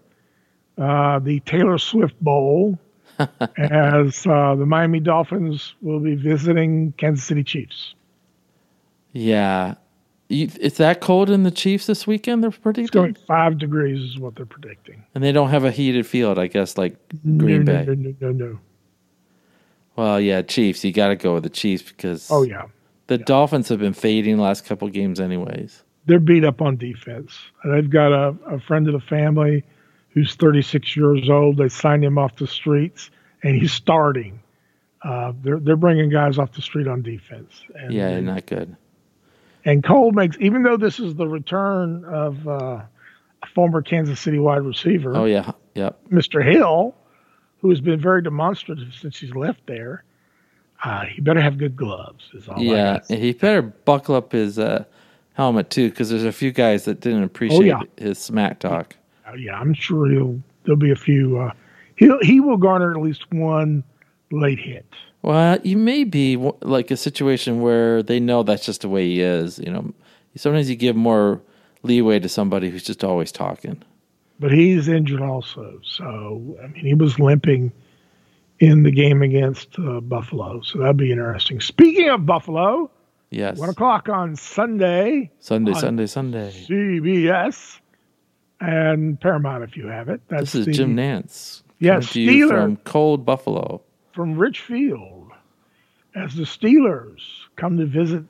Uh, 0.77 1.19
the 1.19 1.39
Taylor 1.41 1.77
Swift 1.77 2.19
Bowl, 2.21 2.79
as 3.57 4.25
uh, 4.27 4.55
the 4.55 4.65
Miami 4.65 4.99
Dolphins 4.99 5.73
will 5.81 5.99
be 5.99 6.15
visiting 6.15 6.93
Kansas 6.97 7.25
City 7.25 7.43
Chiefs. 7.43 7.93
Yeah. 9.11 9.75
You, 10.29 10.49
it's 10.59 10.77
that 10.77 11.01
cold 11.01 11.29
in 11.29 11.43
the 11.43 11.51
Chiefs 11.51 11.85
this 11.85 12.07
weekend. 12.07 12.41
They're 12.43 12.49
It's 12.49 12.57
predicting, 12.57 13.01
going 13.01 13.17
five 13.27 13.57
degrees 13.59 14.01
is 14.01 14.17
what 14.19 14.35
they're 14.35 14.45
predicting. 14.45 15.03
and 15.13 15.23
they 15.23 15.31
don't 15.31 15.49
have 15.49 15.63
a 15.63 15.71
heated 15.71 16.07
field. 16.07 16.39
I 16.39 16.47
guess 16.47 16.77
like 16.77 16.95
Green 17.23 17.63
no, 17.65 17.73
Bay. 17.73 17.85
No, 17.87 17.93
no, 17.93 18.13
no, 18.19 18.31
no. 18.31 18.59
Well, 19.95 20.19
yeah, 20.19 20.41
Chiefs. 20.41 20.83
You 20.83 20.91
got 20.91 21.09
to 21.09 21.15
go 21.15 21.35
with 21.35 21.43
the 21.43 21.49
Chiefs 21.49 21.83
because 21.91 22.27
Oh 22.31 22.41
yeah, 22.43 22.63
the 23.07 23.17
Dolphins 23.19 23.69
have 23.69 23.79
been 23.79 23.93
fading 23.93 24.37
the 24.37 24.43
last 24.43 24.65
couple 24.65 24.87
games, 24.89 25.19
anyways. 25.19 25.83
they're 26.07 26.19
beat 26.19 26.43
up 26.43 26.61
on 26.61 26.77
defense. 26.77 27.31
They've 27.63 27.89
got 27.89 28.11
a, 28.11 28.35
a 28.47 28.59
friend 28.61 28.87
of 28.87 28.93
the 28.93 29.01
family 29.07 29.63
who's 30.13 30.35
36 30.35 30.95
years 30.95 31.29
old. 31.29 31.57
They 31.57 31.69
signed 31.69 32.03
him 32.03 32.17
off 32.17 32.35
the 32.37 32.47
streets, 32.47 33.09
and 33.41 33.55
he's 33.55 33.73
starting. 33.73 34.39
Uh, 35.03 35.33
they're 35.41 35.59
they're 35.59 35.75
bringing 35.75 36.09
guys 36.09 36.37
off 36.37 36.53
the 36.53 36.61
street 36.61 36.87
on 36.87 37.01
defense. 37.01 37.61
And, 37.75 37.93
Yeah, 37.93 38.09
and, 38.09 38.25
not 38.25 38.45
good. 38.45 38.75
and 39.65 39.83
Cole 39.83 40.11
makes 40.11 40.37
even 40.39 40.63
though 40.63 40.77
this 40.77 40.99
is 40.99 41.15
the 41.15 41.27
return 41.27 42.05
of 42.05 42.47
uh, 42.47 42.81
a 43.41 43.47
former 43.53 43.81
Kansas 43.81 44.19
City 44.19 44.39
wide 44.39 44.61
receiver, 44.61 45.15
Oh 45.15 45.25
yeah, 45.25 45.51
yep. 45.75 45.99
Mr. 46.09 46.43
Hill, 46.43 46.95
who 47.61 47.69
has 47.69 47.81
been 47.81 47.99
very 47.99 48.21
demonstrative 48.21 48.93
since 48.93 49.19
he's 49.19 49.35
left 49.35 49.65
there. 49.67 50.03
Uh, 50.85 51.05
he 51.05 51.21
better 51.21 51.41
have 51.41 51.57
good 51.57 51.75
gloves. 51.77 52.29
Is 52.33 52.47
all 52.47 52.61
Yeah, 52.61 52.99
he 53.07 53.31
better 53.33 53.61
buckle 53.61 54.15
up 54.15 54.33
his 54.33 54.59
uh, 54.59 54.83
helmet 55.33 55.69
too, 55.69 55.89
because 55.89 56.09
there's 56.09 56.25
a 56.25 56.31
few 56.31 56.51
guys 56.51 56.85
that 56.85 56.99
didn't 57.01 57.23
appreciate 57.23 57.65
yeah. 57.65 57.81
his 57.97 58.19
smack 58.19 58.59
talk. 58.59 58.95
Yeah, 59.37 59.59
I'm 59.59 59.73
sure 59.73 60.09
he'll. 60.09 60.41
There'll 60.63 60.79
be 60.79 60.91
a 60.91 60.95
few. 60.95 61.39
Uh, 61.39 61.51
he'll 61.95 62.19
he 62.21 62.39
will 62.39 62.57
garner 62.57 62.91
at 62.91 63.01
least 63.01 63.31
one 63.31 63.83
late 64.31 64.59
hit. 64.59 64.85
Well, 65.21 65.57
you 65.63 65.77
may 65.77 66.03
be 66.03 66.37
like 66.61 66.91
a 66.91 66.97
situation 66.97 67.61
where 67.61 68.03
they 68.03 68.19
know 68.19 68.43
that's 68.43 68.65
just 68.65 68.81
the 68.81 68.89
way 68.89 69.05
he 69.05 69.21
is. 69.21 69.59
You 69.59 69.71
know, 69.71 69.93
sometimes 70.35 70.69
you 70.69 70.75
give 70.75 70.95
more 70.95 71.41
leeway 71.83 72.19
to 72.19 72.29
somebody 72.29 72.69
who's 72.69 72.83
just 72.83 73.03
always 73.03 73.31
talking. 73.31 73.81
But 74.39 74.51
he's 74.51 74.87
injured 74.87 75.21
also. 75.21 75.79
So 75.83 76.57
I 76.63 76.67
mean, 76.67 76.85
he 76.85 76.93
was 76.93 77.19
limping 77.19 77.71
in 78.59 78.83
the 78.83 78.91
game 78.91 79.21
against 79.21 79.77
uh, 79.79 79.99
Buffalo. 80.01 80.61
So 80.61 80.79
that'd 80.79 80.97
be 80.97 81.11
interesting. 81.11 81.59
Speaking 81.59 82.09
of 82.09 82.25
Buffalo, 82.25 82.89
Yes, 83.29 83.57
one 83.57 83.69
o'clock 83.69 84.09
on 84.09 84.35
Sunday, 84.35 85.31
Sunday, 85.39 85.71
on 85.71 85.79
Sunday, 85.79 86.05
Sunday. 86.05 86.51
CBS 86.69 87.79
and 88.63 89.19
Paramount 89.19 89.63
if 89.63 89.75
you 89.75 89.87
have 89.87 90.09
it. 90.09 90.21
That's 90.29 90.53
This 90.53 90.55
is 90.55 90.65
the, 90.67 90.71
Jim 90.71 90.95
Nantz. 90.95 91.63
Yeah, 91.79 91.95
coming 91.95 92.07
to 92.07 92.21
you 92.21 92.47
Steeler. 92.47 92.61
from 92.61 92.75
cold 92.77 93.25
Buffalo. 93.25 93.81
from 94.13 94.37
Richfield 94.37 95.31
as 96.15 96.35
the 96.35 96.43
Steelers 96.43 97.19
come 97.55 97.77
to 97.77 97.85
visit. 97.85 98.23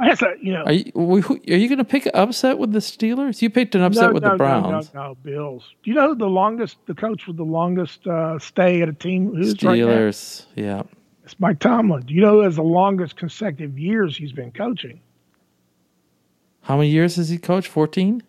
I 0.00 0.08
guess 0.08 0.20
that, 0.20 0.42
you 0.44 0.52
know. 0.52 0.62
Are 0.62 0.72
you 0.72 0.92
are 0.94 1.56
you 1.56 1.68
going 1.68 1.78
to 1.78 1.84
pick 1.84 2.06
an 2.06 2.12
upset 2.14 2.58
with 2.58 2.72
the 2.72 2.78
Steelers? 2.78 3.42
You 3.42 3.50
picked 3.50 3.74
an 3.74 3.82
upset 3.82 4.12
with 4.12 4.22
the 4.22 4.36
Browns. 4.36 4.92
No, 4.94 5.00
no, 5.02 5.08
no, 5.08 5.14
Bills. 5.16 5.74
Do 5.82 5.90
you 5.90 5.96
know 5.96 6.14
the 6.14 6.26
longest, 6.26 6.76
the 6.86 6.94
coach 6.94 7.26
with 7.26 7.36
the 7.36 7.44
longest 7.44 8.06
uh, 8.06 8.38
stay 8.38 8.82
at 8.82 8.88
a 8.88 8.92
team 8.92 9.34
who's 9.34 9.60
right? 9.64 9.80
Steelers, 9.80 10.46
yeah. 10.54 10.82
It's 11.24 11.38
Mike 11.40 11.58
Tomlin. 11.58 12.02
Do 12.02 12.14
you 12.14 12.20
know 12.20 12.34
who 12.34 12.42
has 12.42 12.56
the 12.56 12.62
longest 12.62 13.16
consecutive 13.16 13.78
years 13.78 14.16
he's 14.16 14.32
been 14.32 14.52
coaching? 14.52 15.00
How 16.62 16.76
many 16.76 16.90
years 16.90 17.16
has 17.16 17.28
he 17.28 17.38
coached? 17.38 17.68
Fourteen. 17.68 18.22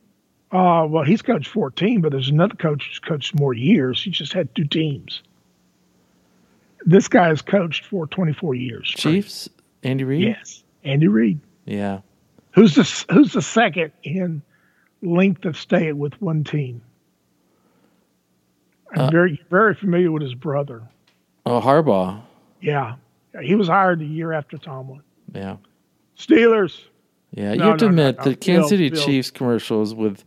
Uh, 0.51 0.85
well, 0.89 1.03
he's 1.03 1.21
coached 1.21 1.47
14, 1.49 2.01
but 2.01 2.11
there's 2.11 2.29
another 2.29 2.55
coach 2.55 2.87
who's 2.87 2.99
coached 2.99 3.37
more 3.39 3.53
years. 3.53 4.03
He 4.03 4.09
just 4.09 4.33
had 4.33 4.53
two 4.55 4.65
teams. 4.65 5.21
This 6.85 7.07
guy 7.07 7.27
has 7.27 7.41
coached 7.41 7.85
for 7.85 8.07
24 8.07 8.55
years. 8.55 8.87
straight. 8.87 9.11
Chiefs. 9.13 9.49
Andy 9.83 10.03
Reid. 10.03 10.23
Yes. 10.23 10.63
Andy 10.83 11.07
Reid. 11.07 11.39
Yeah. 11.65 11.99
Who's 12.55 12.73
the 12.75 13.13
Who's 13.13 13.33
the 13.33 13.41
second 13.41 13.91
in 14.03 14.41
length 15.01 15.45
of 15.45 15.55
stay 15.57 15.93
with 15.93 16.19
one 16.21 16.43
team? 16.43 16.81
I'm 18.93 19.01
Uh, 19.01 19.11
very 19.11 19.39
very 19.49 19.75
familiar 19.75 20.11
with 20.11 20.23
his 20.23 20.33
brother. 20.33 20.81
Oh, 21.45 21.61
Harbaugh. 21.61 22.21
Yeah, 22.59 22.95
he 23.41 23.55
was 23.55 23.67
hired 23.67 24.01
a 24.01 24.05
year 24.05 24.33
after 24.33 24.57
Tomlin. 24.57 25.01
Yeah. 25.33 25.57
Steelers. 26.17 26.81
Yeah. 27.31 27.53
you 27.53 27.61
have 27.61 27.77
to 27.77 27.85
no, 27.85 27.91
no, 27.91 28.07
admit 28.07 28.17
no. 28.17 28.23
the 28.31 28.35
Kansas 28.35 28.69
City 28.69 28.89
Bill. 28.89 29.05
Chiefs 29.05 29.29
commercials 29.31 29.93
with 29.93 30.25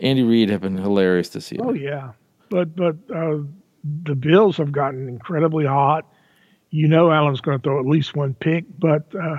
Andy 0.00 0.22
Reid 0.22 0.50
have 0.50 0.62
been 0.62 0.76
hilarious 0.76 1.30
this 1.30 1.50
year. 1.52 1.60
Oh 1.62 1.72
yeah, 1.72 2.12
but 2.50 2.74
but 2.74 2.96
uh, 3.14 3.38
the 4.04 4.14
Bills 4.14 4.56
have 4.56 4.72
gotten 4.72 5.08
incredibly 5.08 5.66
hot. 5.66 6.06
You 6.70 6.88
know, 6.88 7.12
Allen's 7.12 7.40
going 7.40 7.58
to 7.58 7.62
throw 7.62 7.78
at 7.78 7.86
least 7.86 8.16
one 8.16 8.34
pick, 8.34 8.64
but 8.78 9.14
uh, 9.14 9.36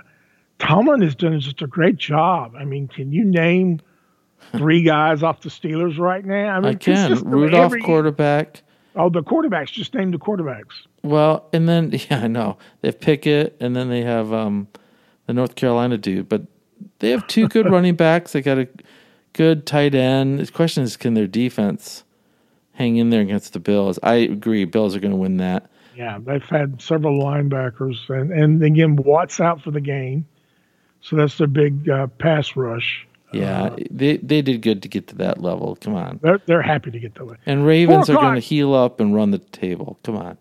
Tomlin 0.59 1.01
has 1.01 1.15
done 1.15 1.37
just 1.39 1.61
a 1.61 1.67
great 1.67 1.97
job. 1.97 2.53
I 2.57 2.63
mean, 2.63 2.87
can 2.87 3.11
you 3.11 3.25
name 3.25 3.81
three 4.53 4.83
guys 4.83 5.21
off 5.21 5.41
the 5.41 5.49
Steelers 5.49 5.97
right 5.97 6.23
now? 6.23 6.55
I, 6.55 6.59
mean, 6.61 6.65
I 6.71 6.75
can. 6.75 7.13
Rudolph 7.23 7.65
every- 7.65 7.81
quarterback. 7.81 8.61
Oh, 8.97 9.09
the 9.09 9.21
quarterbacks. 9.21 9.73
Just 9.73 9.93
name 9.93 10.11
the 10.11 10.17
quarterbacks. 10.17 10.87
Well, 11.03 11.49
and 11.51 11.67
then 11.67 11.91
yeah, 12.09 12.21
I 12.23 12.27
know 12.27 12.57
they 12.81 12.87
have 12.87 13.01
Pickett, 13.01 13.57
and 13.59 13.75
then 13.75 13.89
they 13.89 14.03
have 14.03 14.31
um, 14.31 14.67
the 15.27 15.33
North 15.33 15.55
Carolina 15.55 15.97
dude, 15.97 16.29
but 16.29 16.43
they 16.99 17.11
have 17.11 17.27
two 17.27 17.47
good 17.49 17.65
running 17.71 17.95
backs. 17.95 18.31
They 18.31 18.41
got 18.41 18.57
a 18.59 18.67
good 19.35 19.65
tight 19.65 19.93
end. 19.93 20.39
The 20.39 20.51
question 20.51 20.83
is, 20.83 20.97
can 20.97 21.13
their 21.13 21.27
defense 21.27 22.03
hang 22.73 22.95
in 22.95 23.09
there 23.09 23.21
against 23.21 23.53
the 23.53 23.59
Bills? 23.59 23.99
I 24.01 24.15
agree, 24.15 24.65
Bills 24.65 24.95
are 24.95 24.99
going 24.99 25.11
to 25.11 25.17
win 25.17 25.37
that. 25.37 25.69
Yeah, 25.95 26.17
they've 26.19 26.43
had 26.43 26.81
several 26.81 27.21
linebackers, 27.21 28.09
and 28.09 28.31
and 28.31 28.63
again, 28.63 28.95
Watt's 28.95 29.39
out 29.39 29.61
for 29.61 29.71
the 29.71 29.79
game, 29.79 30.25
so 31.01 31.15
that's 31.15 31.37
their 31.37 31.47
big 31.47 31.89
uh, 31.89 32.07
pass 32.07 32.55
rush. 32.55 33.07
Yeah, 33.31 33.63
uh, 33.63 33.75
they 33.91 34.17
they 34.17 34.41
did 34.41 34.61
good 34.61 34.81
to 34.81 34.89
get 34.89 35.07
to 35.07 35.15
that 35.15 35.41
level. 35.41 35.77
Come 35.77 35.95
on, 35.95 36.19
they're 36.21 36.41
they're 36.45 36.61
happy 36.61 36.91
to 36.91 36.99
get 36.99 37.15
to 37.15 37.29
it. 37.29 37.39
And 37.45 37.65
Ravens 37.65 38.09
are 38.09 38.15
going 38.15 38.35
to 38.35 38.41
heal 38.41 38.73
up 38.73 38.99
and 38.99 39.15
run 39.15 39.31
the 39.31 39.39
table. 39.39 39.97
Come 40.03 40.17
on. 40.17 40.37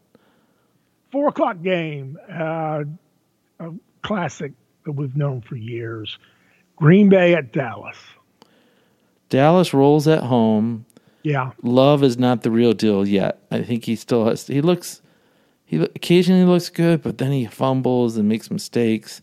Four 1.12 1.28
o'clock 1.28 1.62
game, 1.62 2.18
uh, 2.33 2.83
a 3.61 3.70
classic 4.02 4.52
that 4.85 4.92
we've 4.92 5.16
known 5.16 5.40
for 5.40 5.54
years. 5.54 6.18
Green 6.74 7.09
Bay 7.09 7.35
at 7.35 7.52
Dallas. 7.52 7.96
Dallas 9.35 9.75
rolls 9.75 10.07
at 10.07 10.23
home. 10.23 10.87
Yeah. 11.25 11.51
Love 11.64 12.05
is 12.05 12.16
not 12.16 12.42
the 12.42 12.53
real 12.53 12.73
deal 12.73 13.05
yet. 13.05 13.40
I 13.51 13.62
think 13.62 13.85
he 13.85 13.97
still 13.97 14.27
has. 14.27 14.47
He 14.47 14.61
looks. 14.61 15.03
He 15.64 15.83
occasionally 15.83 16.44
looks 16.44 16.68
good, 16.68 17.03
but 17.03 17.18
then 17.18 17.33
he 17.33 17.44
fumbles 17.47 18.16
and 18.16 18.29
makes 18.29 18.49
mistakes. 18.49 19.23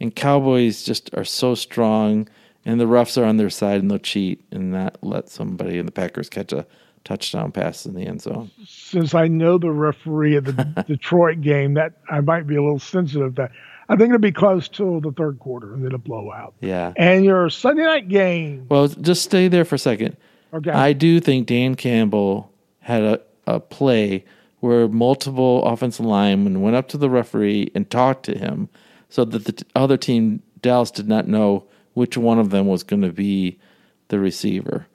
And 0.00 0.16
Cowboys 0.16 0.82
just 0.82 1.10
are 1.14 1.26
so 1.26 1.54
strong, 1.54 2.26
and 2.64 2.80
the 2.80 2.86
refs 2.86 3.20
are 3.20 3.26
on 3.26 3.36
their 3.36 3.50
side, 3.50 3.82
and 3.82 3.90
they'll 3.90 3.98
cheat 3.98 4.42
and 4.50 4.72
not 4.72 4.96
let 5.02 5.28
somebody 5.28 5.76
in 5.76 5.84
the 5.84 5.92
Packers 5.92 6.30
catch 6.30 6.54
a 6.54 6.66
touchdown 7.04 7.52
pass 7.52 7.84
in 7.84 7.92
the 7.92 8.06
end 8.06 8.22
zone. 8.22 8.50
Since 8.64 9.14
I 9.14 9.28
know 9.28 9.58
the 9.58 9.72
referee 9.72 10.36
of 10.36 10.46
the 10.46 10.84
Detroit 10.88 11.42
game, 11.42 11.74
that 11.74 11.92
I 12.08 12.20
might 12.20 12.46
be 12.46 12.56
a 12.56 12.62
little 12.62 12.78
sensitive. 12.78 13.34
That 13.34 13.50
I 13.90 13.96
think 13.96 14.10
it'll 14.10 14.20
be 14.20 14.30
close 14.30 14.68
till 14.68 15.00
the 15.00 15.10
third 15.10 15.40
quarter 15.40 15.74
and 15.74 15.84
then 15.84 15.92
a 15.92 15.98
blowout. 15.98 16.54
Yeah. 16.60 16.92
And 16.96 17.24
your 17.24 17.50
Sunday 17.50 17.82
night 17.82 18.08
game. 18.08 18.66
Well, 18.68 18.86
just 18.86 19.24
stay 19.24 19.48
there 19.48 19.64
for 19.64 19.74
a 19.74 19.78
second. 19.78 20.16
Okay. 20.54 20.70
I 20.70 20.92
do 20.92 21.18
think 21.18 21.48
Dan 21.48 21.74
Campbell 21.74 22.52
had 22.78 23.02
a, 23.02 23.20
a 23.48 23.58
play 23.58 24.24
where 24.60 24.86
multiple 24.86 25.64
offensive 25.64 26.06
linemen 26.06 26.62
went 26.62 26.76
up 26.76 26.86
to 26.90 26.98
the 26.98 27.10
referee 27.10 27.72
and 27.74 27.90
talked 27.90 28.26
to 28.26 28.38
him 28.38 28.68
so 29.08 29.24
that 29.24 29.44
the 29.44 29.64
other 29.74 29.96
team, 29.96 30.40
Dallas, 30.62 30.92
did 30.92 31.08
not 31.08 31.26
know 31.26 31.64
which 31.94 32.16
one 32.16 32.38
of 32.38 32.50
them 32.50 32.68
was 32.68 32.84
going 32.84 33.02
to 33.02 33.12
be 33.12 33.58
the 34.06 34.20
receiver. 34.20 34.86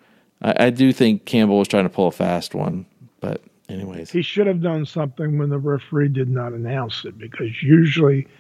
I, 0.41 0.67
I 0.67 0.69
do 0.69 0.93
think 0.93 1.25
Campbell 1.25 1.59
was 1.59 1.67
trying 1.67 1.83
to 1.83 1.89
pull 1.89 2.07
a 2.07 2.13
fast 2.13 2.55
one, 2.55 2.85
but 3.19 3.43
anyways. 3.67 4.09
He 4.09 4.21
should 4.21 4.47
have 4.47 4.61
done 4.61 4.85
something 4.85 5.37
when 5.37 5.49
the 5.49 5.57
referee 5.57 6.09
did 6.09 6.29
not 6.29 6.53
announce 6.53 7.03
it 7.03 7.17
because 7.17 7.61
usually– 7.61 8.25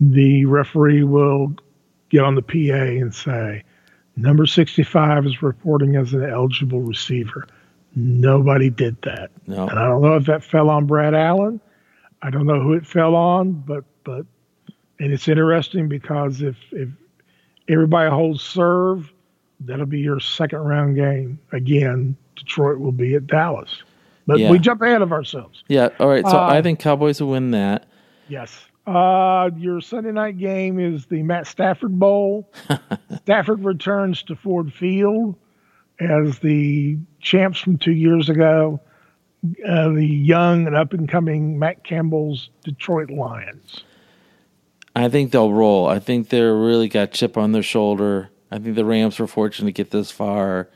the 0.00 0.44
referee 0.44 1.04
will 1.04 1.54
get 2.10 2.22
on 2.22 2.34
the 2.34 2.42
PA 2.42 3.02
and 3.02 3.14
say, 3.14 3.62
number 4.16 4.46
65 4.46 5.26
is 5.26 5.42
reporting 5.42 5.96
as 5.96 6.12
an 6.14 6.24
eligible 6.24 6.80
receiver. 6.80 7.46
Nobody 7.94 8.70
did 8.70 9.00
that. 9.02 9.30
No. 9.46 9.66
And 9.68 9.78
I 9.78 9.86
don't 9.86 10.02
know 10.02 10.14
if 10.14 10.26
that 10.26 10.44
fell 10.44 10.70
on 10.70 10.86
Brad 10.86 11.14
Allen. 11.14 11.60
I 12.22 12.30
don't 12.30 12.46
know 12.46 12.60
who 12.60 12.72
it 12.74 12.86
fell 12.86 13.14
on, 13.14 13.52
but 13.52 13.84
but 14.04 14.26
and 14.98 15.12
it's 15.12 15.28
interesting 15.28 15.88
because 15.88 16.42
if 16.42 16.56
if 16.72 16.88
everybody 17.68 18.10
holds 18.10 18.42
serve, 18.42 19.12
that'll 19.60 19.86
be 19.86 20.00
your 20.00 20.20
second 20.20 20.60
round 20.60 20.96
game. 20.96 21.38
Again, 21.52 22.16
Detroit 22.36 22.78
will 22.78 22.92
be 22.92 23.14
at 23.14 23.26
Dallas. 23.26 23.82
But 24.26 24.40
yeah. 24.40 24.50
we 24.50 24.58
jump 24.58 24.82
ahead 24.82 25.00
of 25.00 25.12
ourselves. 25.12 25.62
Yeah. 25.68 25.88
All 25.98 26.08
right. 26.08 26.24
So 26.24 26.36
uh, 26.36 26.48
I 26.48 26.60
think 26.60 26.80
Cowboys 26.80 27.20
will 27.20 27.30
win 27.30 27.52
that. 27.52 27.86
Yes. 28.28 28.67
Uh, 28.88 29.50
your 29.58 29.82
Sunday 29.82 30.12
night 30.12 30.38
game 30.38 30.78
is 30.78 31.04
the 31.06 31.22
Matt 31.22 31.46
Stafford 31.46 31.98
Bowl. 31.98 32.50
Stafford 33.18 33.62
returns 33.62 34.22
to 34.22 34.34
Ford 34.34 34.72
Field 34.72 35.36
as 36.00 36.38
the 36.38 36.96
champs 37.20 37.60
from 37.60 37.76
two 37.76 37.92
years 37.92 38.30
ago, 38.30 38.80
uh, 39.68 39.90
the 39.90 40.06
young 40.06 40.66
and 40.66 40.74
up 40.74 40.94
and 40.94 41.06
coming 41.06 41.58
Matt 41.58 41.84
Campbell's 41.84 42.48
Detroit 42.64 43.10
Lions. 43.10 43.84
I 44.96 45.10
think 45.10 45.32
they'll 45.32 45.52
roll. 45.52 45.86
I 45.86 45.98
think 45.98 46.30
they're 46.30 46.56
really 46.56 46.88
got 46.88 47.12
chip 47.12 47.36
on 47.36 47.52
their 47.52 47.62
shoulder. 47.62 48.30
I 48.50 48.58
think 48.58 48.74
the 48.74 48.86
Rams 48.86 49.18
were 49.18 49.26
fortunate 49.26 49.68
to 49.68 49.72
get 49.72 49.90
this 49.90 50.10
far. 50.10 50.70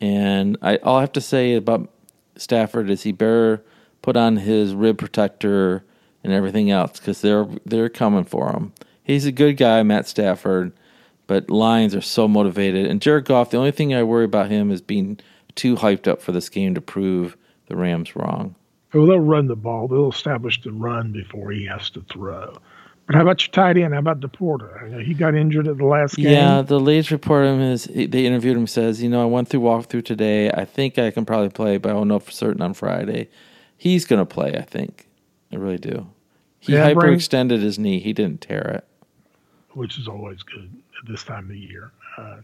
And 0.00 0.56
I, 0.62 0.78
all 0.78 0.96
I 0.96 1.00
have 1.02 1.12
to 1.12 1.20
say 1.20 1.54
about 1.54 1.92
Stafford 2.34 2.88
is 2.88 3.02
he 3.02 3.12
better 3.12 3.62
put 4.00 4.16
on 4.16 4.38
his 4.38 4.74
rib 4.74 4.96
protector 4.96 5.84
and 6.24 6.32
everything 6.32 6.70
else 6.70 6.98
because 6.98 7.20
they're 7.20 7.46
they're 7.64 7.88
coming 7.88 8.24
for 8.24 8.52
him. 8.52 8.72
He's 9.02 9.26
a 9.26 9.32
good 9.32 9.56
guy, 9.56 9.82
Matt 9.82 10.06
Stafford, 10.06 10.72
but 11.26 11.50
Lions 11.50 11.94
are 11.94 12.00
so 12.00 12.28
motivated. 12.28 12.86
And 12.86 13.00
Jared 13.00 13.24
Goff, 13.24 13.50
the 13.50 13.56
only 13.56 13.72
thing 13.72 13.94
I 13.94 14.02
worry 14.02 14.24
about 14.24 14.50
him 14.50 14.70
is 14.70 14.80
being 14.80 15.18
too 15.54 15.76
hyped 15.76 16.06
up 16.06 16.22
for 16.22 16.32
this 16.32 16.48
game 16.48 16.74
to 16.74 16.80
prove 16.80 17.36
the 17.66 17.76
Rams 17.76 18.14
wrong. 18.14 18.54
Well, 18.92 19.06
they'll 19.06 19.20
run 19.20 19.46
the 19.46 19.56
ball. 19.56 19.88
They'll 19.88 20.10
establish 20.10 20.60
the 20.62 20.72
run 20.72 21.12
before 21.12 21.50
he 21.50 21.66
has 21.66 21.90
to 21.90 22.02
throw. 22.02 22.56
But 23.06 23.16
how 23.16 23.22
about 23.22 23.44
your 23.44 23.52
tight 23.52 23.76
end? 23.76 23.94
How 23.94 24.00
about 24.00 24.20
LaPorta? 24.20 25.02
He 25.04 25.14
got 25.14 25.34
injured 25.34 25.66
at 25.66 25.78
the 25.78 25.84
last 25.84 26.16
game. 26.16 26.26
Yeah, 26.26 26.62
the 26.62 26.78
latest 26.78 27.10
report 27.10 27.44
of 27.46 27.54
him 27.54 27.62
is 27.62 27.84
they 27.84 28.26
interviewed 28.26 28.56
him. 28.56 28.66
Says, 28.66 29.02
you 29.02 29.08
know, 29.08 29.22
I 29.22 29.24
went 29.24 29.48
through 29.48 29.60
walkthrough 29.60 30.04
today. 30.04 30.50
I 30.50 30.64
think 30.64 30.98
I 30.98 31.10
can 31.10 31.24
probably 31.24 31.48
play, 31.48 31.78
but 31.78 31.90
I 31.90 31.94
don't 31.94 32.08
know 32.08 32.20
for 32.20 32.30
certain 32.30 32.62
on 32.62 32.74
Friday. 32.74 33.28
He's 33.76 34.04
going 34.04 34.20
to 34.20 34.26
play. 34.26 34.54
I 34.56 34.62
think. 34.62 35.08
I 35.52 35.56
really 35.56 35.78
do. 35.78 36.08
He 36.60 36.74
yeah, 36.74 36.90
hyperextended 36.90 37.60
his 37.60 37.78
knee. 37.78 37.98
He 37.98 38.12
didn't 38.12 38.40
tear 38.40 38.62
it, 38.62 38.86
which 39.74 39.98
is 39.98 40.06
always 40.06 40.42
good 40.42 40.70
at 41.00 41.08
this 41.10 41.24
time 41.24 41.44
of 41.44 41.48
the 41.48 41.58
year. 41.58 41.90
Uh, 42.16 42.36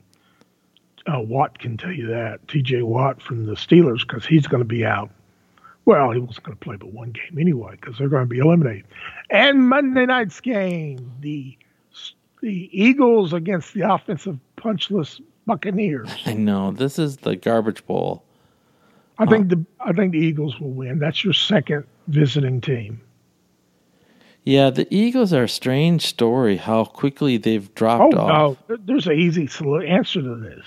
uh, 1.07 1.21
Watt 1.21 1.59
can 1.59 1.77
tell 1.77 1.93
you 1.93 2.09
that. 2.09 2.47
T.J. 2.49 2.83
Watt 2.83 3.23
from 3.23 3.47
the 3.47 3.55
Steelers 3.55 4.01
because 4.01 4.27
he's 4.27 4.47
going 4.47 4.61
to 4.61 4.69
be 4.69 4.85
out. 4.85 5.11
Well, 5.85 6.11
he 6.11 6.19
wasn't 6.19 6.45
going 6.45 6.59
to 6.59 6.65
play 6.65 6.77
but 6.77 6.93
one 6.93 7.13
game 7.13 7.39
anyway 7.39 7.79
because 7.81 7.97
they're 7.97 8.09
going 8.11 8.25
to 8.25 8.29
be 8.29 8.39
eliminated. 8.39 8.85
And 9.31 9.69
Monday 9.69 10.05
night's 10.05 10.41
game, 10.41 11.13
the 11.21 11.57
the 12.43 12.69
Eagles 12.73 13.33
against 13.33 13.75
the 13.75 13.81
offensive 13.81 14.39
punchless 14.57 15.21
Buccaneers. 15.47 16.11
I 16.27 16.35
know 16.35 16.73
this 16.73 16.99
is 16.99 17.17
the 17.19 17.37
garbage 17.37 17.85
bowl. 17.87 18.23
I 19.19 19.27
think 19.27 19.49
the 19.49 19.65
I 19.81 19.93
think 19.93 20.13
the 20.13 20.19
Eagles 20.19 20.61
will 20.61 20.71
win. 20.71 20.99
That's 20.99 21.25
your 21.25 21.33
second 21.33 21.85
visiting 22.09 22.61
team. 22.61 23.01
Yeah, 24.45 24.71
the 24.71 24.87
Eagles 24.95 25.33
are 25.33 25.45
a 25.45 25.49
strange 25.49 26.07
story. 26.07 26.57
How 26.57 26.85
quickly 26.85 27.37
they've 27.37 27.73
dropped 27.75 28.15
oh, 28.15 28.21
off. 28.21 28.57
no, 28.69 28.77
there's 28.77 29.07
an 29.07 29.13
easy 29.13 29.49
answer 29.87 30.23
to 30.23 30.37
this. 30.37 30.65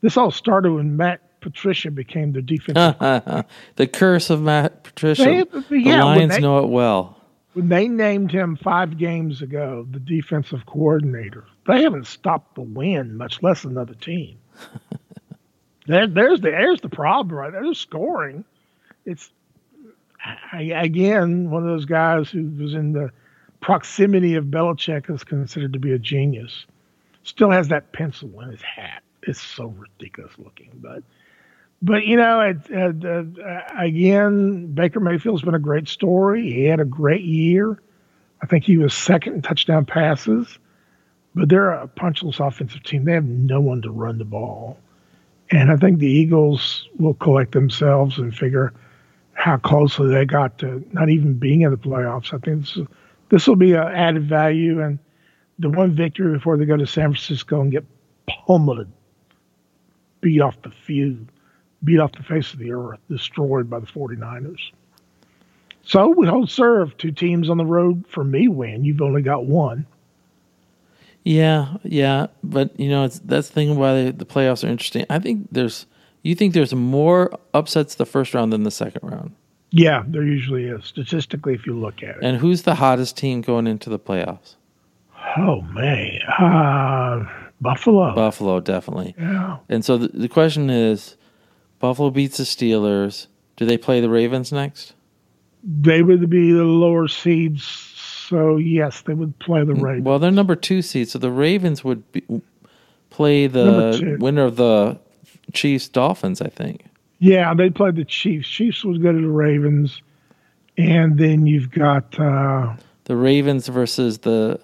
This 0.00 0.16
all 0.16 0.30
started 0.30 0.72
when 0.72 0.96
Matt 0.96 1.40
Patricia 1.40 1.90
became 1.90 2.32
the 2.32 2.42
defensive. 2.42 3.44
the 3.76 3.86
curse 3.86 4.30
of 4.30 4.42
Matt 4.42 4.84
Patricia. 4.84 5.24
They, 5.24 5.60
the 5.60 5.78
yeah, 5.78 6.04
Lions 6.04 6.34
they, 6.34 6.40
know 6.40 6.58
it 6.58 6.68
well. 6.68 7.16
When 7.52 7.68
they 7.68 7.88
named 7.88 8.30
him 8.30 8.56
five 8.56 8.96
games 8.96 9.42
ago 9.42 9.86
the 9.90 10.00
defensive 10.00 10.64
coordinator, 10.66 11.44
they 11.66 11.82
haven't 11.82 12.06
stopped 12.06 12.54
the 12.54 12.62
win, 12.62 13.16
much 13.16 13.42
less 13.42 13.64
another 13.64 13.94
team. 13.94 14.38
there, 15.86 16.06
there's 16.06 16.40
the 16.40 16.50
there's 16.50 16.80
the 16.80 16.88
problem 16.88 17.36
right 17.36 17.52
there. 17.52 17.62
They're 17.62 17.74
scoring. 17.74 18.44
It's 19.04 19.30
I, 20.24 20.62
again, 20.74 21.50
one 21.50 21.62
of 21.62 21.68
those 21.68 21.84
guys 21.84 22.30
who 22.30 22.50
was 22.58 22.74
in 22.74 22.92
the 22.92 23.10
proximity 23.60 24.34
of 24.34 24.46
Belichick 24.46 25.12
is 25.12 25.24
considered 25.24 25.72
to 25.72 25.78
be 25.78 25.92
a 25.92 25.98
genius. 25.98 26.66
Still 27.22 27.50
has 27.50 27.68
that 27.68 27.92
pencil 27.92 28.40
in 28.40 28.50
his 28.50 28.62
hat. 28.62 29.02
It's 29.22 29.40
so 29.40 29.66
ridiculous 29.66 30.32
looking, 30.38 30.70
but 30.74 31.02
but 31.82 32.04
you 32.04 32.16
know, 32.16 32.40
it, 32.40 32.58
uh, 32.70 33.42
uh, 33.42 33.62
again, 33.78 34.66
Baker 34.72 35.00
Mayfield's 35.00 35.42
been 35.42 35.54
a 35.54 35.58
great 35.58 35.88
story. 35.88 36.42
He 36.42 36.64
had 36.64 36.80
a 36.80 36.84
great 36.84 37.22
year. 37.22 37.80
I 38.42 38.46
think 38.46 38.64
he 38.64 38.76
was 38.78 38.94
second 38.94 39.34
in 39.34 39.42
touchdown 39.42 39.84
passes, 39.84 40.58
but 41.34 41.48
they're 41.48 41.70
a 41.70 41.88
punchless 41.88 42.40
offensive 42.40 42.82
team. 42.82 43.04
They 43.04 43.12
have 43.12 43.24
no 43.24 43.60
one 43.60 43.82
to 43.82 43.90
run 43.90 44.18
the 44.18 44.24
ball, 44.24 44.78
and 45.50 45.70
I 45.70 45.76
think 45.76 45.98
the 45.98 46.10
Eagles 46.10 46.88
will 46.98 47.14
collect 47.14 47.52
themselves 47.52 48.18
and 48.18 48.34
figure 48.34 48.72
how 49.40 49.56
closely 49.56 50.12
they 50.12 50.26
got 50.26 50.58
to 50.58 50.84
not 50.92 51.08
even 51.08 51.34
being 51.34 51.62
in 51.62 51.70
the 51.70 51.78
playoffs. 51.78 52.34
I 52.34 52.38
think 52.38 52.60
this, 52.62 52.78
this 53.30 53.46
will 53.46 53.56
be 53.56 53.72
an 53.72 53.88
added 53.88 54.28
value 54.28 54.82
and 54.82 54.98
the 55.58 55.70
one 55.70 55.94
victory 55.94 56.34
before 56.34 56.58
they 56.58 56.66
go 56.66 56.76
to 56.76 56.86
San 56.86 57.10
Francisco 57.12 57.60
and 57.60 57.72
get 57.72 57.84
pummeled, 58.46 58.86
beat 60.20 60.40
off 60.40 60.60
the 60.62 60.70
field, 60.70 61.26
beat 61.82 61.98
off 61.98 62.12
the 62.12 62.22
face 62.22 62.52
of 62.52 62.58
the 62.58 62.72
earth, 62.72 62.98
destroyed 63.08 63.70
by 63.70 63.78
the 63.78 63.86
49ers. 63.86 64.72
So 65.82 66.08
we 66.10 66.26
hold 66.26 66.50
serve. 66.50 66.96
Two 66.98 67.10
teams 67.10 67.48
on 67.48 67.56
the 67.56 67.64
road 67.64 68.04
for 68.08 68.22
me 68.22 68.46
win. 68.46 68.84
You've 68.84 69.00
only 69.00 69.22
got 69.22 69.46
one. 69.46 69.86
Yeah, 71.24 71.76
yeah, 71.82 72.28
but 72.42 72.78
you 72.78 72.88
know 72.88 73.04
it's 73.04 73.18
that's 73.18 73.48
the 73.48 73.54
thing 73.54 73.76
why 73.76 74.04
the, 74.04 74.12
the 74.12 74.26
playoffs 74.26 74.64
are 74.64 74.68
interesting. 74.68 75.04
I 75.10 75.18
think 75.18 75.48
there's 75.50 75.86
You 76.22 76.34
think 76.34 76.54
there's 76.54 76.74
more 76.74 77.30
upsets 77.54 77.94
the 77.94 78.06
first 78.06 78.34
round 78.34 78.52
than 78.52 78.62
the 78.62 78.70
second 78.70 79.08
round? 79.08 79.34
Yeah, 79.70 80.02
there 80.06 80.24
usually 80.24 80.64
is 80.64 80.84
statistically 80.84 81.54
if 81.54 81.66
you 81.66 81.78
look 81.78 82.02
at 82.02 82.16
it. 82.16 82.22
And 82.22 82.38
who's 82.38 82.62
the 82.62 82.74
hottest 82.74 83.16
team 83.16 83.40
going 83.40 83.66
into 83.66 83.88
the 83.88 83.98
playoffs? 83.98 84.56
Oh 85.36 85.60
man, 85.62 86.18
uh, 86.38 87.24
Buffalo. 87.60 88.14
Buffalo, 88.14 88.60
definitely. 88.60 89.14
Yeah. 89.18 89.58
And 89.68 89.84
so 89.84 89.96
the, 89.96 90.08
the 90.08 90.28
question 90.28 90.70
is, 90.70 91.16
Buffalo 91.78 92.10
beats 92.10 92.38
the 92.38 92.44
Steelers. 92.44 93.26
Do 93.56 93.64
they 93.64 93.78
play 93.78 94.00
the 94.00 94.10
Ravens 94.10 94.50
next? 94.50 94.94
They 95.62 96.02
would 96.02 96.28
be 96.30 96.52
the 96.52 96.64
lower 96.64 97.06
seeds, 97.06 97.62
so 97.62 98.56
yes, 98.56 99.02
they 99.02 99.14
would 99.14 99.38
play 99.38 99.62
the 99.62 99.74
Ravens. 99.74 100.04
Well, 100.04 100.18
they're 100.18 100.30
number 100.30 100.56
two 100.56 100.82
seed, 100.82 101.10
so 101.10 101.18
the 101.18 101.30
Ravens 101.30 101.84
would 101.84 102.10
be, 102.12 102.24
play 103.10 103.46
the 103.46 104.16
winner 104.18 104.44
of 104.44 104.56
the 104.56 104.98
Chiefs 105.52 105.88
Dolphins. 105.88 106.40
I 106.40 106.48
think. 106.48 106.84
Yeah, 107.18 107.52
they 107.54 107.68
played 107.70 107.96
the 107.96 108.04
Chiefs. 108.04 108.48
Chiefs 108.48 108.84
was 108.84 108.98
good 108.98 109.14
to 109.14 109.20
the 109.20 109.28
Ravens, 109.28 110.00
and 110.78 111.18
then 111.18 111.46
you've 111.46 111.70
got 111.70 112.18
uh, 112.18 112.74
The 113.04 113.16
Ravens 113.16 113.68
versus 113.68 114.18
the 114.18 114.58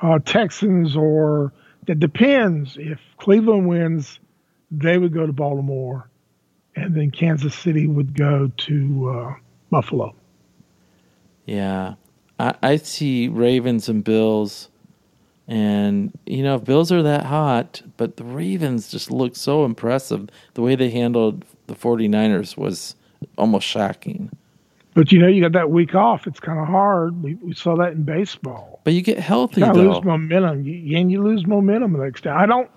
uh, 0.00 0.18
Texans, 0.24 0.96
or 0.96 1.52
that 1.86 2.00
depends. 2.00 2.76
If 2.76 2.98
Cleveland 3.18 3.68
wins, 3.68 4.18
they 4.72 4.98
would 4.98 5.14
go 5.14 5.26
to 5.26 5.32
Baltimore, 5.32 6.08
and 6.74 6.94
then 6.94 7.12
Kansas 7.12 7.54
City 7.54 7.86
would 7.86 8.14
go 8.16 8.50
to 8.56 9.10
uh, 9.10 9.34
Buffalo. 9.70 10.14
yeah. 11.46 11.94
I, 12.38 12.54
I 12.62 12.76
see 12.76 13.28
Ravens 13.28 13.90
and 13.90 14.02
Bills, 14.02 14.69
and 15.50 16.16
you 16.26 16.44
know 16.44 16.54
if 16.54 16.64
Bills 16.64 16.92
are 16.92 17.02
that 17.02 17.26
hot, 17.26 17.82
but 17.96 18.16
the 18.16 18.24
Ravens 18.24 18.88
just 18.88 19.10
look 19.10 19.34
so 19.34 19.64
impressive. 19.64 20.28
The 20.54 20.62
way 20.62 20.76
they 20.76 20.90
handled 20.90 21.44
the 21.66 21.74
49ers 21.74 22.56
was 22.56 22.94
almost 23.36 23.66
shocking. 23.66 24.30
But 24.94 25.10
you 25.10 25.18
know, 25.18 25.26
you 25.26 25.42
got 25.42 25.52
that 25.52 25.70
week 25.70 25.94
off. 25.96 26.28
It's 26.28 26.38
kind 26.38 26.60
of 26.60 26.68
hard. 26.68 27.20
We, 27.22 27.34
we 27.34 27.52
saw 27.52 27.76
that 27.76 27.92
in 27.92 28.04
baseball. 28.04 28.80
But 28.84 28.92
you 28.92 29.02
get 29.02 29.18
healthy 29.18 29.60
You 29.60 29.72
though. 29.72 29.92
lose 29.92 30.04
momentum, 30.04 30.64
you, 30.64 30.96
and 30.96 31.10
you 31.10 31.20
lose 31.20 31.44
momentum 31.46 31.94
the 31.94 32.04
next 32.04 32.22
day. 32.22 32.30
I 32.30 32.46
don't. 32.46 32.70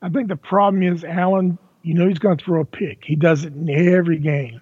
I 0.00 0.08
think 0.08 0.28
the 0.28 0.36
problem 0.36 0.82
is 0.82 1.04
Allen. 1.04 1.58
You 1.82 1.94
know, 1.94 2.08
he's 2.08 2.18
going 2.18 2.38
to 2.38 2.44
throw 2.44 2.62
a 2.62 2.64
pick. 2.64 3.04
He 3.04 3.14
does 3.14 3.44
it 3.44 3.52
in 3.52 3.68
every 3.68 4.18
game. 4.18 4.60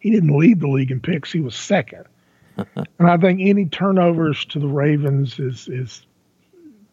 He 0.00 0.10
didn't 0.10 0.36
lead 0.36 0.60
the 0.60 0.68
league 0.68 0.90
in 0.90 1.00
picks. 1.00 1.30
He 1.32 1.40
was 1.40 1.54
second. 1.54 2.04
and 2.56 2.86
I 3.08 3.16
think 3.16 3.40
any 3.40 3.66
turnovers 3.66 4.44
to 4.46 4.58
the 4.58 4.68
Ravens 4.68 5.38
is 5.38 5.68
is 5.68 6.02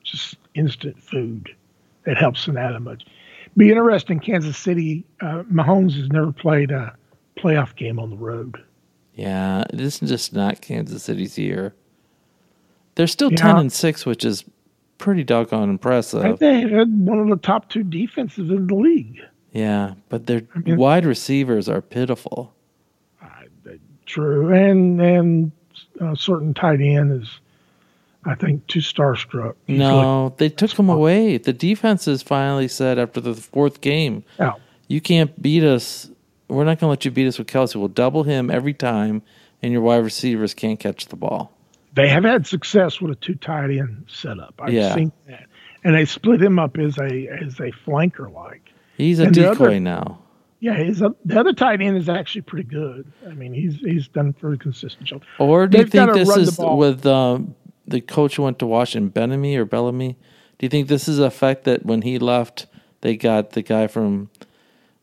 just 0.04 0.36
instant 0.56 1.02
food. 1.02 1.54
It 2.06 2.18
helps 2.18 2.46
them 2.46 2.56
that 2.56 2.80
much. 2.82 3.06
Be 3.56 3.70
interesting. 3.70 4.20
Kansas 4.20 4.58
City. 4.58 5.06
Uh, 5.22 5.44
Mahomes 5.44 5.96
has 5.98 6.10
never 6.10 6.32
played 6.32 6.72
a 6.72 6.96
playoff 7.38 7.76
game 7.76 8.00
on 8.00 8.10
the 8.10 8.18
road. 8.18 8.62
Yeah, 9.16 9.64
this 9.72 10.02
is 10.02 10.10
just 10.10 10.34
not 10.34 10.62
Kansas 10.62 11.04
City's 11.04 11.38
year. 11.38 11.74
They're 12.96 13.08
still 13.08 13.32
Yeah. 13.32 13.38
ten 13.38 13.58
and 13.58 13.72
six, 13.72 14.06
which 14.06 14.26
is 14.26 14.44
pretty 14.98 15.24
doggone 15.24 15.70
impressive. 15.70 16.22
I 16.22 16.24
think 16.30 16.40
they 16.40 16.62
had 16.62 16.92
one 17.08 17.20
of 17.20 17.28
the 17.28 17.38
top 17.38 17.70
two 17.70 17.84
defenses 17.84 18.50
in 18.50 18.68
the 18.68 18.76
league. 18.76 19.20
yeah, 19.52 19.94
but 20.10 20.26
their 20.26 20.42
mean- 20.66 20.78
wide 20.78 21.06
receivers 21.06 21.70
are 21.70 21.82
pitiful. 21.82 22.54
True, 24.06 24.52
and 24.54 25.00
and 25.02 25.52
a 26.02 26.16
certain 26.16 26.54
tight 26.54 26.82
end 26.82 27.22
is, 27.24 27.40
I 28.26 28.36
think, 28.36 28.66
too 28.68 28.80
starstruck. 28.80 29.56
He's 29.68 29.80
No, 29.80 30.34
they 30.38 30.50
took 30.50 30.72
them 30.72 30.90
away. 30.90 31.38
The 31.38 31.54
defenses 31.54 32.22
finally 32.24 32.68
said 32.68 32.98
after 33.00 33.20
the 33.20 33.34
fourth 33.34 33.82
game, 33.82 34.24
like, 34.40 34.50
out. 34.50 34.62
"You 34.88 35.02
can't 35.02 35.42
beat 35.42 35.64
us. 35.64 36.10
We're 36.48 36.64
not 36.64 36.80
going 36.80 36.88
to 36.88 36.88
let 36.88 37.06
you 37.06 37.12
beat 37.12 37.28
us 37.28 37.38
with 37.38 37.48
Kelce. 37.48 37.76
We'll 37.76 37.88
double 37.88 38.24
him 38.24 38.50
every 38.52 38.74
time, 38.74 39.22
and 39.62 39.72
your 39.74 39.82
wide 39.82 40.04
receivers 40.04 40.54
can't 40.54 40.80
catch 40.80 41.08
the 41.08 41.16
ball." 41.16 41.52
They 41.96 42.08
have 42.08 42.24
had 42.24 42.48
success 42.48 43.00
with 43.02 43.12
a 43.12 43.16
two 43.16 43.36
tight 43.36 43.70
end 43.72 44.06
setup. 44.08 44.56
I've 44.60 44.74
Yeah. 44.74 44.96
seen 44.96 45.12
that, 45.28 45.46
and 45.84 45.94
they 45.96 46.06
split 46.06 46.42
him 46.42 46.58
up 46.60 46.78
as 46.78 46.98
a 46.98 47.28
as 47.28 47.60
a 47.60 47.72
flanker 47.86 48.34
like. 48.34 48.72
He's 48.98 49.20
a 49.20 49.26
And 49.26 49.34
decoy 49.36 49.66
other- 49.66 49.80
now. 49.80 50.20
Yeah, 50.60 50.76
his 50.76 51.02
uh, 51.02 51.10
the 51.26 51.38
other 51.40 51.52
tight 51.52 51.82
end 51.82 51.98
is 51.98 52.08
actually 52.08 52.44
pretty 52.44 52.70
good. 52.70 53.06
I 53.30 53.34
mean, 53.34 53.54
he's 53.54 53.76
he's 53.82 54.08
done 54.08 54.30
a 54.30 54.34
pretty 54.34 54.58
consistent 54.60 55.06
job. 55.08 55.24
Or 55.38 55.68
do 55.68 55.78
you 55.78 55.84
They've 55.84 55.92
think 55.92 56.14
this 56.14 56.36
is 56.38 56.58
with 56.58 57.06
um, 57.06 57.54
the 57.94 58.02
coach 58.02 58.40
went 58.40 58.58
to 58.58 58.66
Washington, 58.66 59.12
Bieniemy 59.12 59.56
or 59.56 59.66
Bellamy? 59.66 60.18
Do 60.58 60.66
you 60.66 60.70
think 60.70 60.88
this 60.88 61.08
is 61.08 61.20
a 61.20 61.30
fact 61.30 61.64
that 61.66 61.86
when 61.86 62.02
he 62.02 62.18
left, 62.18 62.66
they 63.02 63.16
got 63.16 63.52
the 63.52 63.62
guy 63.62 63.86
from 63.86 64.32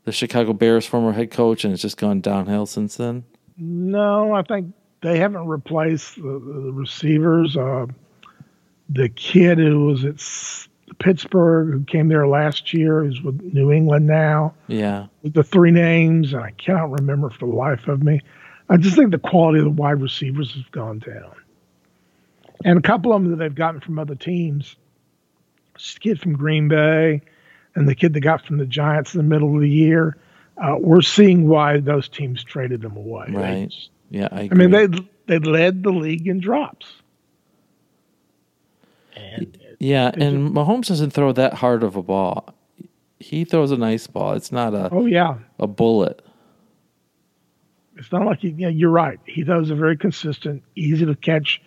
the 0.05 0.11
Chicago 0.11 0.53
Bears, 0.53 0.87
former 0.87 1.13
head 1.13 1.31
coach, 1.31 1.65
and 1.65 1.73
it's 1.73 1.83
just 1.83 1.97
gone 1.97 2.21
downhill 2.21 2.67
since 2.67 2.97
then? 2.97 3.25
No, 3.57 4.33
I 4.33 4.43
think 4.43 4.75
they 5.03 5.19
haven't 5.19 5.47
replaced 5.47 6.17
the, 6.17 6.23
the 6.23 6.73
receivers. 6.73 7.57
Uh, 7.57 7.87
the 8.89 9.09
kid 9.09 9.59
who 9.59 9.87
was 9.87 10.05
at 10.05 10.99
Pittsburgh, 10.99 11.73
who 11.73 11.85
came 11.85 12.09
there 12.09 12.27
last 12.27 12.75
year, 12.75 13.05
is 13.05 13.23
with 13.23 13.41
New 13.41 13.71
England 13.71 14.09
now. 14.09 14.53
Yeah, 14.67 15.07
With 15.23 15.35
the 15.35 15.45
three 15.45 15.71
names, 15.71 16.33
and 16.33 16.43
I 16.43 16.51
cannot 16.53 16.91
remember 16.91 17.31
for 17.31 17.47
the 17.47 17.55
life 17.55 17.87
of 17.87 18.03
me. 18.03 18.21
I 18.69 18.79
just 18.79 18.97
think 18.97 19.13
the 19.13 19.19
quality 19.19 19.61
of 19.61 19.65
the 19.65 19.71
wide 19.71 20.03
receivers 20.03 20.55
has 20.55 20.65
gone 20.73 20.99
down. 20.99 21.37
And 22.65 22.79
a 22.79 22.83
couple 22.83 23.13
of 23.13 23.23
them 23.23 23.31
that 23.31 23.37
they've 23.39 23.55
gotten 23.55 23.81
from 23.81 23.99
other 23.99 24.15
teams, 24.15 24.77
this 25.75 25.97
kid 25.99 26.21
from 26.21 26.35
Green 26.35 26.69
Bay 26.69 27.23
and 27.75 27.89
the 27.89 27.95
kid 27.95 28.13
they 28.13 28.21
got 28.21 28.45
from 28.45 28.59
the 28.59 28.67
Giants 28.67 29.15
in 29.15 29.19
the 29.19 29.25
middle 29.25 29.55
of 29.55 29.61
the 29.63 29.71
year, 29.71 30.17
uh, 30.59 30.77
we're 30.79 31.01
seeing 31.03 31.49
why 31.49 31.81
those 31.81 32.09
teams 32.09 32.45
traded 32.45 32.83
them 32.83 32.97
away. 32.97 33.27
They 33.29 33.35
Right. 33.35 33.69
just- 33.71 33.91
yeah. 34.11 34.29
I, 34.33 34.49
I 34.51 34.55
mean, 34.55 34.71
they 34.73 34.89
they 35.27 35.39
led 35.39 35.83
the 35.85 35.93
league 35.93 36.27
in 36.27 36.41
drops. 36.41 36.87
And 39.17 39.57
yeah, 39.79 40.11
and 40.15 40.51
Mahomes 40.55 40.89
doesn't 40.89 41.11
throw 41.13 41.33
that 41.33 41.55
hard 41.55 41.83
of 41.83 41.97
a 41.97 42.03
ball. 42.03 42.53
He 43.19 43.45
throws 43.45 43.71
a 43.71 43.77
nice 43.77 44.07
ball. 44.07 44.33
It's 44.35 44.51
not 44.53 44.75
a, 44.75 44.89
oh 44.93 45.07
yeah, 45.07 45.39
a 45.59 45.67
bullet. 45.67 46.23
it's 47.97 48.11
not 48.11 48.25
like 48.27 48.41
he, 48.41 48.49
yeah, 48.51 48.69
you're 48.69 48.91
right. 48.91 49.19
He 49.27 49.45
throws 49.45 49.71
a 49.71 49.75
very 49.75 49.97
consistent, 49.97 50.63
easy 50.75 51.05
to 51.07 51.15
catch, 51.15 51.61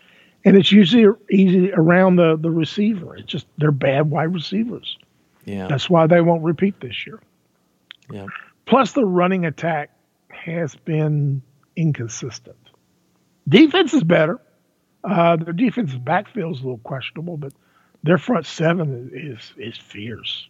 and 0.45 0.57
it's 0.57 0.71
usually 0.71 1.05
easy 1.31 1.71
around 1.73 2.15
the 2.17 2.37
the 2.37 2.51
receiver. 2.51 3.15
It's 3.15 3.27
just 3.31 3.47
they're 3.57 3.71
bad 3.71 4.09
wide 4.09 4.33
receivers. 4.33 4.97
Yeah, 5.45 5.67
That's 5.67 5.89
why 5.89 6.07
they 6.07 6.21
won't 6.21 6.43
repeat 6.43 6.79
this 6.79 7.05
year. 7.05 7.19
yeah. 8.09 8.27
Plus, 8.65 8.93
the 8.93 9.05
running 9.05 9.45
attack 9.45 9.89
has 10.29 10.73
been 10.75 11.41
inconsistent. 11.75 12.55
Defense 13.49 13.93
is 13.93 14.03
better. 14.05 14.39
Uh, 15.03 15.35
their 15.35 15.51
defensive 15.51 16.05
backfield 16.05 16.55
is 16.55 16.61
a 16.61 16.63
little 16.63 16.77
questionable, 16.79 17.35
but 17.35 17.51
their 18.03 18.17
front 18.17 18.45
seven 18.45 19.11
is 19.13 19.53
is 19.57 19.77
fierce. 19.77 20.47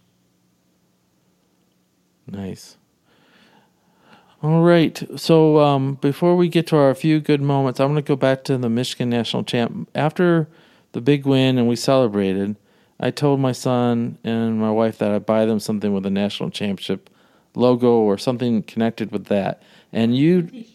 Nice. 2.27 2.77
All 4.43 4.61
right. 4.61 5.01
So 5.15 5.59
um, 5.59 5.95
before 5.95 6.35
we 6.35 6.49
get 6.49 6.67
to 6.67 6.75
our 6.75 6.93
few 6.93 7.21
good 7.21 7.41
moments, 7.41 7.79
I'm 7.79 7.93
going 7.93 8.03
to 8.03 8.07
go 8.07 8.17
back 8.17 8.43
to 8.45 8.57
the 8.57 8.69
Michigan 8.69 9.09
national 9.09 9.45
champ. 9.45 9.87
After 9.95 10.49
the 10.91 10.99
big 10.99 11.25
win 11.25 11.57
and 11.57 11.69
we 11.69 11.77
celebrated, 11.77 12.57
I 12.99 13.09
told 13.11 13.39
my 13.39 13.53
son 13.53 14.17
and 14.21 14.59
my 14.59 14.69
wife 14.69 14.97
that 14.97 15.11
I'd 15.11 15.25
buy 15.25 15.45
them 15.45 15.61
something 15.61 15.93
with 15.93 16.05
a 16.05 16.09
national 16.09 16.49
championship 16.49 17.09
logo 17.55 17.87
or 17.99 18.17
something 18.17 18.63
connected 18.63 19.13
with 19.13 19.25
that. 19.27 19.63
And 19.93 20.17
you 20.17 20.65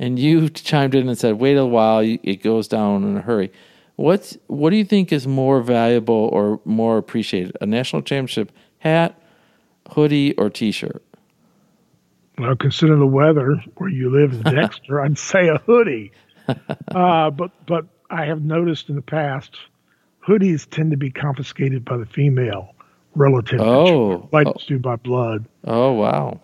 and 0.00 0.18
you 0.18 0.48
chimed 0.48 0.96
in 0.96 1.08
and 1.08 1.16
said, 1.16 1.38
"Wait 1.38 1.56
a 1.56 1.64
while, 1.64 2.00
it 2.00 2.42
goes 2.42 2.66
down 2.66 3.04
in 3.04 3.16
a 3.16 3.20
hurry." 3.20 3.52
What's 3.94 4.36
what 4.48 4.70
do 4.70 4.76
you 4.76 4.84
think 4.84 5.12
is 5.12 5.28
more 5.28 5.62
valuable 5.62 6.28
or 6.32 6.60
more 6.64 6.98
appreciated? 6.98 7.56
A 7.60 7.66
national 7.66 8.02
championship 8.02 8.50
hat, 8.80 9.14
hoodie, 9.90 10.34
or 10.36 10.50
T-shirt? 10.50 11.04
Well, 12.38 12.56
considering 12.56 12.98
the 13.00 13.06
weather 13.06 13.62
where 13.76 13.90
you 13.90 14.10
live 14.10 14.32
in 14.32 14.42
Dexter, 14.54 15.00
I'd 15.00 15.18
say 15.18 15.48
a 15.48 15.58
hoodie. 15.58 16.12
Uh, 16.88 17.30
but 17.30 17.50
but 17.66 17.86
I 18.10 18.24
have 18.24 18.42
noticed 18.42 18.88
in 18.88 18.96
the 18.96 19.02
past, 19.02 19.56
hoodies 20.26 20.68
tend 20.68 20.90
to 20.90 20.96
be 20.96 21.10
confiscated 21.10 21.84
by 21.84 21.96
the 21.98 22.06
female 22.06 22.74
relative, 23.14 23.60
Oh. 23.60 24.28
like 24.32 24.46
Oh. 24.46 24.54
to 24.66 24.78
by 24.78 24.96
blood. 24.96 25.46
Oh 25.64 25.92
wow! 25.92 26.40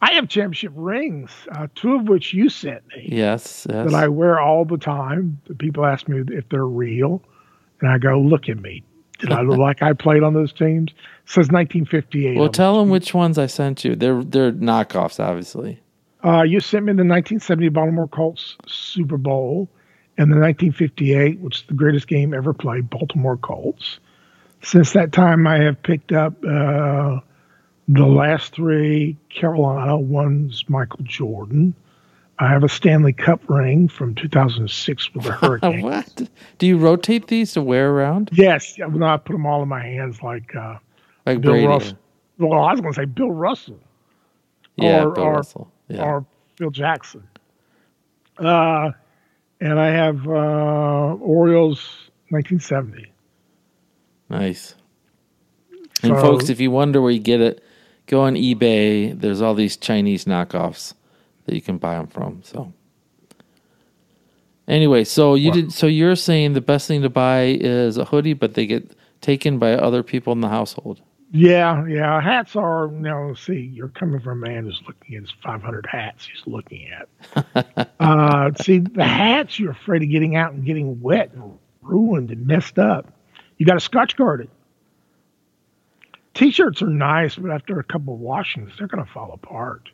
I 0.00 0.12
have 0.12 0.28
championship 0.28 0.72
rings, 0.76 1.30
uh, 1.52 1.66
two 1.74 1.94
of 1.96 2.08
which 2.08 2.32
you 2.34 2.48
sent 2.48 2.86
me 2.88 3.08
Yes, 3.08 3.66
yes. 3.68 3.90
that 3.90 3.94
I 3.94 4.08
wear 4.08 4.38
all 4.40 4.64
the 4.64 4.78
time. 4.78 5.40
People 5.58 5.86
ask 5.86 6.08
me 6.08 6.22
if 6.28 6.48
they're 6.50 6.66
real, 6.66 7.22
and 7.80 7.90
I 7.90 7.98
go, 7.98 8.20
"Look 8.20 8.48
at 8.48 8.60
me. 8.60 8.84
Did 9.22 9.32
I 9.32 9.40
look 9.40 9.58
like 9.58 9.82
I 9.82 9.94
played 9.94 10.22
on 10.22 10.34
those 10.34 10.52
teams?" 10.52 10.90
Says 11.24 11.48
1958. 11.50 12.36
well, 12.38 12.50
tell 12.50 12.78
them 12.78 12.90
which 12.90 13.14
ones 13.14 13.38
I 13.38 13.46
sent 13.46 13.84
you. 13.84 13.96
They're 13.96 14.22
they're 14.22 14.52
knockoffs, 14.52 15.18
obviously. 15.18 15.80
Uh, 16.24 16.42
you 16.42 16.60
sent 16.60 16.84
me 16.84 16.90
the 16.90 16.98
1970 17.04 17.68
Baltimore 17.70 18.06
Colts 18.08 18.56
Super 18.66 19.16
Bowl 19.16 19.68
and 20.18 20.30
the 20.30 20.36
1958, 20.36 21.40
which 21.40 21.62
is 21.62 21.66
the 21.66 21.74
greatest 21.74 22.06
game 22.06 22.34
ever 22.34 22.52
played, 22.52 22.90
Baltimore 22.90 23.36
Colts. 23.36 23.98
Since 24.62 24.92
that 24.92 25.12
time, 25.12 25.46
I 25.46 25.58
have 25.58 25.82
picked 25.82 26.12
up 26.12 26.34
uh, 26.44 27.18
The 27.88 28.06
last 28.06 28.54
three, 28.54 29.16
Carolina, 29.30 29.98
one's 29.98 30.64
Michael 30.68 31.00
Jordan. 31.02 31.74
I 32.42 32.48
have 32.48 32.64
a 32.64 32.68
Stanley 32.68 33.12
Cup 33.12 33.40
ring 33.48 33.88
from 33.88 34.14
2006 34.16 35.14
with 35.14 35.24
the 35.26 35.32
Hurricane. 35.32 35.82
what? 35.82 36.28
Do 36.58 36.66
you 36.66 36.76
rotate 36.76 37.28
these 37.28 37.52
to 37.52 37.62
wear 37.62 37.90
around? 37.92 38.30
Yes, 38.32 38.74
no, 38.78 39.06
I 39.06 39.16
put 39.16 39.32
them 39.32 39.46
all 39.46 39.62
in 39.62 39.68
my 39.68 39.82
hands 39.82 40.22
like 40.22 40.54
uh, 40.56 40.78
Like 41.24 41.40
Bill 41.40 41.52
Brady. 41.52 41.66
Russell. 41.68 41.98
Well, 42.38 42.60
I 42.62 42.72
was 42.72 42.80
going 42.80 42.92
to 42.94 43.00
say 43.00 43.04
Bill 43.04 43.30
Russell 43.30 43.78
Yeah, 44.76 45.04
or- 45.04 45.10
Bill 45.12 45.24
or- 45.24 45.32
Russell. 45.34 45.72
Yeah. 45.88 46.02
or 46.02 46.26
Phil 46.56 46.70
Jackson. 46.70 47.22
Uh, 48.38 48.90
and 49.60 49.78
I 49.78 49.88
have 49.90 50.26
uh, 50.26 51.14
Orioles 51.20 51.78
1970. 52.30 53.12
Nice. 54.30 54.74
And 56.02 56.16
So- 56.16 56.20
folks, 56.20 56.48
if 56.48 56.60
you 56.60 56.70
wonder 56.70 57.00
where 57.00 57.10
you 57.12 57.20
get 57.20 57.40
it, 57.40 57.62
go 58.06 58.22
on 58.22 58.34
eBay. 58.34 59.16
There's 59.18 59.40
all 59.40 59.54
these 59.54 59.76
Chinese 59.76 60.24
knockoffs 60.24 60.94
that 61.46 61.54
you 61.54 61.62
can 61.62 61.78
buy 61.78 61.94
them 61.96 62.06
from. 62.06 62.42
So, 62.42 62.72
anyway, 64.68 65.04
so 65.04 65.34
you 65.34 65.50
Wow. 65.50 65.54
did. 65.54 65.72
So 65.72 65.86
you're 65.86 66.16
saying 66.16 66.52
the 66.54 66.60
best 66.60 66.88
thing 66.88 67.02
to 67.02 67.10
buy 67.10 67.58
is 67.60 67.96
a 67.96 68.04
hoodie, 68.04 68.34
but 68.34 68.54
they 68.54 68.66
get 68.66 68.96
taken 69.20 69.58
by 69.58 69.74
other 69.74 70.02
people 70.02 70.32
in 70.32 70.40
the 70.40 70.48
household. 70.48 71.00
Yeah, 71.34 71.86
yeah. 71.86 72.20
Hats 72.20 72.56
are, 72.56 72.90
you 72.92 73.00
know, 73.00 73.32
see, 73.34 73.60
you're 73.60 73.88
coming 73.88 74.20
from 74.20 74.42
a 74.44 74.46
man 74.48 74.64
who's 74.64 74.82
looking 74.86 75.16
at 75.16 75.22
his 75.22 75.32
500 75.42 75.86
hats 75.90 76.26
he's 76.26 76.46
looking 76.46 76.88
at. 76.90 77.88
uh, 78.00 78.50
see, 78.60 78.80
the 78.80 79.04
hats, 79.04 79.58
you're 79.58 79.70
afraid 79.70 80.02
of 80.02 80.10
getting 80.10 80.36
out 80.36 80.52
and 80.52 80.64
getting 80.66 81.00
wet 81.00 81.32
and 81.32 81.58
ruined 81.80 82.30
and 82.30 82.46
messed 82.46 82.78
up. 82.78 83.10
You 83.56 83.64
got 83.64 83.74
to 83.74 83.80
scotch 83.80 84.14
guard 84.16 84.42
it. 84.42 84.50
T 86.34 86.50
shirts 86.50 86.82
are 86.82 86.88
nice, 86.88 87.36
but 87.36 87.50
after 87.50 87.78
a 87.78 87.84
couple 87.84 88.12
of 88.14 88.20
washings, 88.20 88.72
they're 88.76 88.86
going 88.86 89.04
to 89.04 89.10
fall 89.10 89.32
apart. 89.32 89.88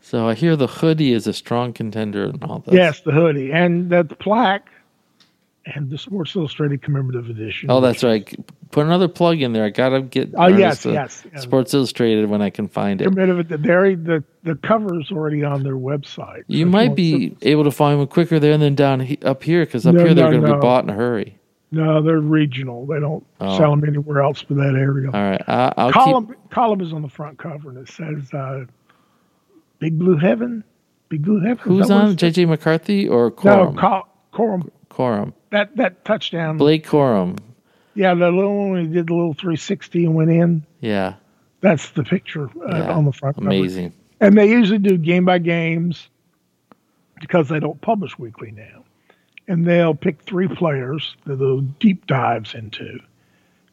So 0.00 0.28
I 0.28 0.34
hear 0.34 0.56
the 0.56 0.66
hoodie 0.66 1.12
is 1.12 1.26
a 1.26 1.32
strong 1.32 1.72
contender 1.72 2.24
in 2.24 2.42
all 2.42 2.60
this. 2.60 2.74
Yes, 2.74 3.00
the 3.00 3.12
hoodie 3.12 3.52
and 3.52 3.90
that 3.90 4.08
the 4.08 4.16
plaque 4.16 4.68
and 5.66 5.90
the 5.90 5.98
Sports 5.98 6.34
Illustrated 6.34 6.82
commemorative 6.82 7.28
edition. 7.28 7.70
Oh, 7.70 7.80
that's 7.80 8.02
right. 8.02 8.34
Put 8.70 8.86
another 8.86 9.08
plug 9.08 9.42
in 9.42 9.52
there. 9.52 9.64
I 9.64 9.70
gotta 9.70 10.00
get. 10.00 10.30
Oh, 10.36 10.46
yes, 10.46 10.86
yes. 10.86 11.24
Sports 11.36 11.74
Illustrated 11.74 12.30
when 12.30 12.40
I 12.40 12.48
can 12.50 12.66
find 12.66 13.00
it. 13.00 13.04
Commemorative, 13.04 13.48
the, 13.48 13.58
very- 13.58 13.94
the, 13.94 14.24
the 14.42 14.54
cover's 14.56 15.10
already 15.12 15.44
on 15.44 15.62
their 15.62 15.74
website. 15.76 16.44
You 16.46 16.64
So 16.64 16.70
might 16.70 16.94
be 16.94 17.30
to- 17.30 17.48
able 17.48 17.64
to 17.64 17.70
find 17.70 18.00
them 18.00 18.06
quicker 18.06 18.38
there 18.40 18.56
than 18.56 18.74
down 18.74 19.00
he, 19.00 19.18
up 19.22 19.42
here 19.42 19.64
because 19.66 19.86
up 19.86 19.94
No, 19.96 20.04
here 20.04 20.14
they're 20.14 20.24
no, 20.26 20.30
going 20.30 20.42
to 20.44 20.48
no. 20.48 20.54
be 20.54 20.60
bought 20.60 20.84
in 20.84 20.90
a 20.90 20.94
hurry. 20.94 21.36
No, 21.72 22.02
they're 22.02 22.20
regional. 22.20 22.86
They 22.86 22.98
don't 22.98 23.24
Oh. 23.40 23.56
sell 23.58 23.70
them 23.76 23.84
anywhere 23.86 24.22
else 24.22 24.42
but 24.42 24.56
that 24.56 24.74
area. 24.74 25.08
All 25.12 25.20
right, 25.20 25.42
I, 25.46 25.72
I'll 25.76 25.92
column 25.92 26.34
column 26.50 26.80
is 26.80 26.92
on 26.92 27.02
the 27.02 27.08
front 27.08 27.38
cover 27.38 27.68
and 27.70 27.78
it 27.78 27.88
says 27.88 28.32
uh, 28.34 28.64
"Big 29.80 29.98
Blue 29.98 30.16
Heaven." 30.16 30.62
Big 31.08 31.24
Blue 31.24 31.40
Heaven. 31.40 31.58
Who's 31.64 31.90
on? 31.90 32.16
JJ 32.16 32.46
McCarthy 32.48 33.08
or 33.08 33.30
No, 33.30 33.34
Corum? 33.72 33.76
Col- 33.76 34.08
Corum. 34.32 34.70
Corum. 34.88 35.32
That 35.50 35.76
that 35.76 36.04
touchdown. 36.04 36.56
Blake 36.56 36.86
Corum. 36.86 37.36
Yeah, 37.94 38.14
the 38.14 38.30
little 38.30 38.56
one 38.56 38.70
when 38.70 38.86
he 38.86 38.92
did 38.92 39.08
the 39.08 39.14
little 39.14 39.34
360 39.34 40.04
and 40.04 40.14
went 40.14 40.30
in. 40.30 40.64
Yeah, 40.80 41.14
That's 41.60 41.90
the 41.90 42.04
picture 42.04 42.44
uh, 42.44 42.76
yeah. 42.76 42.92
on 42.92 43.04
the 43.04 43.12
front. 43.12 43.36
Amazing. 43.38 43.92
And 44.20 44.38
they 44.38 44.48
usually 44.48 44.78
do 44.78 44.96
game 44.96 45.24
by 45.24 45.38
games 45.38 46.08
because 47.20 47.48
they 47.48 47.58
don't 47.58 47.80
publish 47.80 48.16
weekly 48.18 48.52
now. 48.52 48.84
And 49.48 49.66
they'll 49.66 49.94
pick 49.94 50.22
three 50.22 50.46
players 50.46 51.16
that 51.24 51.36
they'll 51.36 51.60
deep 51.60 52.06
dives 52.06 52.54
into. 52.54 53.00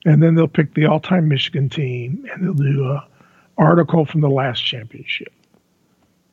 And 0.05 0.23
then 0.23 0.33
they'll 0.35 0.47
pick 0.47 0.73
the 0.73 0.85
all 0.87 0.99
time 0.99 1.27
Michigan 1.27 1.69
team 1.69 2.27
and 2.33 2.43
they'll 2.43 2.53
do 2.53 2.85
a 2.85 3.07
article 3.57 4.05
from 4.05 4.21
the 4.21 4.29
last 4.29 4.61
championship, 4.61 5.31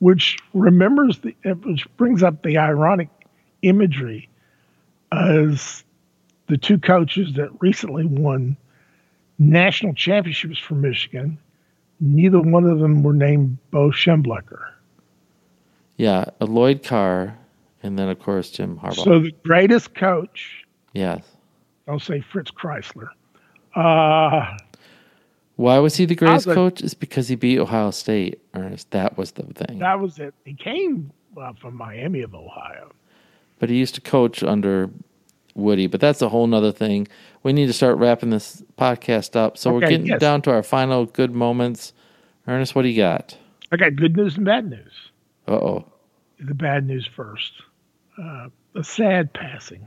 which 0.05 0.37
remembers 0.53 1.21
the 1.21 1.35
which 1.65 1.87
brings 1.97 2.23
up 2.23 2.43
the 2.43 2.59
ironic 2.59 3.09
imagery 3.63 4.29
as 5.11 5.83
the 6.47 6.59
two 6.59 6.79
coaches 6.79 7.33
that 7.37 7.49
recently 7.63 8.05
won 8.05 8.55
national 9.39 9.95
championships 9.95 10.59
for 10.59 10.75
Michigan 10.75 11.39
neither 12.01 12.39
one 12.39 12.65
of 12.65 12.81
them 12.81 13.03
were 13.03 13.15
named 13.15 13.57
Bo 13.71 13.89
Schembechler. 13.89 14.73
Yeah, 15.97 16.27
a 16.39 16.45
Lloyd 16.45 16.83
Carr, 16.83 17.39
and 17.83 17.99
then 17.99 18.11
of 18.11 18.19
course 18.19 18.51
Jim 18.51 18.79
Harbaugh. 18.79 19.05
So 19.05 19.21
the 19.21 19.33
greatest 19.43 19.95
coach, 19.95 20.67
yes. 20.93 21.25
I'll 21.89 21.99
say 21.99 22.21
Fritz 22.21 22.51
Crisler. 22.51 23.09
Uh, 23.75 24.55
Why 25.57 25.79
was 25.79 25.97
he 25.97 26.05
the 26.05 26.15
greatest 26.15 26.47
a- 26.47 26.55
coach? 26.55 26.81
It's 26.81 26.95
because 26.95 27.29
he 27.29 27.37
beat 27.37 27.59
Ohio 27.59 27.91
State. 27.91 28.41
Ernest, 28.55 28.91
that 28.91 29.17
was 29.17 29.33
the 29.33 29.45
thing. 29.45 29.79
that 29.79 30.01
was 30.01 30.19
it. 30.19 30.35
He 30.45 30.55
came 30.55 31.13
uh, 31.41 31.53
from 31.55 31.77
Miami 31.77 32.23
of 32.23 32.35
Ohio. 32.35 32.91
but 33.59 33.71
he 33.71 33.77
used 33.77 33.95
to 33.95 34.01
coach 34.01 34.43
under 34.43 34.91
Woody. 35.55 35.87
But 35.87 36.01
that's 36.01 36.23
a 36.23 36.29
whole 36.29 36.47
nother 36.47 36.73
thing. 36.73 37.09
We 37.43 37.53
need 37.53 37.67
to 37.67 37.73
start 37.73 37.99
wrapping 37.99 38.31
this 38.31 38.63
podcast 38.77 39.37
up. 39.37 39.57
So 39.57 39.73
we're 39.73 39.81
getting 39.81 40.07
yes. 40.07 40.21
down 40.21 40.43
to 40.43 40.51
our 40.51 40.63
final 40.63 41.07
good 41.07 41.33
moments. 41.35 41.93
Ernest, 42.47 42.75
what 42.75 42.83
do 42.83 42.89
you 42.89 43.01
got? 43.01 43.37
I 43.73 43.77
got 43.77 43.97
good 43.97 44.17
news 44.17 44.37
and 44.37 44.45
bad 44.45 44.69
news. 44.69 44.93
Uh 45.47 45.53
oh. 45.53 45.93
The 46.39 46.55
bad 46.55 46.87
news 46.87 47.07
first. 47.07 47.53
Uh, 48.21 48.49
a 48.75 48.85
sad 48.85 49.33
passing. 49.33 49.87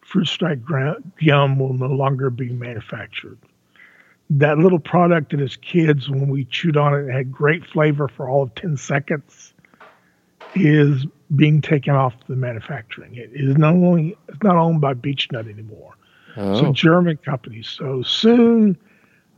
Fruit 0.00 0.26
Stripe 0.26 0.62
gum 0.64 1.58
will 1.58 1.72
no 1.72 1.86
longer 1.86 2.30
be 2.30 2.50
manufactured. 2.50 3.38
That 4.38 4.58
little 4.58 4.78
product 4.78 5.32
that 5.32 5.40
as 5.40 5.56
kids, 5.56 6.08
when 6.08 6.28
we 6.28 6.44
chewed 6.46 6.76
on 6.76 6.94
it, 6.94 7.12
had 7.12 7.30
great 7.30 7.66
flavor 7.66 8.08
for 8.08 8.28
all 8.30 8.42
of 8.44 8.54
10 8.54 8.76
seconds, 8.78 9.52
is 10.54 11.06
being 11.36 11.60
taken 11.60 11.94
off 11.94 12.14
the 12.28 12.36
manufacturing. 12.36 13.14
It 13.14 13.30
is 13.34 13.56
not 13.58 13.74
only 13.74 14.16
it's 14.28 14.42
not 14.42 14.56
owned 14.56 14.80
by 14.80 14.94
Beechnut 14.94 15.48
anymore. 15.50 15.94
It's 16.36 16.60
a 16.60 16.66
Oh, 16.66 16.72
German 16.72 17.18
company. 17.18 17.62
So 17.62 18.02
soon, 18.02 18.76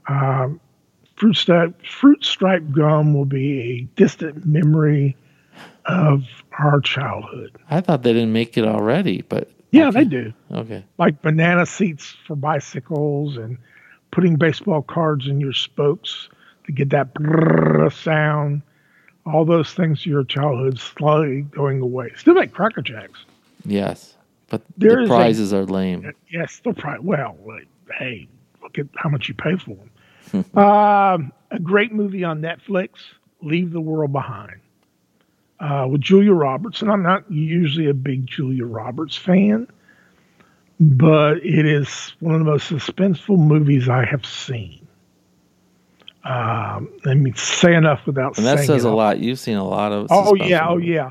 um, 0.08 0.60
fruit 1.16 1.36
stripe 1.36 1.84
fruit 1.84 2.24
stripe 2.24 2.70
gum 2.70 3.14
will 3.14 3.24
be 3.24 3.60
a 3.62 3.80
distant 3.96 4.44
memory 4.46 5.16
of 5.86 6.22
our 6.58 6.80
childhood. 6.80 7.56
I 7.70 7.80
thought 7.80 8.02
they 8.04 8.12
didn't 8.12 8.32
make 8.32 8.56
it 8.56 8.64
already, 8.64 9.22
but 9.28 9.50
Yeah, 9.72 9.88
okay. 9.88 10.04
they 10.04 10.08
do. 10.10 10.32
Okay. 10.52 10.84
Like 10.98 11.20
banana 11.22 11.66
seats 11.66 12.14
for 12.26 12.36
bicycles 12.36 13.36
and 13.36 13.58
putting 14.14 14.36
baseball 14.36 14.80
cards 14.80 15.26
in 15.26 15.40
your 15.40 15.52
spokes 15.52 16.28
to 16.66 16.72
get 16.72 16.90
that 16.90 17.08
sound. 17.92 18.62
All 19.26 19.44
those 19.44 19.72
things 19.74 20.00
of 20.00 20.06
your 20.06 20.22
childhood 20.24 20.78
slowly 20.78 21.42
going 21.42 21.80
away. 21.80 22.12
Still 22.16 22.34
make 22.34 22.52
Cracker 22.52 22.80
Jacks. 22.82 23.24
Yes, 23.64 24.14
but 24.48 24.62
There 24.76 24.96
the 24.96 25.02
is 25.02 25.08
a- 25.10 25.12
prizes 25.12 25.52
are 25.52 25.64
lame. 25.64 26.12
Yes, 26.30 26.52
still 26.52 26.74
probably. 26.74 27.04
Well, 27.06 27.36
like, 27.44 27.66
hey, 27.98 28.28
look 28.62 28.78
at 28.78 28.86
how 28.94 29.08
much 29.08 29.28
you 29.28 29.34
pay 29.34 29.56
for 29.56 29.76
them. 30.32 30.44
um, 30.56 31.32
a 31.50 31.58
great 31.60 31.92
movie 31.92 32.22
on 32.22 32.40
Netflix, 32.40 32.90
Leave 33.42 33.72
the 33.72 33.80
World 33.80 34.12
Behind, 34.12 34.60
uh, 35.58 35.86
with 35.90 36.02
Julia 36.02 36.32
Roberts. 36.32 36.82
And 36.82 36.90
I'm 36.90 37.02
not 37.02 37.30
usually 37.32 37.88
a 37.88 37.94
big 37.94 38.26
Julia 38.26 38.64
Roberts 38.66 39.16
fan, 39.16 39.66
but 40.80 41.38
it 41.38 41.66
is 41.66 42.14
one 42.20 42.34
of 42.34 42.40
the 42.40 42.44
most 42.50 42.70
suspenseful 42.70 43.38
movies 43.38 43.88
I 43.88 44.04
have 44.04 44.24
seen. 44.26 44.86
Um, 46.24 46.88
let 47.04 47.18
me 47.18 47.32
say 47.36 47.74
enough 47.74 48.06
without 48.06 48.38
And 48.38 48.46
that 48.46 48.60
says 48.64 48.84
a 48.84 48.88
all. 48.88 48.96
lot. 48.96 49.18
You've 49.20 49.38
seen 49.38 49.56
a 49.58 49.66
lot 49.66 49.92
of. 49.92 50.06
Oh 50.10 50.34
yeah, 50.34 50.66
oh 50.68 50.78
yeah. 50.78 51.10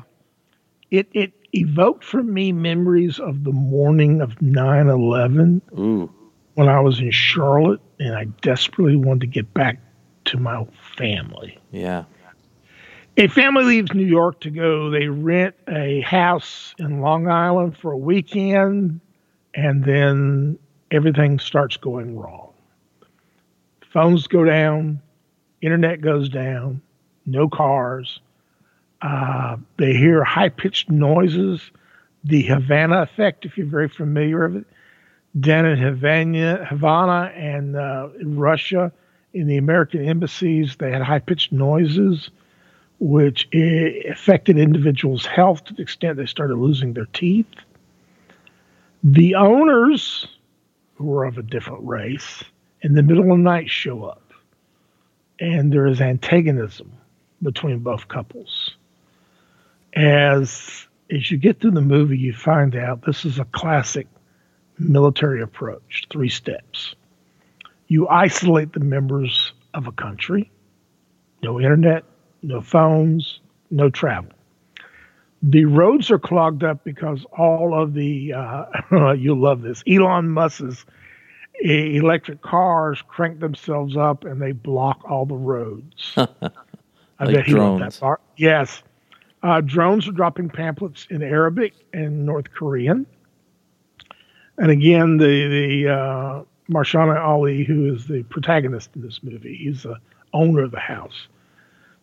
It 0.90 1.08
it 1.12 1.32
evoked 1.52 2.02
for 2.04 2.22
me 2.22 2.50
memories 2.50 3.20
of 3.20 3.44
the 3.44 3.52
morning 3.52 4.20
of 4.20 4.30
9/11 4.40 5.60
Ooh, 5.78 6.10
when 6.54 6.68
I 6.68 6.80
was 6.80 6.98
in 6.98 7.12
Charlotte 7.12 7.80
and 8.00 8.16
I 8.16 8.24
desperately 8.42 8.96
wanted 8.96 9.20
to 9.20 9.26
get 9.28 9.54
back 9.54 9.78
to 10.26 10.38
my 10.38 10.64
family. 10.96 11.58
yeah. 11.70 12.04
A 13.16 13.28
family 13.28 13.62
leaves 13.64 13.94
New 13.94 14.04
York 14.06 14.40
to 14.40 14.50
go. 14.50 14.90
They 14.90 15.06
rent 15.06 15.54
a 15.68 16.00
house 16.00 16.74
in 16.80 17.00
Long 17.00 17.28
Island 17.28 17.76
for 17.78 17.92
a 17.92 17.96
weekend, 17.96 18.98
and 19.54 19.84
then 19.84 20.58
everything 20.90 21.38
starts 21.38 21.76
going 21.76 22.18
wrong. 22.18 22.52
Phones 23.92 24.26
go 24.26 24.44
down, 24.44 25.00
internet 25.60 26.00
goes 26.00 26.28
down, 26.28 26.80
no 27.26 27.48
cars. 27.48 28.20
Uh, 29.02 29.56
they 29.78 29.94
hear 29.94 30.24
high 30.24 30.48
pitched 30.48 30.90
noises, 30.90 31.70
the 32.24 32.42
Havana 32.42 33.02
effect, 33.02 33.44
if 33.44 33.56
you're 33.56 33.66
very 33.66 33.88
familiar 33.88 34.48
with 34.48 34.62
it. 34.62 34.66
Down 35.40 35.66
in 35.66 35.78
Havana, 35.78 36.64
Havana 36.64 37.32
and 37.34 37.76
uh, 37.76 38.08
in 38.20 38.38
Russia, 38.38 38.92
in 39.32 39.46
the 39.46 39.56
American 39.56 40.04
embassies, 40.04 40.76
they 40.76 40.90
had 40.92 41.02
high 41.02 41.18
pitched 41.18 41.52
noises 41.52 42.30
which 43.00 43.48
affected 43.52 44.56
individuals' 44.56 45.26
health 45.26 45.64
to 45.64 45.74
the 45.74 45.82
extent 45.82 46.16
they 46.16 46.26
started 46.26 46.56
losing 46.56 46.94
their 46.94 47.06
teeth. 47.06 47.46
The 49.04 49.36
owners, 49.36 50.28
who 50.96 51.14
are 51.14 51.24
of 51.26 51.38
a 51.38 51.42
different 51.42 51.86
race, 51.86 52.44
in 52.82 52.94
the 52.94 53.02
middle 53.04 53.24
of 53.32 53.38
the 53.38 53.44
night 53.44 53.70
show 53.70 54.04
up. 54.04 54.22
and 55.40 55.72
there 55.72 55.86
is 55.86 56.00
antagonism 56.00 56.92
between 57.42 57.80
both 57.80 58.08
couples. 58.08 58.76
As 59.94 60.86
as 61.10 61.30
you 61.30 61.38
get 61.38 61.60
through 61.60 61.72
the 61.72 61.82
movie, 61.82 62.18
you 62.18 62.32
find 62.32 62.76
out 62.76 63.04
this 63.04 63.24
is 63.24 63.38
a 63.38 63.44
classic 63.46 64.08
military 64.78 65.42
approach, 65.42 66.06
three 66.10 66.30
steps. 66.30 66.94
You 67.88 68.08
isolate 68.08 68.72
the 68.72 68.80
members 68.80 69.52
of 69.74 69.86
a 69.86 69.92
country, 69.92 70.50
no 71.42 71.60
internet, 71.60 72.04
no 72.42 72.60
phones, 72.62 73.40
no 73.70 73.90
travel. 73.90 74.32
The 75.46 75.66
roads 75.66 76.10
are 76.10 76.18
clogged 76.18 76.64
up 76.64 76.84
because 76.84 77.26
all 77.36 77.78
of 77.78 77.92
the, 77.92 78.32
uh, 78.32 79.12
you'll 79.12 79.40
love 79.40 79.60
this, 79.60 79.82
Elon 79.86 80.30
Musk's 80.30 80.86
electric 81.60 82.40
cars 82.40 83.02
crank 83.06 83.40
themselves 83.40 83.96
up 83.96 84.24
and 84.24 84.40
they 84.40 84.52
block 84.52 85.00
all 85.08 85.26
the 85.26 85.34
roads. 85.34 86.14
I 86.16 87.24
like 87.24 87.34
bet 87.34 87.44
he 87.44 87.52
drones. 87.52 87.80
wrote 87.80 87.90
that 87.90 88.00
part. 88.00 88.20
Yes. 88.36 88.82
Uh, 89.42 89.60
drones 89.60 90.08
are 90.08 90.12
dropping 90.12 90.48
pamphlets 90.48 91.06
in 91.10 91.22
Arabic 91.22 91.74
and 91.92 92.24
North 92.24 92.50
Korean. 92.52 93.06
And 94.56 94.70
again, 94.70 95.18
the 95.18 95.48
the 95.48 95.92
uh, 95.92 96.42
Mahershala 96.70 97.20
Ali, 97.20 97.64
who 97.64 97.94
is 97.94 98.06
the 98.06 98.22
protagonist 98.24 98.90
in 98.96 99.02
this 99.02 99.22
movie, 99.22 99.56
he's 99.56 99.82
the 99.82 99.96
owner 100.32 100.62
of 100.62 100.70
the 100.70 100.80
house, 100.80 101.28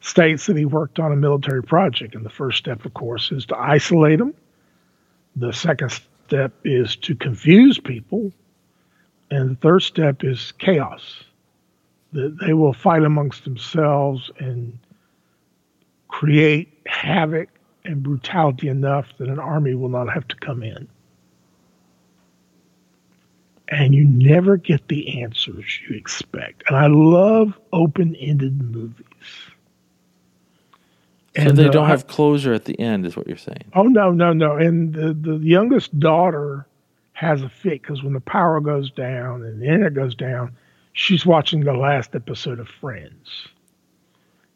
states 0.02 0.46
that 0.48 0.58
he 0.58 0.66
worked 0.66 1.00
on 1.00 1.12
a 1.12 1.16
military 1.16 1.64
project. 1.64 2.16
And 2.16 2.26
the 2.26 2.30
first 2.30 2.58
step, 2.58 2.86
of 2.86 2.94
course, 2.94 3.32
is 3.32 3.46
to 3.48 3.58
isolate 3.58 4.20
them. 4.20 4.34
The 5.36 5.54
second 5.54 5.92
step 6.28 6.54
is 6.64 6.96
to 6.98 7.16
confuse 7.16 7.80
people. 7.80 8.32
And 9.30 9.52
the 9.52 9.56
third 9.56 9.80
step 9.82 10.24
is 10.24 10.52
chaos. 10.54 11.24
They 12.12 12.54
will 12.54 12.74
fight 12.74 13.04
amongst 13.04 13.46
themselves 13.46 14.30
and 14.38 14.78
create 16.10 16.82
havoc 16.86 17.48
and 17.86 18.04
brutality 18.04 18.68
enough 18.68 19.08
that 19.18 19.30
an 19.30 19.40
army 19.40 19.76
will 19.76 19.90
not 19.90 20.14
have 20.14 20.28
to 20.28 20.36
come 20.36 20.62
in 20.62 20.90
and 23.72 23.96
you 23.96 24.04
never 24.04 24.58
get 24.58 24.90
the 24.90 25.22
answers 25.22 25.80
you 25.88 25.96
expect. 25.96 26.64
And 26.68 26.78
I 26.78 26.88
love 26.88 27.58
open 27.72 28.16
ended 28.18 28.62
movies. 28.62 29.06
So 31.36 31.52
they 31.52 31.68
uh, 31.68 31.72
don't 31.72 31.88
have 31.88 32.08
closure 32.08 32.54
at 32.54 32.66
the 32.66 32.78
end, 32.80 33.06
is 33.06 33.16
what 33.16 33.28
you're 33.28 33.38
saying. 33.38 33.64
Oh 33.74 33.84
no, 33.84 34.12
no, 34.12 34.34
no! 34.34 34.58
And 34.58 34.94
the 34.94 35.14
the 35.14 35.38
youngest 35.38 35.98
daughter 36.00 36.68
has 37.14 37.42
a 37.42 37.50
fit 37.50 37.82
because 37.82 38.04
when 38.04 38.14
the 38.14 38.22
power 38.22 38.60
goes 38.60 38.92
down 38.92 39.44
and 39.44 39.62
the 39.62 39.66
internet 39.66 39.94
goes 39.94 40.16
down, 40.16 40.56
she's 40.94 41.26
watching 41.26 41.62
the 41.62 41.74
last 41.74 42.16
episode 42.16 42.60
of 42.60 42.68
Friends, 42.68 43.48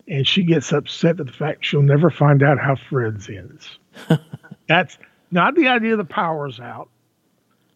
and 0.08 0.28
she 0.28 0.44
gets 0.44 0.74
upset 0.74 1.20
at 1.20 1.28
the 1.28 1.32
fact 1.32 1.64
she'll 1.66 1.82
never 1.82 2.10
find 2.10 2.44
out 2.44 2.60
how 2.60 2.76
Friends 2.76 3.30
ends. 3.30 3.78
That's 4.68 4.98
not 5.32 5.56
the 5.56 5.68
idea 5.68 5.96
the 5.96 6.04
power's 6.04 6.60
out 6.60 6.90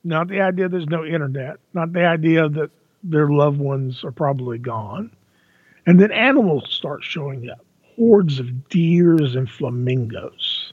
not 0.03 0.27
the 0.27 0.41
idea 0.41 0.69
there's 0.69 0.87
no 0.87 1.05
internet, 1.05 1.57
not 1.73 1.93
the 1.93 2.05
idea 2.05 2.49
that 2.49 2.71
their 3.03 3.29
loved 3.29 3.59
ones 3.59 4.03
are 4.03 4.11
probably 4.11 4.57
gone. 4.57 5.11
And 5.85 5.99
then 5.99 6.11
animals 6.11 6.65
start 6.69 7.03
showing 7.03 7.49
up 7.49 7.65
hordes 7.99 8.39
of 8.39 8.69
deers 8.69 9.35
and 9.35 9.49
flamingos. 9.49 10.71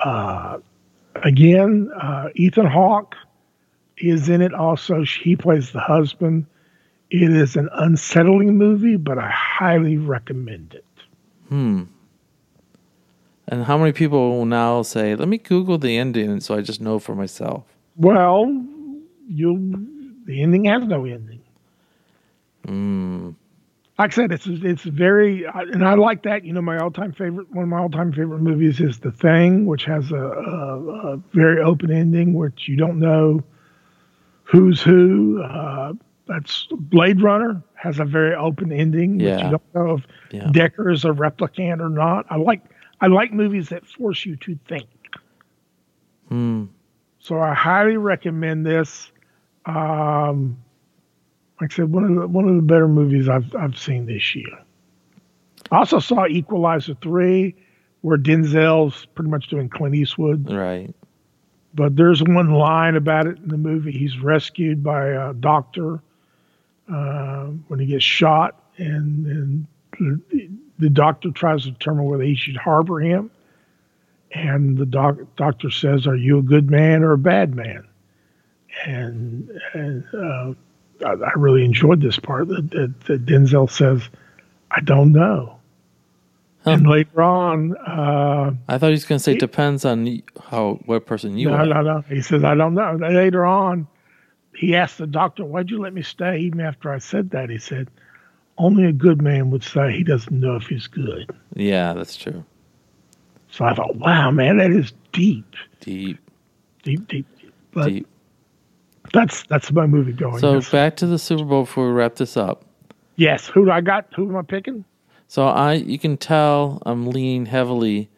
Uh, 0.00 0.58
again, 1.22 1.90
uh, 2.00 2.28
Ethan 2.34 2.66
Hawke 2.66 3.14
is 3.98 4.30
in 4.30 4.40
it 4.40 4.54
also. 4.54 5.04
He 5.04 5.36
plays 5.36 5.72
the 5.72 5.80
husband. 5.80 6.46
It 7.10 7.30
is 7.30 7.56
an 7.56 7.68
unsettling 7.74 8.56
movie, 8.56 8.96
but 8.96 9.18
I 9.18 9.28
highly 9.30 9.98
recommend 9.98 10.74
it. 10.74 10.84
Hmm. 11.48 11.82
And 13.46 13.64
how 13.64 13.76
many 13.76 13.92
people 13.92 14.30
will 14.30 14.46
now 14.46 14.80
say, 14.82 15.14
"Let 15.14 15.28
me 15.28 15.36
Google 15.36 15.76
the 15.76 15.98
ending," 15.98 16.40
so 16.40 16.54
I 16.54 16.62
just 16.62 16.80
know 16.80 16.98
for 16.98 17.14
myself? 17.14 17.64
Well, 17.96 18.46
you 19.28 19.88
the 20.24 20.40
ending 20.40 20.64
has 20.66 20.84
no 20.84 21.04
ending. 21.04 21.40
Mm. 22.66 23.34
Like 24.00 24.12
I 24.12 24.14
said, 24.14 24.32
it's 24.32 24.46
it's 24.46 24.82
very, 24.84 25.44
and 25.44 25.86
I 25.86 25.92
like 25.92 26.22
that. 26.22 26.42
You 26.42 26.54
know, 26.54 26.62
my 26.62 26.78
all 26.78 26.90
time 26.90 27.12
favorite, 27.12 27.50
one 27.52 27.64
of 27.64 27.68
my 27.68 27.80
all 27.80 27.90
time 27.90 28.12
favorite 28.14 28.40
movies 28.40 28.80
is 28.80 28.98
The 29.00 29.12
Thing, 29.12 29.66
which 29.66 29.84
has 29.84 30.10
a, 30.10 30.16
a, 30.16 31.12
a 31.12 31.16
very 31.34 31.60
open 31.60 31.92
ending, 31.92 32.32
which 32.32 32.66
you 32.66 32.76
don't 32.76 32.98
know 32.98 33.44
who's 34.44 34.80
who. 34.80 35.42
Uh, 35.42 35.92
that's 36.26 36.66
Blade 36.70 37.20
Runner 37.20 37.62
has 37.74 37.98
a 37.98 38.06
very 38.06 38.34
open 38.34 38.72
ending, 38.72 39.20
Yeah. 39.20 39.34
which 39.34 39.44
you 39.44 39.50
don't 39.50 39.74
know 39.74 39.94
if 39.96 40.06
Yeah. 40.32 40.44
Deckard 40.50 40.94
is 40.94 41.04
a 41.04 41.10
replicant 41.10 41.80
or 41.80 41.90
not. 41.90 42.24
I 42.30 42.36
like 42.36 42.62
I 43.02 43.08
like 43.08 43.34
movies 43.34 43.68
that 43.68 43.86
force 43.86 44.24
you 44.24 44.34
to 44.36 44.58
think. 44.66 44.88
Hmm. 46.30 46.64
So 47.18 47.38
I 47.38 47.52
highly 47.52 47.98
recommend 47.98 48.64
this. 48.64 49.12
Um, 49.66 50.56
like 51.60 51.72
I 51.72 51.76
said, 51.76 51.92
one 51.92 52.04
of 52.04 52.14
the 52.14 52.26
one 52.26 52.48
of 52.48 52.56
the 52.56 52.62
better 52.62 52.88
movies 52.88 53.28
I've 53.28 53.54
I've 53.54 53.78
seen 53.78 54.06
this 54.06 54.34
year. 54.34 54.58
I 55.70 55.78
also 55.78 55.98
saw 55.98 56.26
Equalizer 56.26 56.94
three, 56.94 57.54
where 58.00 58.18
Denzel's 58.18 59.06
pretty 59.14 59.30
much 59.30 59.48
doing 59.48 59.68
Clint 59.68 59.94
Eastwood. 59.94 60.50
Right. 60.50 60.94
But 61.74 61.96
there's 61.96 62.22
one 62.22 62.50
line 62.50 62.96
about 62.96 63.26
it 63.26 63.38
in 63.38 63.48
the 63.48 63.56
movie. 63.56 63.92
He's 63.92 64.18
rescued 64.18 64.82
by 64.82 65.06
a 65.08 65.32
doctor 65.34 66.00
uh, 66.92 67.46
when 67.68 67.78
he 67.78 67.86
gets 67.86 68.02
shot, 68.02 68.60
and, 68.76 69.26
and 69.26 70.22
the, 70.78 70.90
doctor 70.90 71.30
tries 71.30 71.62
to 71.62 71.70
determine 71.70 72.06
whether 72.06 72.24
he 72.24 72.34
should 72.34 72.56
harbor 72.56 72.98
him. 72.98 73.30
And 74.32 74.76
the 74.76 74.86
doc, 74.86 75.18
doctor 75.36 75.70
says, 75.70 76.06
"Are 76.06 76.16
you 76.16 76.38
a 76.38 76.42
good 76.42 76.70
man 76.70 77.04
or 77.04 77.12
a 77.12 77.18
bad 77.18 77.54
man?" 77.54 77.86
And, 78.84 79.50
and 79.74 80.04
uh, 80.14 80.54
I, 81.04 81.12
I 81.12 81.32
really 81.36 81.64
enjoyed 81.64 82.00
this 82.00 82.18
part 82.18 82.48
that, 82.48 82.70
that, 82.70 82.94
that 83.06 83.26
Denzel 83.26 83.70
says, 83.70 84.02
"I 84.70 84.80
don't 84.80 85.12
know." 85.12 85.60
Huh. 86.64 86.72
And 86.72 86.86
later 86.86 87.22
on, 87.22 87.74
uh, 87.78 88.52
I 88.68 88.76
thought 88.76 88.88
he 88.88 88.92
was 88.92 89.06
going 89.06 89.18
to 89.18 89.22
say 89.22 89.34
depends 89.34 89.86
on 89.86 90.22
how 90.50 90.78
what 90.84 91.06
person 91.06 91.38
you 91.38 91.48
no, 91.48 91.54
are. 91.54 91.66
no, 91.66 91.80
no. 91.80 92.00
He 92.02 92.20
says, 92.20 92.44
I 92.44 92.54
don't 92.54 92.74
know. 92.74 92.98
Later 93.00 93.46
on, 93.46 93.86
he 94.54 94.76
asked 94.76 94.98
the 94.98 95.06
doctor, 95.06 95.42
Why'd 95.44 95.70
you 95.70 95.80
let 95.80 95.94
me 95.94 96.02
stay? 96.02 96.38
Even 96.40 96.60
after 96.60 96.92
I 96.92 96.98
said 96.98 97.30
that, 97.30 97.48
he 97.48 97.56
said, 97.56 97.88
Only 98.58 98.84
a 98.84 98.92
good 98.92 99.22
man 99.22 99.50
would 99.50 99.64
say 99.64 99.92
he 99.92 100.04
doesn't 100.04 100.38
know 100.38 100.54
if 100.56 100.66
he's 100.66 100.86
good. 100.86 101.34
Yeah, 101.54 101.94
that's 101.94 102.16
true. 102.16 102.44
So 103.50 103.64
I 103.64 103.72
thought, 103.74 103.96
Wow, 103.96 104.30
man, 104.30 104.58
that 104.58 104.70
is 104.70 104.92
deep, 105.12 105.54
Deep, 105.80 106.18
deep, 106.82 107.08
deep. 107.08 107.26
deep. 107.40 107.54
But 107.72 107.88
deep. 107.88 108.06
That's 109.12 109.44
that's 109.44 109.72
my 109.72 109.86
movie 109.86 110.12
going. 110.12 110.38
So 110.38 110.54
yes. 110.54 110.70
back 110.70 110.96
to 110.96 111.06
the 111.06 111.18
Super 111.18 111.44
Bowl 111.44 111.62
before 111.62 111.86
we 111.86 111.92
wrap 111.92 112.16
this 112.16 112.36
up. 112.36 112.64
yes, 113.16 113.46
who 113.46 113.64
do 113.64 113.70
I 113.70 113.80
got? 113.80 114.06
Who 114.14 114.28
am 114.28 114.36
I 114.36 114.42
picking? 114.42 114.84
So 115.28 115.46
I, 115.46 115.74
you 115.74 115.98
can 115.98 116.16
tell 116.16 116.82
I'm 116.84 117.06
leaning 117.06 117.46
heavily 117.46 118.10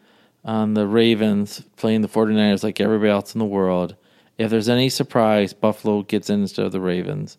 on 0.45 0.75
the 0.75 0.87
Ravens 0.87 1.63
playing 1.77 2.01
the 2.01 2.09
49ers 2.09 2.65
like 2.65 2.81
everybody 2.81 3.11
else 3.11 3.35
in 3.35 3.39
the 3.39 3.45
world. 3.45 3.97
If 4.39 4.51
there's 4.51 4.69
any 4.69 4.89
surprise, 4.89 5.53
Buffalo 5.53 6.03
gets 6.03 6.31
in 6.31 6.41
instead 6.41 6.65
of 6.67 6.73
the 6.73 6.81
Ravens. 6.81 7.37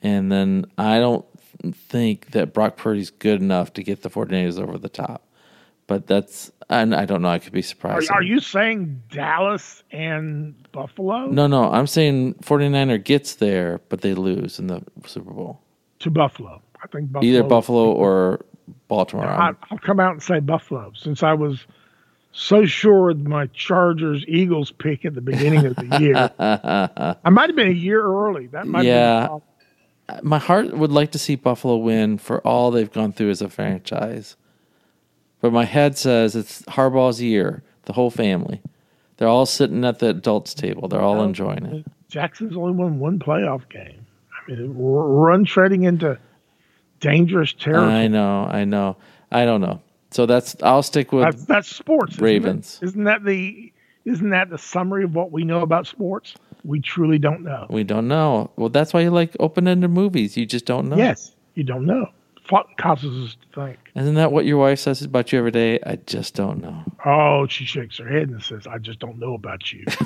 And 0.00 0.30
then 0.30 0.66
I 0.78 0.98
don't 0.98 1.26
think 1.74 2.30
that 2.30 2.54
Brock 2.54 2.76
Purdy's 2.76 3.10
good 3.10 3.42
enough 3.42 3.72
to 3.74 3.82
get 3.82 4.02
the 4.02 4.10
49ers 4.10 4.60
over 4.60 4.78
the 4.78 4.88
top. 4.88 5.26
But 5.90 6.06
that's, 6.06 6.52
and 6.68 6.94
I 6.94 7.04
don't 7.04 7.20
know, 7.20 7.30
I 7.30 7.40
could 7.40 7.52
be 7.52 7.62
surprised. 7.62 8.12
are 8.12 8.22
you 8.22 8.38
saying 8.38 9.02
Dallas 9.10 9.82
and 9.90 10.54
Buffalo 10.70 11.26
No, 11.26 11.48
no, 11.48 11.64
I'm 11.68 11.88
saying 11.88 12.34
49er 12.34 13.02
gets 13.02 13.34
there, 13.34 13.80
but 13.88 14.02
they 14.02 14.14
lose 14.14 14.60
in 14.60 14.68
the 14.68 14.80
Super 15.04 15.32
Bowl. 15.32 15.60
to 15.98 16.10
Buffalo? 16.12 16.62
I 16.80 16.86
think 16.86 17.10
Buffalo. 17.10 17.28
Either 17.28 17.42
Buffalo 17.42 17.90
or 17.90 18.44
Baltimore. 18.86 19.26
I, 19.26 19.46
I'm- 19.46 19.56
I'll 19.72 19.78
come 19.78 19.98
out 19.98 20.12
and 20.12 20.22
say 20.22 20.38
Buffalo 20.38 20.92
since 20.94 21.24
I 21.24 21.32
was 21.32 21.66
so 22.30 22.64
sure 22.66 23.06
with 23.06 23.26
my 23.26 23.46
Chargers 23.48 24.24
Eagles 24.28 24.70
pick 24.70 25.04
at 25.04 25.16
the 25.16 25.20
beginning 25.20 25.66
of 25.66 25.74
the 25.74 25.98
year. 25.98 26.30
I 27.24 27.30
might 27.30 27.48
have 27.48 27.56
been 27.56 27.66
a 27.66 27.72
year 27.72 28.00
early. 28.06 28.46
That 28.46 28.68
might 28.68 28.84
Yeah. 28.84 28.92
have 28.92 29.28
been 29.30 29.40
the 30.06 30.12
problem. 30.12 30.28
my 30.28 30.38
heart 30.38 30.72
would 30.76 30.92
like 30.92 31.10
to 31.10 31.18
see 31.18 31.34
Buffalo 31.34 31.78
win 31.78 32.16
for 32.18 32.38
all 32.46 32.70
they've 32.70 32.92
gone 32.92 33.12
through 33.12 33.30
as 33.30 33.42
a 33.42 33.48
franchise. 33.48 34.36
But 35.40 35.52
my 35.52 35.64
head 35.64 35.96
says 35.96 36.36
it's 36.36 36.62
Harbaugh's 36.62 37.20
year, 37.22 37.62
the 37.84 37.92
whole 37.92 38.10
family. 38.10 38.60
They're 39.16 39.28
all 39.28 39.46
sitting 39.46 39.84
at 39.84 39.98
the 39.98 40.08
adults' 40.10 40.54
table. 40.54 40.88
They're 40.88 41.00
all 41.00 41.22
enjoying 41.22 41.64
it. 41.66 41.86
Jackson's 42.08 42.56
only 42.56 42.72
won 42.72 42.98
one 42.98 43.18
playoff 43.18 43.68
game. 43.68 44.06
I 44.48 44.50
mean, 44.50 44.74
we're, 44.74 45.08
we're 45.08 45.32
into 45.84 46.18
dangerous 47.00 47.52
territory. 47.52 47.92
I 47.92 48.08
know, 48.08 48.44
I 48.44 48.64
know. 48.64 48.96
I 49.30 49.44
don't 49.44 49.60
know. 49.60 49.80
So 50.10 50.26
that's 50.26 50.56
I'll 50.62 50.82
stick 50.82 51.12
with 51.12 51.24
That's, 51.24 51.44
that's 51.44 51.68
sports. 51.76 52.14
isn't 52.14 52.24
it? 52.24 52.26
Ravens. 52.26 52.80
Isn't 52.82 53.04
that 53.04 53.24
the 53.24 53.72
isn't 54.04 54.30
that 54.30 54.50
the 54.50 54.58
summary 54.58 55.04
of 55.04 55.14
what 55.14 55.30
we 55.30 55.44
know 55.44 55.60
about 55.60 55.86
sports? 55.86 56.34
We 56.64 56.80
truly 56.80 57.18
don't 57.18 57.42
know. 57.42 57.66
we 57.70 57.84
don't 57.84 58.08
know. 58.08 58.50
Well, 58.56 58.68
that's 58.68 58.92
why 58.92 59.00
you 59.02 59.10
like 59.10 59.36
open-ended 59.40 59.90
movies. 59.90 60.36
You 60.36 60.44
just 60.46 60.66
don't 60.66 60.88
know. 60.88 60.96
Yes, 60.96 61.32
you 61.54 61.62
don't 61.64 61.86
know. 61.86 62.08
What 62.50 62.66
causes 62.76 63.28
us 63.30 63.36
to 63.54 63.60
think. 63.66 63.78
Isn't 63.94 64.14
that 64.16 64.32
what 64.32 64.44
your 64.44 64.58
wife 64.58 64.78
says 64.80 65.02
about 65.02 65.32
you 65.32 65.38
every 65.38 65.50
day? 65.50 65.78
I 65.86 65.96
just 65.96 66.34
don't 66.34 66.60
know. 66.60 66.84
Oh, 67.04 67.46
she 67.46 67.64
shakes 67.64 67.98
her 67.98 68.06
head 68.08 68.28
and 68.28 68.42
says, 68.42 68.66
"I 68.66 68.78
just 68.78 68.98
don't 68.98 69.18
know 69.18 69.34
about 69.34 69.72
you." 69.72 69.84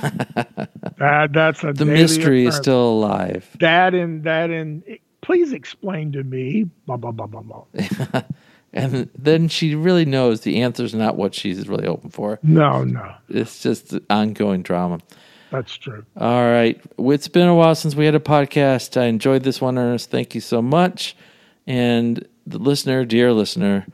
that 0.98 1.30
that's 1.32 1.64
a 1.64 1.72
The 1.72 1.84
mystery 1.84 2.46
is 2.46 2.56
still 2.56 2.88
alive. 2.90 3.48
that 3.60 3.94
and 3.94 4.24
that 4.24 4.50
and 4.50 4.82
please 5.20 5.52
explain 5.52 6.12
to 6.12 6.22
me. 6.22 6.70
Blah 6.86 6.96
blah 6.98 7.12
blah 7.12 7.26
blah 7.26 7.42
blah. 7.42 8.22
And 8.76 9.08
then 9.16 9.46
she 9.46 9.76
really 9.76 10.04
knows 10.04 10.40
the 10.40 10.60
answer's 10.62 10.96
not 10.96 11.14
what 11.14 11.32
she's 11.32 11.68
really 11.68 11.86
hoping 11.86 12.10
for. 12.10 12.40
No, 12.42 12.82
no, 12.82 13.14
It's 13.28 13.62
just 13.62 13.94
ongoing 14.10 14.62
drama. 14.62 14.98
that's 15.52 15.76
true. 15.76 16.04
All 16.16 16.42
right. 16.50 16.82
It's 16.98 17.28
been 17.28 17.46
a 17.46 17.54
while 17.54 17.76
since 17.76 17.94
we 17.94 18.04
had 18.04 18.16
a 18.16 18.18
podcast. 18.20 19.00
I 19.00 19.04
enjoyed 19.04 19.44
this 19.44 19.60
one, 19.60 19.78
Ernest. 19.78 20.10
Thank 20.10 20.34
you 20.34 20.40
so 20.40 20.60
much. 20.60 21.16
And 21.68 22.26
the 22.46 22.58
listener, 22.58 23.04
dear 23.04 23.32
listener, 23.32 23.86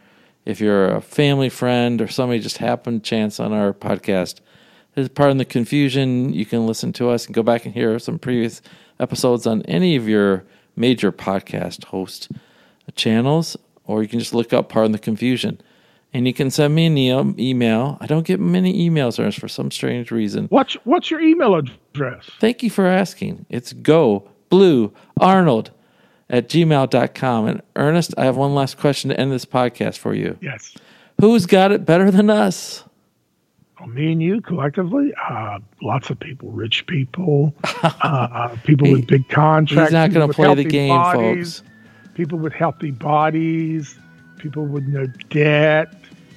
if 0.44 0.60
you're 0.60 0.94
a 0.94 1.00
family 1.00 1.48
friend 1.48 2.00
or 2.00 2.08
somebody 2.08 2.40
just 2.40 2.58
happened 2.58 3.04
chance 3.04 3.38
on 3.38 3.52
our 3.52 3.72
podcast, 3.72 4.40
as 4.96 5.08
part 5.08 5.30
of 5.30 5.38
the 5.38 5.44
confusion, 5.44 6.32
you 6.32 6.44
can 6.44 6.66
listen 6.66 6.92
to 6.94 7.10
us 7.10 7.26
and 7.26 7.34
go 7.34 7.42
back 7.42 7.64
and 7.64 7.74
hear 7.74 7.98
some 7.98 8.18
previous 8.18 8.60
episodes 8.98 9.46
on 9.46 9.62
any 9.62 9.96
of 9.96 10.08
your 10.08 10.44
major 10.76 11.12
podcast 11.12 11.84
host 11.84 12.30
channels, 12.96 13.56
or 13.84 14.02
you 14.02 14.08
can 14.08 14.18
just 14.18 14.34
look 14.34 14.52
up 14.52 14.68
Pardon 14.68 14.92
the 14.92 14.98
Confusion. 14.98 15.60
And 16.12 16.26
you 16.26 16.34
can 16.34 16.50
send 16.50 16.74
me 16.74 16.86
an 16.86 16.98
e- 16.98 17.50
email. 17.50 17.96
I 18.00 18.06
don't 18.06 18.26
get 18.26 18.40
many 18.40 18.90
emails, 18.90 19.20
Ernest, 19.20 19.38
for 19.38 19.46
some 19.46 19.70
strange 19.70 20.10
reason. 20.10 20.46
What's 20.46 20.74
what's 20.82 21.08
your 21.08 21.20
email 21.20 21.54
address? 21.54 22.28
Thank 22.40 22.64
you 22.64 22.70
for 22.70 22.84
asking. 22.84 23.46
It's 23.48 23.72
go 23.72 24.28
blue 24.48 24.92
arnold 25.20 25.70
at 26.30 26.48
gmail.com. 26.48 27.46
And 27.46 27.62
Ernest, 27.76 28.14
I 28.16 28.24
have 28.24 28.36
one 28.36 28.54
last 28.54 28.78
question 28.78 29.10
to 29.10 29.20
end 29.20 29.30
this 29.32 29.44
podcast 29.44 29.98
for 29.98 30.14
you. 30.14 30.38
Yes. 30.40 30.74
Who's 31.20 31.44
got 31.44 31.70
it 31.72 31.84
better 31.84 32.10
than 32.10 32.30
us? 32.30 32.84
Well, 33.78 33.88
me 33.88 34.12
and 34.12 34.22
you 34.22 34.40
collectively, 34.42 35.12
uh, 35.28 35.58
lots 35.82 36.10
of 36.10 36.18
people, 36.20 36.50
rich 36.50 36.86
people, 36.86 37.54
uh, 37.82 38.54
people 38.64 38.90
with 38.90 39.06
big 39.06 39.28
contracts. 39.28 39.88
He's 39.90 39.92
not 39.92 40.12
going 40.12 40.28
to 40.28 40.34
play 40.34 40.54
the 40.54 40.64
game, 40.64 40.90
bodies, 40.90 41.60
folks. 41.60 41.70
People 42.14 42.38
with 42.38 42.52
healthy 42.52 42.90
bodies, 42.90 43.98
people 44.36 44.66
with 44.66 44.84
no 44.84 45.06
debt, 45.30 45.94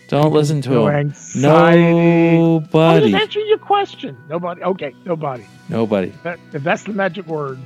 Don't 0.08 0.32
listen 0.32 0.62
to 0.62 0.70
no 0.70 0.88
him. 0.88 0.96
anxiety. 0.96 2.38
I'm 2.74 3.02
just 3.02 3.14
answering 3.14 3.48
your 3.50 3.58
question. 3.58 4.18
Nobody. 4.30 4.62
Okay, 4.64 4.96
nobody. 5.06 5.44
Nobody. 5.70 6.14
That, 6.24 6.39
if 6.54 6.64
that's 6.64 6.84
the 6.84 6.94
magic 6.94 7.28
word, 7.28 7.60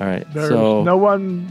All 0.00 0.06
right. 0.08 0.26
there's 0.32 0.48
So 0.50 0.82
no 0.82 0.96
one. 0.96 1.46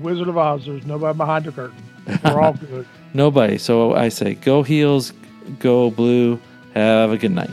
Wizard 0.00 0.28
of 0.28 0.36
Oz. 0.36 0.66
There's 0.66 0.86
nobody 0.86 1.16
behind 1.16 1.44
the 1.44 1.52
curtain. 1.52 1.82
We're 2.24 2.40
all 2.40 2.52
good. 2.70 2.86
nobody. 3.14 3.58
So 3.58 3.94
I 3.94 4.08
say 4.08 4.34
go 4.34 4.62
heels, 4.62 5.12
go 5.58 5.90
blue. 5.90 6.38
Have 6.74 7.10
a 7.12 7.16
good 7.18 7.32
night. 7.32 7.50